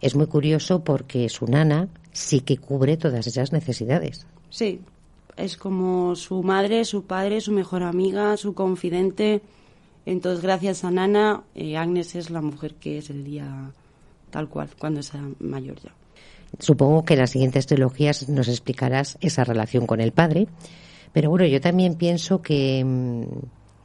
es 0.00 0.14
muy 0.14 0.26
curioso 0.26 0.84
porque 0.84 1.28
su 1.28 1.46
nana 1.48 1.88
sí 2.14 2.40
que 2.40 2.56
cubre 2.56 2.96
todas 2.96 3.26
esas 3.26 3.52
necesidades. 3.52 4.26
Sí, 4.48 4.80
es 5.36 5.58
como 5.58 6.16
su 6.16 6.42
madre, 6.42 6.86
su 6.86 7.02
padre, 7.04 7.42
su 7.42 7.52
mejor 7.52 7.82
amiga, 7.82 8.36
su 8.38 8.54
confidente. 8.54 9.42
Entonces, 10.06 10.42
gracias 10.42 10.84
a 10.84 10.90
Nana, 10.90 11.42
eh, 11.54 11.76
Agnes 11.76 12.14
es 12.14 12.30
la 12.30 12.40
mujer 12.40 12.74
que 12.76 12.96
es 12.98 13.10
el 13.10 13.24
día 13.24 13.70
tal 14.30 14.48
cual, 14.48 14.70
cuando 14.78 15.02
sea 15.02 15.22
mayor 15.40 15.76
ya. 15.82 15.92
Supongo 16.58 17.04
que 17.04 17.14
en 17.14 17.20
las 17.20 17.30
siguientes 17.30 17.66
trilogías 17.66 18.28
nos 18.28 18.48
explicarás 18.48 19.18
esa 19.20 19.44
relación 19.44 19.86
con 19.86 20.00
el 20.00 20.12
padre. 20.12 20.46
Pero 21.12 21.30
bueno, 21.30 21.46
yo 21.46 21.60
también 21.60 21.96
pienso 21.96 22.42
que, 22.42 22.84
mm, 22.84 23.24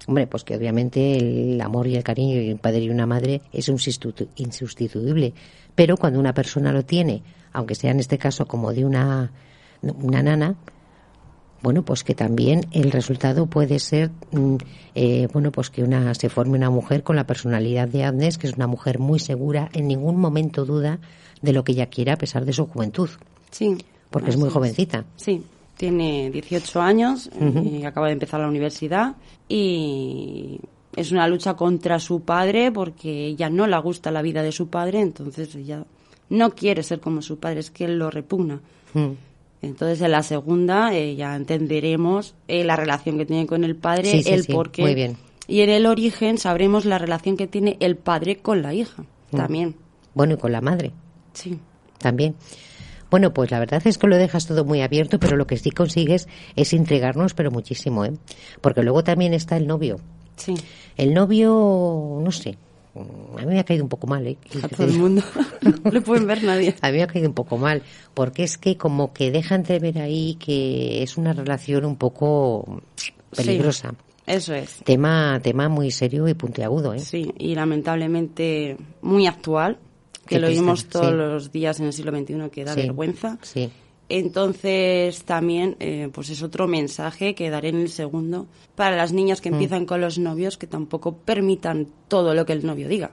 hombre, 0.07 0.27
pues 0.27 0.43
que 0.43 0.55
obviamente 0.55 1.17
el 1.17 1.59
amor 1.61 1.87
y 1.87 1.95
el 1.95 2.03
cariño 2.03 2.35
de 2.37 2.53
un 2.53 2.59
padre 2.59 2.79
y 2.79 2.89
una 2.89 3.05
madre 3.05 3.41
es 3.51 3.69
un 3.69 3.77
sustitu- 3.77 4.27
insustituible. 4.35 5.33
Pero 5.79 5.95
cuando 5.95 6.19
una 6.19 6.33
persona 6.33 6.73
lo 6.73 6.83
tiene, 6.83 7.23
aunque 7.53 7.73
sea 7.73 7.91
en 7.91 8.01
este 8.01 8.17
caso 8.17 8.45
como 8.45 8.73
de 8.73 8.83
una, 8.83 9.31
una 9.81 10.21
nana, 10.21 10.55
bueno, 11.61 11.83
pues 11.83 12.03
que 12.03 12.13
también 12.13 12.65
el 12.73 12.91
resultado 12.91 13.45
puede 13.45 13.79
ser, 13.79 14.11
mm, 14.33 14.55
eh, 14.95 15.29
bueno, 15.31 15.53
pues 15.53 15.69
que 15.69 15.81
una 15.81 16.13
se 16.15 16.27
forme 16.27 16.57
una 16.57 16.69
mujer 16.69 17.01
con 17.03 17.15
la 17.15 17.25
personalidad 17.25 17.87
de 17.87 18.03
Agnes, 18.03 18.37
que 18.37 18.47
es 18.47 18.55
una 18.55 18.67
mujer 18.67 18.99
muy 18.99 19.19
segura, 19.19 19.69
en 19.71 19.87
ningún 19.87 20.17
momento 20.17 20.65
duda 20.65 20.99
de 21.41 21.53
lo 21.53 21.63
que 21.63 21.71
ella 21.71 21.85
quiere 21.85 22.11
a 22.11 22.17
pesar 22.17 22.43
de 22.43 22.51
su 22.51 22.65
juventud, 22.65 23.09
Sí. 23.49 23.77
porque 24.09 24.31
es 24.31 24.35
muy 24.37 24.49
jovencita. 24.49 25.05
Sí, 25.15 25.45
tiene 25.77 26.29
18 26.29 26.81
años, 26.81 27.29
y 27.63 27.85
acaba 27.85 28.07
de 28.07 28.13
empezar 28.13 28.41
la 28.41 28.49
universidad 28.49 29.15
y 29.47 30.59
es 30.95 31.11
una 31.11 31.27
lucha 31.27 31.55
contra 31.55 31.99
su 31.99 32.21
padre 32.21 32.71
porque 32.71 33.27
ella 33.27 33.49
no 33.49 33.67
le 33.67 33.77
gusta 33.79 34.11
la 34.11 34.21
vida 34.21 34.41
de 34.43 34.51
su 34.51 34.67
padre, 34.69 35.01
entonces 35.01 35.53
ella 35.55 35.85
no 36.29 36.51
quiere 36.51 36.83
ser 36.83 36.99
como 36.99 37.21
su 37.21 37.39
padre, 37.39 37.59
es 37.61 37.71
que 37.71 37.85
él 37.85 37.97
lo 37.97 38.09
repugna. 38.11 38.59
Mm. 38.93 39.07
Entonces, 39.61 40.01
en 40.01 40.11
la 40.11 40.23
segunda 40.23 40.93
eh, 40.95 41.15
ya 41.15 41.35
entenderemos 41.35 42.33
eh, 42.47 42.63
la 42.63 42.75
relación 42.77 43.17
que 43.17 43.25
tiene 43.25 43.45
con 43.45 43.63
el 43.63 43.75
padre, 43.75 44.09
Sí, 44.11 44.23
sí, 44.23 44.29
el 44.31 44.43
sí, 44.43 44.53
muy 44.77 44.95
bien. 44.95 45.17
Y 45.47 45.61
en 45.61 45.69
el 45.69 45.85
origen 45.85 46.37
sabremos 46.37 46.85
la 46.85 46.97
relación 46.97 47.35
que 47.35 47.47
tiene 47.47 47.75
el 47.79 47.95
padre 47.97 48.37
con 48.37 48.61
la 48.61 48.73
hija, 48.73 49.03
Mm. 49.31 49.35
también. 49.37 49.75
Bueno, 50.13 50.35
y 50.35 50.37
con 50.37 50.51
la 50.51 50.61
madre 50.61 50.91
Sí. 51.33 51.59
también. 51.97 52.35
Bueno, 53.11 53.33
pues 53.33 53.49
la 53.51 53.59
verdad 53.59 53.81
es 53.85 53.97
que 53.97 54.07
lo 54.07 54.17
dejas 54.17 54.45
todo 54.45 54.63
muy 54.65 54.81
abierto, 54.81 55.19
pero 55.19 55.35
lo 55.35 55.47
que 55.47 55.57
sí 55.57 55.71
consigues 55.71 56.27
es 56.55 56.73
intrigarnos, 56.73 57.33
pero 57.33 57.49
muchísimo, 57.51 58.05
¿eh? 58.05 58.13
Porque 58.61 58.83
luego 58.83 59.03
también 59.03 59.33
está 59.33 59.57
el 59.57 59.65
novio. 59.67 59.97
Sí. 60.39 60.55
El 60.97 61.13
novio, 61.13 62.19
no 62.21 62.31
sé, 62.31 62.57
a 62.95 63.41
mí 63.41 63.53
me 63.53 63.59
ha 63.59 63.63
caído 63.63 63.83
un 63.83 63.89
poco 63.89 64.07
mal, 64.07 64.25
¿eh? 64.27 64.37
A 64.63 64.67
todo 64.67 64.87
el 64.87 64.97
mundo. 64.97 65.21
no 65.61 65.91
le 65.91 66.01
pueden 66.01 66.27
ver 66.27 66.43
nadie. 66.43 66.75
A 66.81 66.91
mí 66.91 66.97
me 66.97 67.03
ha 67.03 67.07
caído 67.07 67.29
un 67.29 67.35
poco 67.35 67.57
mal, 67.57 67.83
porque 68.13 68.43
es 68.43 68.57
que 68.57 68.77
como 68.77 69.13
que 69.13 69.31
deja 69.31 69.55
entrever 69.55 69.99
ahí 69.99 70.35
que 70.35 71.03
es 71.03 71.17
una 71.17 71.33
relación 71.33 71.85
un 71.85 71.95
poco 71.95 72.81
peligrosa. 73.35 73.91
Sí, 73.91 73.95
eso 74.25 74.53
es. 74.53 74.77
Tema, 74.83 75.39
tema 75.41 75.69
muy 75.69 75.91
serio 75.91 76.27
y 76.27 76.33
puntiagudo, 76.33 76.93
¿eh? 76.93 76.99
Sí, 76.99 77.31
y 77.37 77.55
lamentablemente 77.55 78.77
muy 79.01 79.27
actual, 79.27 79.77
que 80.25 80.35
Qué 80.35 80.39
lo 80.39 80.47
triste, 80.47 80.61
vimos 80.61 80.85
todos 80.87 81.07
sí. 81.07 81.13
los 81.15 81.51
días 81.51 81.79
en 81.79 81.85
el 81.87 81.93
siglo 81.93 82.11
XXI, 82.11 82.49
que 82.51 82.65
da 82.65 82.73
Sí, 82.73 82.81
vergüenza. 82.81 83.37
Sí. 83.43 83.69
Entonces 84.09 85.23
también 85.23 85.75
eh, 85.79 86.09
pues 86.11 86.29
es 86.31 86.41
otro 86.41 86.67
mensaje 86.67 87.35
que 87.35 87.49
daré 87.49 87.69
en 87.69 87.81
el 87.81 87.89
segundo 87.89 88.47
para 88.75 88.97
las 88.97 89.13
niñas 89.13 89.39
que 89.39 89.51
Mm. 89.51 89.53
empiezan 89.53 89.85
con 89.85 90.01
los 90.01 90.17
novios 90.17 90.57
que 90.57 90.67
tampoco 90.67 91.13
permitan 91.15 91.87
todo 92.07 92.33
lo 92.33 92.45
que 92.45 92.53
el 92.53 92.65
novio 92.65 92.87
diga. 92.87 93.11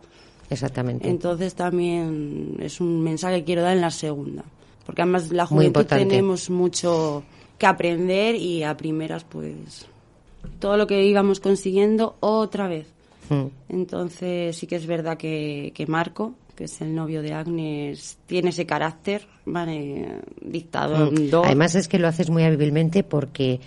Exactamente. 0.49 1.09
Entonces 1.09 1.55
también 1.55 2.57
es 2.61 2.81
un 2.81 3.03
mensaje 3.03 3.39
que 3.41 3.45
quiero 3.45 3.63
dar 3.63 3.75
en 3.75 3.83
la 3.83 3.91
segunda. 3.91 4.45
Porque 4.87 5.03
además 5.03 5.31
la 5.33 5.47
juventud 5.47 5.85
tenemos 5.85 6.49
mucho 6.49 7.25
que 7.59 7.67
aprender 7.67 8.37
y 8.37 8.63
a 8.63 8.77
primeras 8.77 9.25
pues 9.25 9.87
todo 10.61 10.77
lo 10.77 10.87
que 10.87 11.05
íbamos 11.05 11.41
consiguiendo 11.41 12.17
otra 12.21 12.69
vez. 12.69 12.87
Mm. 13.29 13.47
Entonces 13.69 14.57
sí 14.57 14.67
que 14.69 14.77
es 14.77 14.87
verdad 14.87 15.19
que, 15.19 15.73
que 15.75 15.87
Marco, 15.87 16.35
que 16.57 16.65
es 16.65 16.81
el 16.81 16.95
novio 16.95 17.23
de 17.23 17.33
Agnes, 17.35 18.19
tiene 18.27 18.49
ese 18.51 18.67
carácter, 18.67 19.27
¿vale? 19.45 20.21
Dictador. 20.41 21.13
Mm. 21.13 21.31
Además 21.45 21.75
es 21.75 21.87
que 21.87 21.99
lo 21.99 22.09
haces 22.09 22.31
muy 22.31 22.43
hábilmente 22.43 23.03
porque, 23.05 23.61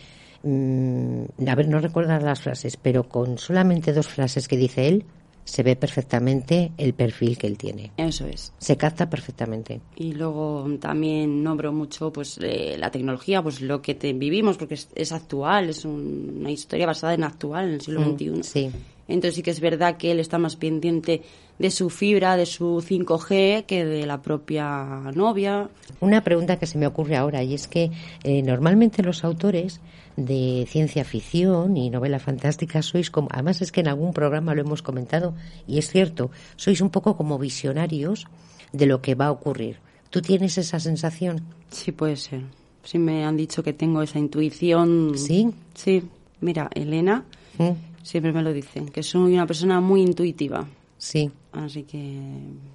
mm, 0.43 1.23
a 1.47 1.55
ver, 1.55 1.67
no 1.67 1.79
recuerdo 1.79 2.17
las 2.19 2.41
frases, 2.41 2.77
pero 2.77 3.07
con 3.07 3.37
solamente 3.37 3.93
dos 3.93 4.07
frases 4.07 4.47
que 4.47 4.57
dice 4.57 4.87
él, 4.87 5.05
se 5.45 5.63
ve 5.63 5.75
perfectamente 5.75 6.71
el 6.77 6.93
perfil 6.93 7.35
que 7.37 7.47
él 7.47 7.57
tiene. 7.57 7.91
Eso 7.97 8.27
es. 8.27 8.53
Se 8.59 8.77
capta 8.77 9.09
perfectamente. 9.09 9.81
Y 9.95 10.13
luego 10.13 10.67
también 10.79 11.41
nombro 11.43 11.73
mucho 11.73 12.13
pues 12.13 12.37
eh, 12.41 12.75
la 12.77 12.91
tecnología, 12.91 13.41
pues 13.41 13.59
lo 13.61 13.81
que 13.81 13.95
te 13.95 14.13
vivimos, 14.13 14.57
porque 14.57 14.75
es, 14.75 14.89
es 14.93 15.11
actual, 15.11 15.69
es 15.69 15.85
un- 15.85 16.37
una 16.41 16.51
historia 16.51 16.85
basada 16.85 17.15
en 17.15 17.23
actual, 17.23 17.67
en 17.69 17.73
el 17.75 17.81
siglo 17.81 18.01
Mm, 18.01 18.15
XXI. 18.15 18.43
Sí. 18.43 18.71
Entonces 19.09 19.35
sí 19.35 19.43
que 19.43 19.51
es 19.51 19.59
verdad 19.59 19.97
que 19.97 20.11
él 20.11 20.19
está 20.19 20.37
más 20.37 20.55
pendiente 20.55 21.23
de 21.57 21.71
su 21.71 21.89
fibra, 21.89 22.37
de 22.37 22.45
su 22.45 22.81
5G, 22.81 23.65
que 23.65 23.83
de 23.83 24.05
la 24.05 24.21
propia 24.21 25.11
novia. 25.13 25.67
Una 25.99 26.23
pregunta 26.23 26.57
que 26.57 26.67
se 26.67 26.77
me 26.77 26.87
ocurre 26.87 27.17
ahora 27.17 27.43
y 27.43 27.55
es 27.55 27.67
que 27.67 27.91
eh, 28.23 28.41
normalmente 28.43 29.03
los 29.03 29.23
autores 29.23 29.81
de 30.15 30.65
ciencia 30.69 31.03
ficción 31.03 31.75
y 31.75 31.89
novela 31.89 32.19
fantástica 32.19 32.81
sois 32.81 33.09
como, 33.09 33.29
además 33.31 33.61
es 33.61 33.71
que 33.71 33.81
en 33.81 33.87
algún 33.87 34.13
programa 34.13 34.53
lo 34.53 34.61
hemos 34.61 34.81
comentado 34.81 35.33
y 35.67 35.79
es 35.79 35.89
cierto, 35.89 36.29
sois 36.55 36.79
un 36.81 36.89
poco 36.89 37.17
como 37.17 37.39
visionarios 37.39 38.27
de 38.71 38.85
lo 38.85 39.01
que 39.01 39.15
va 39.15 39.27
a 39.27 39.31
ocurrir. 39.31 39.77
¿Tú 40.09 40.21
tienes 40.21 40.57
esa 40.57 40.79
sensación? 40.79 41.41
Sí, 41.71 41.91
puede 41.91 42.15
ser. 42.15 42.43
Sí 42.83 42.97
me 42.97 43.25
han 43.25 43.37
dicho 43.37 43.63
que 43.63 43.73
tengo 43.73 44.01
esa 44.01 44.19
intuición. 44.19 45.13
Sí. 45.17 45.51
Sí. 45.73 46.03
Mira, 46.41 46.69
Elena 46.73 47.25
Mm, 47.59 47.73
siempre 48.03 48.31
me 48.31 48.41
lo 48.41 48.53
dice, 48.53 48.85
que 48.93 49.03
soy 49.03 49.33
una 49.33 49.47
persona 49.47 49.79
muy 49.79 50.01
intuitiva. 50.01 50.67
Sí. 50.97 51.31
Así 51.51 51.83
que 51.83 51.97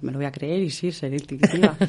me 0.01 0.11
lo 0.11 0.17
voy 0.17 0.25
a 0.25 0.31
creer 0.31 0.61
y 0.61 0.69
sí, 0.69 0.91
seré 0.91 1.17
intuitiva. 1.17 1.77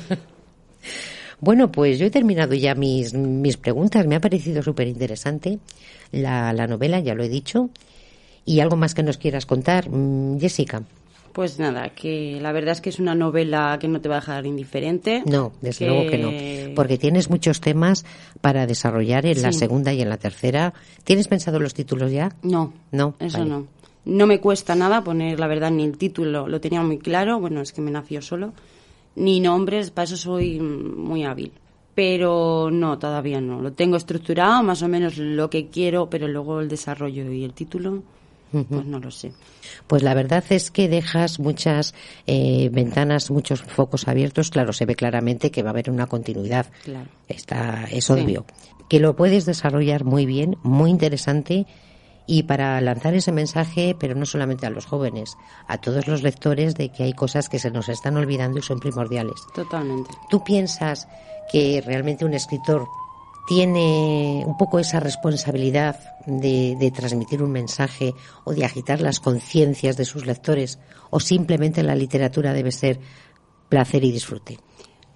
Bueno, 1.38 1.70
pues 1.70 1.98
yo 1.98 2.06
he 2.06 2.10
terminado 2.10 2.54
ya 2.54 2.74
mis, 2.74 3.12
mis 3.12 3.56
preguntas. 3.58 4.06
Me 4.06 4.16
ha 4.16 4.20
parecido 4.20 4.62
súper 4.62 4.88
interesante 4.88 5.58
la, 6.10 6.52
la 6.52 6.66
novela, 6.66 7.00
ya 7.00 7.14
lo 7.14 7.22
he 7.24 7.28
dicho. 7.28 7.68
¿Y 8.44 8.60
algo 8.60 8.76
más 8.76 8.94
que 8.94 9.02
nos 9.02 9.18
quieras 9.18 9.44
contar? 9.44 9.90
Mm, 9.90 10.38
Jessica. 10.40 10.82
Pues 11.36 11.58
nada, 11.58 11.90
que 11.90 12.38
la 12.40 12.50
verdad 12.50 12.72
es 12.72 12.80
que 12.80 12.88
es 12.88 12.98
una 12.98 13.14
novela 13.14 13.76
que 13.78 13.88
no 13.88 14.00
te 14.00 14.08
va 14.08 14.14
a 14.16 14.20
dejar 14.20 14.46
indiferente. 14.46 15.22
No, 15.26 15.52
desde 15.60 15.86
luego 15.86 16.06
que 16.06 16.16
no. 16.16 16.74
Porque 16.74 16.96
tienes 16.96 17.28
muchos 17.28 17.60
temas 17.60 18.06
para 18.40 18.66
desarrollar 18.66 19.26
en 19.26 19.42
la 19.42 19.52
segunda 19.52 19.92
y 19.92 20.00
en 20.00 20.08
la 20.08 20.16
tercera. 20.16 20.72
¿Tienes 21.04 21.28
pensado 21.28 21.60
los 21.60 21.74
títulos 21.74 22.10
ya? 22.10 22.34
No, 22.40 22.72
No. 22.90 23.16
eso 23.18 23.36
Vale. 23.40 23.50
no. 23.50 23.66
No 24.06 24.26
me 24.26 24.40
cuesta 24.40 24.74
nada 24.74 25.04
poner, 25.04 25.38
la 25.38 25.46
verdad, 25.46 25.70
ni 25.70 25.84
el 25.84 25.98
título, 25.98 26.48
lo 26.48 26.58
tenía 26.58 26.80
muy 26.80 26.96
claro, 26.96 27.38
bueno, 27.38 27.60
es 27.60 27.74
que 27.74 27.82
me 27.82 27.90
nació 27.90 28.22
solo, 28.22 28.54
ni 29.14 29.38
nombres, 29.40 29.90
para 29.90 30.04
eso 30.04 30.16
soy 30.16 30.58
muy 30.58 31.24
hábil. 31.24 31.52
Pero 31.94 32.70
no, 32.72 32.98
todavía 32.98 33.42
no. 33.42 33.60
Lo 33.60 33.74
tengo 33.74 33.98
estructurado, 33.98 34.62
más 34.62 34.80
o 34.82 34.88
menos 34.88 35.18
lo 35.18 35.50
que 35.50 35.66
quiero, 35.68 36.08
pero 36.08 36.28
luego 36.28 36.60
el 36.60 36.68
desarrollo 36.68 37.30
y 37.30 37.44
el 37.44 37.52
título, 37.52 38.04
pues 38.64 38.84
no 38.84 38.98
lo 38.98 39.10
sé. 39.10 39.32
Pues 39.86 40.02
la 40.02 40.14
verdad 40.14 40.44
es 40.50 40.70
que 40.70 40.88
dejas 40.88 41.38
muchas 41.38 41.94
eh, 42.26 42.68
ventanas, 42.72 43.30
muchos 43.30 43.62
focos 43.62 44.08
abiertos. 44.08 44.50
Claro, 44.50 44.72
se 44.72 44.86
ve 44.86 44.94
claramente 44.94 45.50
que 45.50 45.62
va 45.62 45.70
a 45.70 45.72
haber 45.72 45.90
una 45.90 46.06
continuidad. 46.06 46.66
Claro. 46.84 47.08
Está, 47.28 47.84
es 47.90 48.10
obvio. 48.10 48.46
Que 48.88 49.00
lo 49.00 49.16
puedes 49.16 49.46
desarrollar 49.46 50.04
muy 50.04 50.26
bien, 50.26 50.56
muy 50.62 50.90
interesante 50.90 51.66
y 52.26 52.42
para 52.42 52.80
lanzar 52.80 53.14
ese 53.14 53.32
mensaje, 53.32 53.96
pero 53.98 54.14
no 54.14 54.26
solamente 54.26 54.66
a 54.66 54.70
los 54.70 54.86
jóvenes, 54.86 55.36
a 55.68 55.78
todos 55.78 56.08
los 56.08 56.22
lectores 56.22 56.74
de 56.74 56.90
que 56.90 57.04
hay 57.04 57.12
cosas 57.12 57.48
que 57.48 57.58
se 57.58 57.70
nos 57.70 57.88
están 57.88 58.16
olvidando 58.16 58.58
y 58.58 58.62
son 58.62 58.80
primordiales. 58.80 59.40
Totalmente. 59.54 60.10
¿Tú 60.28 60.42
piensas 60.42 61.08
que 61.50 61.82
realmente 61.84 62.24
un 62.24 62.34
escritor 62.34 62.88
tiene 63.46 64.42
un 64.46 64.56
poco 64.56 64.78
esa 64.78 65.00
responsabilidad 65.00 65.98
de, 66.26 66.76
de 66.78 66.90
transmitir 66.90 67.42
un 67.42 67.52
mensaje 67.52 68.12
o 68.44 68.52
de 68.52 68.64
agitar 68.64 69.00
las 69.00 69.20
conciencias 69.20 69.96
de 69.96 70.04
sus 70.04 70.26
lectores 70.26 70.78
o 71.10 71.20
simplemente 71.20 71.82
la 71.82 71.94
literatura 71.94 72.52
debe 72.52 72.72
ser 72.72 72.98
placer 73.68 74.04
y 74.04 74.12
disfrute? 74.12 74.58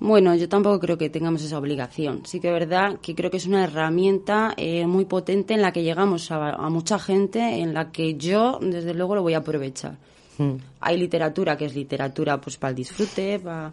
Bueno, 0.02 0.34
yo 0.34 0.48
tampoco 0.48 0.80
creo 0.80 0.96
que 0.96 1.10
tengamos 1.10 1.42
esa 1.42 1.58
obligación. 1.58 2.22
Sí 2.24 2.40
que 2.40 2.48
es 2.48 2.54
verdad 2.54 2.98
que 3.02 3.14
creo 3.14 3.30
que 3.30 3.36
es 3.36 3.46
una 3.46 3.64
herramienta 3.64 4.54
eh, 4.56 4.86
muy 4.86 5.04
potente 5.04 5.52
en 5.52 5.60
la 5.60 5.72
que 5.72 5.82
llegamos 5.82 6.30
a, 6.30 6.50
a 6.52 6.70
mucha 6.70 6.98
gente, 6.98 7.60
en 7.60 7.74
la 7.74 7.90
que 7.92 8.14
yo, 8.14 8.58
desde 8.62 8.94
luego, 8.94 9.14
lo 9.16 9.22
voy 9.22 9.34
a 9.34 9.38
aprovechar. 9.38 9.98
Mm, 10.38 10.54
Hay 10.80 10.96
literatura 10.96 11.56
que 11.58 11.66
es 11.66 11.74
literatura 11.74 12.40
pues 12.40 12.56
para 12.56 12.70
el 12.70 12.76
disfrute, 12.76 13.40
pa- 13.40 13.72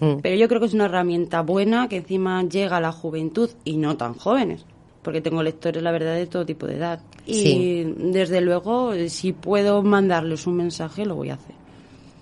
mm. 0.00 0.20
pero 0.22 0.36
yo 0.36 0.48
creo 0.48 0.60
que 0.60 0.66
es 0.66 0.74
una 0.74 0.86
herramienta 0.86 1.42
buena 1.42 1.88
que 1.88 1.96
encima 1.98 2.42
llega 2.44 2.78
a 2.78 2.80
la 2.80 2.92
juventud 2.92 3.50
y 3.64 3.76
no 3.76 3.96
tan 3.96 4.14
jóvenes, 4.14 4.64
porque 5.02 5.20
tengo 5.20 5.42
lectores, 5.42 5.82
la 5.82 5.92
verdad, 5.92 6.14
de 6.16 6.26
todo 6.26 6.44
tipo 6.44 6.66
de 6.66 6.76
edad. 6.76 7.00
Y 7.26 7.34
Sí. 7.34 7.94
desde 7.98 8.40
luego, 8.40 8.92
si 9.08 9.32
puedo 9.32 9.82
mandarles 9.82 10.46
un 10.46 10.56
mensaje, 10.56 11.04
lo 11.06 11.14
voy 11.14 11.30
a 11.30 11.34
hacer. 11.34 11.54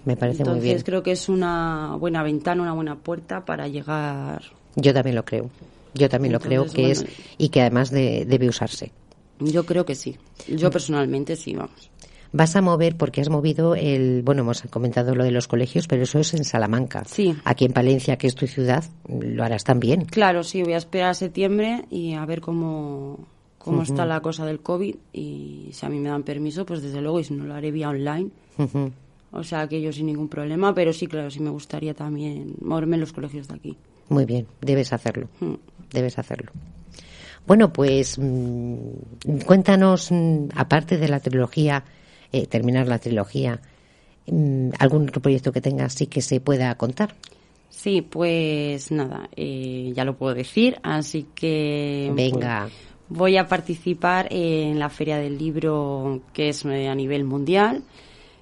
Me 0.05 0.17
parece 0.17 0.43
Entonces 0.43 0.63
muy 0.63 0.73
bien. 0.75 0.83
creo 0.85 1.03
que 1.03 1.13
es 1.13 1.29
una 1.29 1.97
buena 1.99 2.23
ventana, 2.23 2.63
una 2.63 2.73
buena 2.73 2.97
puerta 2.97 3.45
para 3.45 3.69
llegar. 3.69 4.43
Yo 4.77 4.95
también 4.95 5.17
lo 5.17 5.25
creo. 5.25 5.51
Yo 5.95 6.09
también 6.09 6.33
lo 6.33 6.41
creo 6.41 6.65
que 6.67 6.83
bueno. 6.83 6.93
es 6.93 7.07
y 7.39 7.49
que 7.49 7.61
además 7.63 7.91
de- 7.91 8.25
debe 8.27 8.49
usarse. 8.49 8.93
Yo 9.41 9.65
creo 9.67 9.85
que 9.85 9.95
sí. 9.95 10.17
Yo 10.49 10.71
personalmente 10.71 11.37
sí, 11.37 11.55
vamos. 11.55 11.91
Vas 12.33 12.57
a 12.57 12.61
mover, 12.61 12.97
porque 12.97 13.21
has 13.21 13.31
movido 13.31 13.75
el, 13.75 14.23
bueno, 14.23 14.43
hemos 14.43 14.63
comentado 14.63 15.15
lo 15.15 15.25
de 15.25 15.31
los 15.31 15.49
colegios, 15.49 15.87
pero 15.89 16.03
eso 16.03 16.19
es 16.19 16.35
en 16.35 16.45
Salamanca. 16.45 17.05
Sí. 17.07 17.35
Aquí 17.45 17.65
en 17.65 17.73
Palencia, 17.73 18.19
que 18.19 18.27
es 18.27 18.35
tu 18.35 18.47
ciudad, 18.47 18.85
lo 19.09 19.45
harás 19.45 19.65
también. 19.65 20.05
Claro, 20.05 20.43
sí, 20.43 20.63
voy 20.63 20.75
a 20.75 20.79
esperar 20.79 21.11
a 21.11 21.15
septiembre 21.15 21.85
y 21.91 22.15
a 22.15 22.25
ver 22.27 22.41
cómo, 22.41 23.27
cómo 23.57 23.83
está 23.83 24.05
la 24.05 24.21
cosa 24.21 24.45
del 24.45 24.61
COVID 24.61 24.97
y 25.13 25.71
si 25.73 25.87
a 25.87 25.89
mí 25.89 25.99
me 26.01 26.11
dan 26.11 26.23
permiso, 26.23 26.67
pues 26.67 26.83
desde 26.83 27.01
luego, 27.01 27.21
y 27.21 27.25
si 27.25 27.35
no 27.35 27.45
lo 27.45 27.55
haré 27.55 27.71
vía 27.71 27.89
online. 27.89 28.31
O 29.31 29.43
sea, 29.43 29.69
que 29.69 29.81
yo 29.81 29.93
sin 29.93 30.07
ningún 30.07 30.29
problema, 30.29 30.75
pero 30.75 30.93
sí, 30.93 31.07
claro, 31.07 31.31
sí 31.31 31.41
me 31.41 31.51
gustaría 31.51 31.95
también 31.95 32.55
moverme 32.61 32.97
en 32.97 33.01
los 33.01 33.13
colegios 33.13 33.49
de 33.49 33.55
aquí. 33.55 33.77
Muy 34.09 34.25
bien, 34.25 34.47
debes 34.61 34.93
hacerlo. 34.93 35.29
Mm. 35.41 35.55
Debes 35.93 36.19
hacerlo. 36.19 36.51
Bueno, 37.47 37.73
pues 37.73 38.19
mm, 38.19 39.39
cuéntanos, 39.47 40.11
mm, 40.11 40.49
aparte 40.55 40.99
de 40.99 41.09
la 41.09 41.21
trilogía, 41.21 41.85
eh, 42.33 42.47
terminar 42.47 42.87
la 42.89 42.99
trilogía, 42.99 43.61
mm, 44.27 44.71
algún 44.79 45.09
otro 45.09 45.23
proyecto 45.23 45.53
que 45.53 45.61
tengas 45.61 45.95
sí 45.95 46.07
que 46.07 46.23
se 46.23 46.41
pueda 46.41 46.75
contar. 46.77 47.15
Sí, 47.71 48.03
pues 48.03 48.91
nada, 48.91 49.29
eh, 49.37 49.93
ya 49.95 50.05
lo 50.05 50.17
puedo 50.17 50.35
decir, 50.35 50.79
así 50.83 51.27
que... 51.35 52.11
Venga. 52.15 52.63
pues, 52.63 52.73
voy 53.09 53.37
a 53.37 53.47
participar 53.47 54.29
en 54.31 54.79
la 54.79 54.89
Feria 54.89 55.19
del 55.19 55.39
Libro, 55.39 56.23
que 56.33 56.51
es 56.51 56.65
eh, 56.65 56.89
a 56.89 56.95
nivel 56.95 57.25
mundial, 57.25 57.83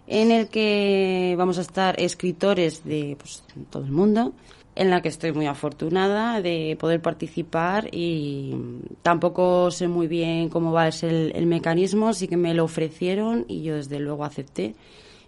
en 0.07 0.31
el 0.31 0.49
que 0.49 1.35
vamos 1.37 1.59
a 1.59 1.63
estar 1.63 2.01
escritores 2.01 2.85
de 2.85 3.17
pues, 3.19 3.43
todo 3.71 3.85
el 3.85 3.93
mundo, 3.93 4.33
en 4.77 4.91
la 4.91 5.01
que 5.01 5.09
estoy 5.09 5.33
muy 5.33 5.47
afortunada 5.47 6.43
de 6.43 6.77
poder 6.79 7.01
participar 7.01 7.89
y 7.93 8.55
tampoco 9.03 9.71
sé 9.71 9.89
muy 9.89 10.07
bien 10.07 10.51
cómo 10.51 10.71
va 10.71 10.85
a 10.85 10.93
ser 10.93 11.13
el, 11.13 11.33
el 11.35 11.47
mecanismo, 11.47 12.13
sí 12.13 12.29
que 12.29 12.37
me 12.37 12.53
lo 12.53 12.65
ofrecieron 12.65 13.47
y 13.49 13.63
yo 13.63 13.77
desde 13.77 13.99
luego 13.99 14.25
acepté. 14.25 14.75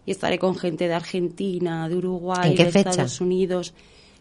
Y 0.04 0.10
estaré 0.10 0.38
con 0.38 0.54
gente 0.54 0.86
de 0.86 0.94
Argentina, 0.94 1.88
de 1.88 1.96
Uruguay, 1.96 2.50
¿En 2.50 2.56
qué 2.56 2.66
de 2.66 2.72
fecha? 2.72 2.90
Estados 2.90 3.20
Unidos. 3.20 3.74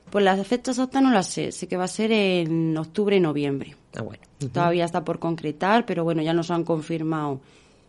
Pues 0.10 0.24
las 0.24 0.48
fechas 0.48 0.78
exactas 0.78 1.04
no 1.04 1.12
las 1.12 1.28
sé, 1.28 1.52
sé 1.52 1.68
que 1.68 1.76
va 1.76 1.84
a 1.84 1.90
ser 1.90 2.14
en 2.14 2.78
octubre 2.78 3.18
y 3.18 3.20
noviembre. 3.20 3.76
Ah, 3.96 4.04
bueno. 4.04 4.24
Todavía 4.54 4.86
está 4.86 5.04
por 5.04 5.20
concretar, 5.20 5.86
pero 5.86 6.06
bueno, 6.06 6.22
ya 6.22 6.34
nos 6.34 6.52
han 6.52 6.64
confirmado 6.64 7.42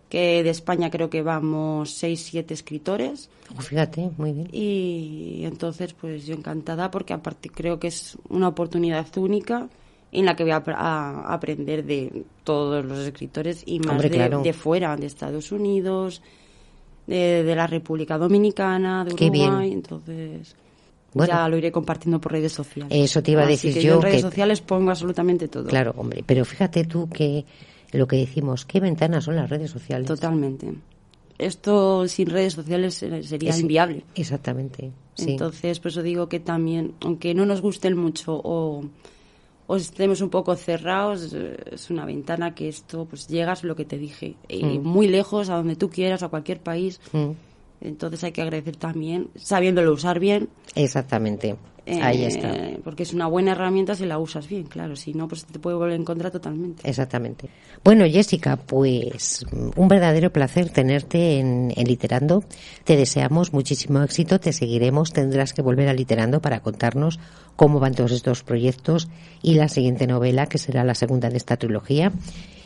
que 0.08 0.42
de 0.42 0.50
España 0.50 0.90
creo 0.90 1.10
que 1.10 1.22
vamos 1.22 1.90
seis, 1.92 2.20
siete 2.22 2.54
escritores. 2.54 3.28
Oh, 3.56 3.60
fíjate, 3.60 4.10
muy 4.16 4.32
bien. 4.32 4.48
Y 4.52 5.42
entonces, 5.44 5.92
pues 5.94 6.26
yo 6.26 6.34
encantada 6.34 6.90
porque 6.90 7.12
aparte 7.12 7.50
creo 7.50 7.78
que 7.78 7.88
es 7.88 8.16
una 8.28 8.48
oportunidad 8.48 9.06
única 9.18 9.68
en 10.10 10.24
la 10.24 10.34
que 10.34 10.42
voy 10.44 10.52
a, 10.52 10.56
ap- 10.56 10.68
a 10.70 11.34
aprender 11.34 11.84
de 11.84 12.24
todos 12.42 12.84
los 12.84 12.98
escritores 13.00 13.62
y 13.66 13.78
más 13.80 13.90
Hombre, 13.90 14.08
de, 14.08 14.16
claro. 14.16 14.42
de 14.42 14.52
fuera, 14.54 14.96
de 14.96 15.06
Estados 15.06 15.52
Unidos, 15.52 16.22
de, 17.06 17.42
de 17.42 17.54
la 17.54 17.66
República 17.66 18.16
Dominicana, 18.16 19.04
de 19.04 19.14
Qué 19.14 19.28
bien. 19.28 19.48
Uruguay. 19.50 19.72
Entonces, 19.72 20.56
Bueno. 21.12 21.32
ya 21.34 21.46
lo 21.50 21.58
iré 21.58 21.70
compartiendo 21.70 22.18
por 22.20 22.32
redes 22.32 22.52
sociales. 22.52 22.90
Eso 22.90 23.22
te 23.22 23.32
iba 23.32 23.42
a 23.42 23.46
decir 23.46 23.74
que 23.74 23.82
yo 23.82 23.96
en 23.96 24.02
redes 24.02 24.16
que- 24.16 24.22
sociales 24.22 24.60
pongo 24.62 24.90
absolutamente 24.90 25.48
todo. 25.48 25.66
Claro, 25.68 25.92
hombre, 25.98 26.22
pero 26.26 26.46
fíjate 26.46 26.84
tú 26.84 27.08
que 27.10 27.44
lo 27.92 28.06
que 28.06 28.16
decimos, 28.16 28.64
qué 28.64 28.80
ventanas 28.80 29.24
son 29.24 29.36
las 29.36 29.48
redes 29.50 29.70
sociales. 29.70 30.06
Totalmente. 30.06 30.72
Esto 31.38 32.08
sin 32.08 32.30
redes 32.30 32.54
sociales 32.54 32.94
sería 32.94 33.50
Es- 33.50 33.60
inviable. 33.60 34.02
Exactamente. 34.14 34.90
Sí. 35.14 35.30
Entonces, 35.32 35.78
por 35.80 35.90
eso 35.90 36.02
digo 36.02 36.28
que 36.28 36.40
también, 36.40 36.94
aunque 37.00 37.34
no 37.34 37.46
nos 37.46 37.60
gusten 37.60 37.96
mucho 37.96 38.40
o, 38.42 38.84
o 39.66 39.76
estemos 39.76 40.20
un 40.20 40.30
poco 40.30 40.54
cerrados, 40.56 41.32
es 41.32 41.90
una 41.90 42.04
ventana 42.04 42.54
que 42.54 42.68
esto, 42.68 43.04
pues 43.04 43.28
llegas 43.28 43.62
lo 43.64 43.74
que 43.76 43.84
te 43.84 43.98
dije, 43.98 44.34
eh, 44.48 44.78
Mm. 44.78 44.82
muy 44.86 45.06
lejos, 45.08 45.48
a 45.48 45.56
donde 45.56 45.76
tú 45.76 45.90
quieras, 45.90 46.22
a 46.22 46.28
cualquier 46.28 46.60
país. 46.60 47.00
Mm, 47.12 47.30
Entonces 47.80 48.24
hay 48.24 48.32
que 48.32 48.42
agradecer 48.42 48.74
también, 48.76 49.28
sabiéndolo 49.36 49.92
usar 49.92 50.18
bien. 50.18 50.48
Exactamente. 50.74 51.54
Eh, 51.88 52.00
Ahí 52.02 52.24
está. 52.24 52.54
Porque 52.84 53.02
es 53.02 53.14
una 53.14 53.26
buena 53.26 53.52
herramienta 53.52 53.94
si 53.94 54.04
la 54.04 54.18
usas 54.18 54.46
bien, 54.46 54.64
claro. 54.64 54.94
Si 54.94 55.14
no, 55.14 55.26
pues 55.26 55.46
te 55.46 55.58
puede 55.58 55.76
volver 55.76 55.94
en 55.94 56.04
contra 56.04 56.30
totalmente. 56.30 56.88
Exactamente. 56.88 57.48
Bueno, 57.82 58.04
Jessica, 58.06 58.56
pues 58.56 59.46
mm, 59.50 59.70
un 59.74 59.88
verdadero 59.88 60.30
placer 60.30 60.68
tenerte 60.68 61.38
en, 61.38 61.72
en 61.74 61.86
Literando. 61.86 62.44
Te 62.84 62.96
deseamos 62.96 63.52
muchísimo 63.54 64.02
éxito, 64.02 64.38
te 64.38 64.52
seguiremos, 64.52 65.12
tendrás 65.12 65.54
que 65.54 65.62
volver 65.62 65.88
a 65.88 65.94
Literando 65.94 66.40
para 66.40 66.60
contarnos 66.60 67.18
cómo 67.56 67.80
van 67.80 67.94
todos 67.94 68.12
estos 68.12 68.42
proyectos 68.42 69.08
y 69.42 69.54
la 69.54 69.68
siguiente 69.68 70.06
novela, 70.06 70.46
que 70.46 70.58
será 70.58 70.84
la 70.84 70.94
segunda 70.94 71.30
de 71.30 71.38
esta 71.38 71.56
trilogía. 71.56 72.12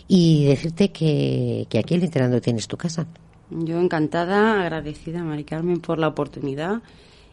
Y 0.08 0.46
decirte 0.46 0.90
que, 0.90 1.66
que 1.70 1.78
aquí 1.78 1.94
en 1.94 2.00
Literando 2.00 2.40
tienes 2.40 2.66
tu 2.66 2.76
casa. 2.76 3.06
Yo 3.50 3.80
encantada, 3.80 4.60
agradecida, 4.62 5.22
Mari 5.22 5.44
Carmen, 5.44 5.80
por 5.80 5.98
la 5.98 6.08
oportunidad 6.08 6.82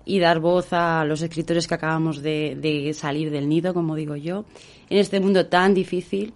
y 0.05 0.19
dar 0.19 0.39
voz 0.39 0.73
a 0.73 1.05
los 1.05 1.21
escritores 1.21 1.67
que 1.67 1.75
acabamos 1.75 2.21
de, 2.21 2.57
de 2.59 2.93
salir 2.93 3.31
del 3.31 3.47
nido, 3.47 3.73
como 3.73 3.95
digo 3.95 4.15
yo, 4.15 4.45
en 4.89 4.97
este 4.97 5.19
mundo 5.19 5.45
tan 5.45 5.73
difícil. 5.73 6.33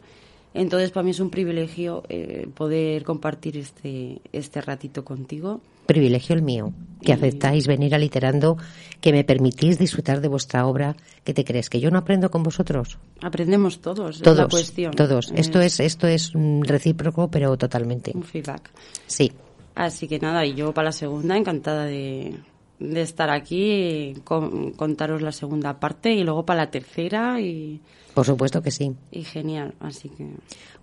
Entonces, 0.54 0.92
para 0.92 1.04
mí 1.04 1.12
es 1.12 1.20
un 1.20 1.32
privilegio 1.32 2.04
eh, 2.10 2.48
poder 2.54 3.04
compartir 3.04 3.58
este, 3.58 4.22
este 4.32 4.62
ratito 4.62 5.04
contigo. 5.04 5.62
Privilegio 5.88 6.36
el 6.36 6.44
mío, 6.44 6.72
que 7.02 7.12
aceptáis 7.12 7.66
venir 7.68 7.94
a 7.96 7.98
Literando, 7.98 8.58
que 9.02 9.12
me 9.12 9.24
permitís 9.24 9.80
disfrutar 9.80 10.22
de 10.22 10.28
vuestra 10.28 10.66
obra. 10.68 10.96
¿Qué 11.24 11.34
te 11.34 11.44
crees? 11.44 11.70
¿Que 11.70 11.80
yo 11.80 11.90
no 11.90 11.98
aprendo 11.98 12.30
con 12.30 12.44
vosotros? 12.44 13.00
Aprendemos 13.22 13.82
todos, 13.82 14.18
es 14.18 14.22
Todos, 14.22 14.38
la 14.38 14.48
cuestión. 14.48 14.94
todos. 14.94 15.34
Esto 15.36 15.60
es, 15.60 15.80
esto 15.80 16.08
es 16.08 16.32
mm, 16.36 16.62
recíproco, 16.62 17.30
pero 17.30 17.58
totalmente. 17.58 18.12
un 18.14 18.24
feedback. 18.24 18.70
Sí. 19.08 19.32
Así 19.76 20.08
que 20.08 20.20
nada, 20.20 20.46
y 20.46 20.54
yo 20.54 20.72
para 20.72 20.86
la 20.86 20.92
segunda 20.92 21.36
encantada 21.36 21.86
de, 21.86 22.36
de 22.84 23.02
estar 23.02 23.30
aquí, 23.30 24.14
con- 24.24 24.72
contaros 24.74 25.22
la 25.22 25.32
segunda 25.32 25.80
parte 25.80 26.14
y 26.14 26.24
luego 26.24 26.46
para 26.46 26.66
la 26.66 26.72
tercera 26.72 27.40
y, 27.40 27.80
Por 28.14 28.26
supuesto 28.26 28.62
que 28.62 28.72
sí. 28.72 28.94
y 29.12 29.24
genial. 29.24 29.74
Así 29.80 30.10
que 30.10 30.28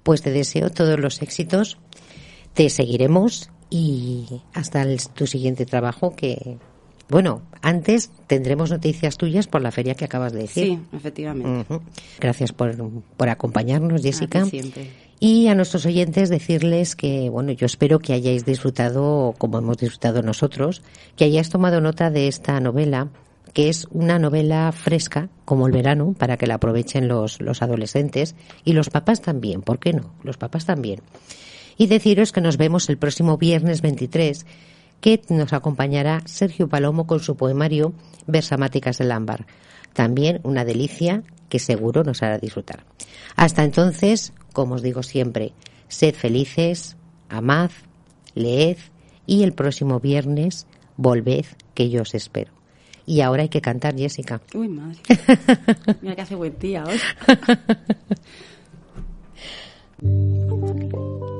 Pues 0.03 0.23
te 0.23 0.31
deseo 0.31 0.71
todos 0.71 0.99
los 0.99 1.21
éxitos, 1.23 1.79
te 2.55 2.69
seguiremos 2.71 3.51
y 3.69 4.27
hasta 4.55 4.83
el- 4.83 4.99
tu 5.15 5.27
siguiente 5.27 5.67
trabajo 5.67 6.17
que, 6.17 6.57
bueno, 7.09 7.43
antes 7.63 8.11
tendremos 8.27 8.71
noticias 8.71 9.17
tuyas 9.19 9.47
por 9.47 9.61
la 9.63 9.71
feria 9.71 9.95
que 9.95 10.05
acabas 10.07 10.33
de 10.33 10.41
decir. 10.41 10.65
sí, 10.67 10.79
efectivamente. 10.97 11.81
Gracias 12.19 12.53
por, 12.53 12.75
por 13.17 13.29
acompañarnos, 13.29 14.03
Jessica. 14.03 14.45
Siempre. 14.47 14.91
Y 15.23 15.49
a 15.49 15.55
nuestros 15.55 15.85
oyentes 15.85 16.31
decirles 16.31 16.97
que, 16.97 17.29
bueno, 17.29 17.53
yo 17.53 17.67
espero 17.67 17.99
que 17.99 18.15
hayáis 18.15 18.47
disfrutado, 18.47 19.35
como 19.37 19.59
hemos 19.59 19.77
disfrutado 19.77 20.23
nosotros, 20.23 20.83
que 21.15 21.27
hayáis 21.27 21.51
tomado 21.51 21.83
nota 21.83 22.11
de 22.11 22.27
esta 22.27 22.59
novela, 22.59 23.09
que 23.53 23.69
es 23.69 23.87
una 23.91 24.19
novela 24.19 24.73
fresca, 24.73 25.29
como 25.45 25.67
el 25.67 25.75
verano, 25.75 26.15
para 26.19 26.39
que 26.39 26.47
la 26.47 26.55
aprovechen 26.55 27.07
los, 27.07 27.39
los 27.43 27.61
adolescentes 27.61 28.35
y 28.65 28.73
los 28.73 28.89
papás 28.89 29.21
también, 29.21 29.61
¿por 29.61 29.79
qué 29.79 29.93
no? 29.93 30.11
Los 30.23 30.39
papás 30.39 30.65
también. 30.65 31.03
Y 31.77 31.87
deciros 31.87 32.33
que 32.33 32.41
nos 32.41 32.57
vemos 32.57 32.89
el 32.89 32.97
próximo 32.97 33.37
viernes 33.37 33.83
23, 33.83 34.47
que 35.03 35.21
nos 35.29 35.53
acompañará 35.53 36.23
Sergio 36.25 36.67
Palomo 36.69 37.07
con 37.07 37.21
su 37.21 37.37
poemario 37.37 37.93
Versamáticas 38.27 38.97
del 38.97 39.13
Ámbar. 39.13 39.45
También 39.93 40.41
una 40.45 40.65
delicia 40.65 41.25
que 41.51 41.59
seguro 41.59 42.03
nos 42.03 42.23
hará 42.23 42.39
disfrutar. 42.39 42.87
Hasta 43.37 43.65
entonces, 43.65 44.33
como 44.55 44.77
os 44.77 44.83
digo 44.83 45.03
siempre, 45.03 45.53
sed 45.89 46.15
felices, 46.15 46.97
amad, 47.29 47.71
leed 48.35 48.79
y 49.27 49.43
el 49.43 49.53
próximo 49.53 50.01
viernes 50.01 50.67
volved 50.97 51.45
que 51.75 51.91
yo 51.91 52.03
os 52.03 52.15
espero. 52.15 52.53
Y 53.05 53.21
ahora 53.21 53.43
hay 53.43 53.49
que 53.49 53.61
cantar, 53.61 53.97
Jessica. 53.97 54.41
Uy, 54.55 54.69
madre. 54.69 54.99
Mira 56.01 56.15
que 56.15 56.23
hace 56.23 56.35
buen 56.37 56.59
día 56.59 56.85
hoy. 56.85 56.99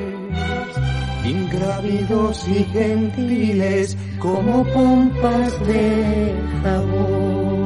ingrávidos 1.31 2.47
y 2.47 2.63
gentiles, 2.65 3.97
como 4.19 4.63
pompas 4.65 5.59
de 5.67 6.35
jabón. 6.63 7.61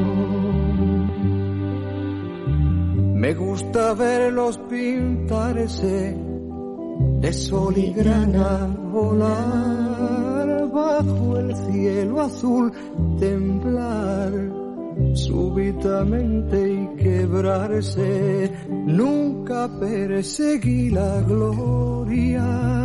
Me 3.15 3.33
gusta 3.33 3.93
verlos 3.93 4.59
pintarse 4.69 6.15
de 7.21 7.33
sol 7.33 7.77
y 7.77 7.91
grana 7.91 8.67
volar 8.91 10.69
bajo 10.71 11.37
el 11.37 11.55
cielo 11.55 12.21
azul, 12.21 12.71
temblar 13.19 14.31
súbitamente 15.13 16.73
y 16.73 16.87
quebrarse. 16.97 18.51
Nunca 18.69 19.69
perseguí 19.79 20.89
la 20.91 21.21
gloria. 21.21 22.84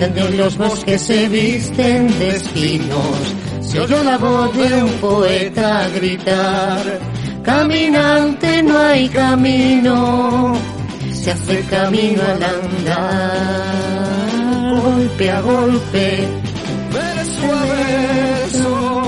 donde 0.00 0.30
los 0.36 0.56
bosques 0.56 1.02
se 1.02 1.28
visten 1.28 2.08
de 2.18 2.36
espinos, 2.36 3.34
se 3.60 3.80
oyó 3.80 4.02
la 4.02 4.18
voz 4.18 4.56
de 4.56 4.82
un 4.82 4.92
poeta 4.92 5.88
gritar, 5.94 7.00
caminante 7.42 8.62
no 8.62 8.78
hay 8.78 9.08
camino, 9.08 10.54
se 11.12 11.30
hace 11.32 11.60
camino 11.64 12.22
al 12.22 12.42
andar, 12.42 13.62
golpe 14.82 15.30
a 15.30 15.40
golpe, 15.40 16.26
verso 16.92 17.52
a 17.52 17.64
verso. 17.74 19.02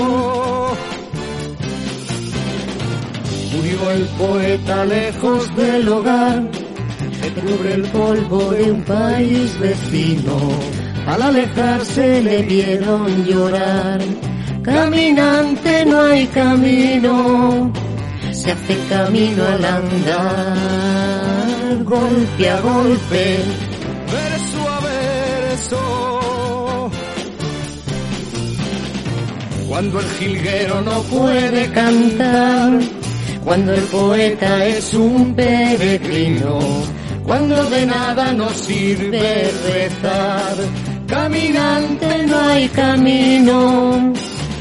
Murió 3.55 3.91
el 3.91 4.05
poeta 4.05 4.85
lejos 4.85 5.55
del 5.55 5.87
hogar 5.89 6.43
que 7.21 7.41
cubre 7.41 7.73
el 7.73 7.83
polvo 7.83 8.51
de 8.51 8.71
un 8.71 8.81
país 8.83 9.59
vecino. 9.59 10.74
Al 11.07 11.21
alejarse 11.21 12.21
le 12.21 12.43
vieron 12.43 13.25
llorar. 13.25 14.01
Caminante 14.63 15.85
no 15.85 16.01
hay 16.01 16.27
camino, 16.27 17.71
se 18.31 18.51
hace 18.51 18.77
camino 18.89 19.45
al 19.45 19.63
andar, 19.63 20.57
golpe 21.83 22.49
a 22.49 22.59
golpe, 22.61 23.37
verso 24.11 24.67
a 24.67 24.79
verso. 24.79 26.89
Cuando 29.67 29.99
el 29.99 30.07
jilguero 30.17 30.81
no 30.81 31.03
puede 31.03 31.71
cantar, 31.71 32.79
cuando 33.43 33.71
el 33.71 33.83
poeta 33.83 34.65
es 34.65 34.95
un 34.95 35.35
peregrino, 35.35 36.57
cuando 37.23 37.63
de 37.65 37.85
nada 37.85 38.33
nos 38.33 38.53
sirve 38.53 39.51
rezar, 39.67 40.57
caminante 41.07 42.25
no 42.27 42.39
hay 42.39 42.67
camino, 42.69 44.13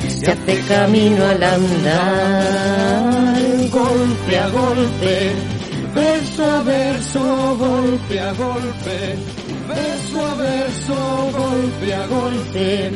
se 0.08 0.30
hace 0.30 0.60
camino 0.68 1.24
al 1.24 1.42
andar, 1.42 3.36
golpe 3.70 4.38
a 4.38 4.48
golpe, 4.48 5.32
verso 5.94 6.44
a 6.44 6.62
verso, 6.62 7.56
golpe 7.56 8.20
a 8.20 8.32
golpe, 8.32 9.16
verso 9.68 10.26
a 10.26 10.34
verso, 10.34 10.94
golpe 11.32 11.94
a 11.94 12.06
golpe, 12.06 12.90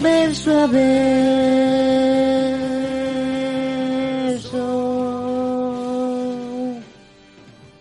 verso 0.00 0.60
a 0.60 0.66
verso. 0.66 2.53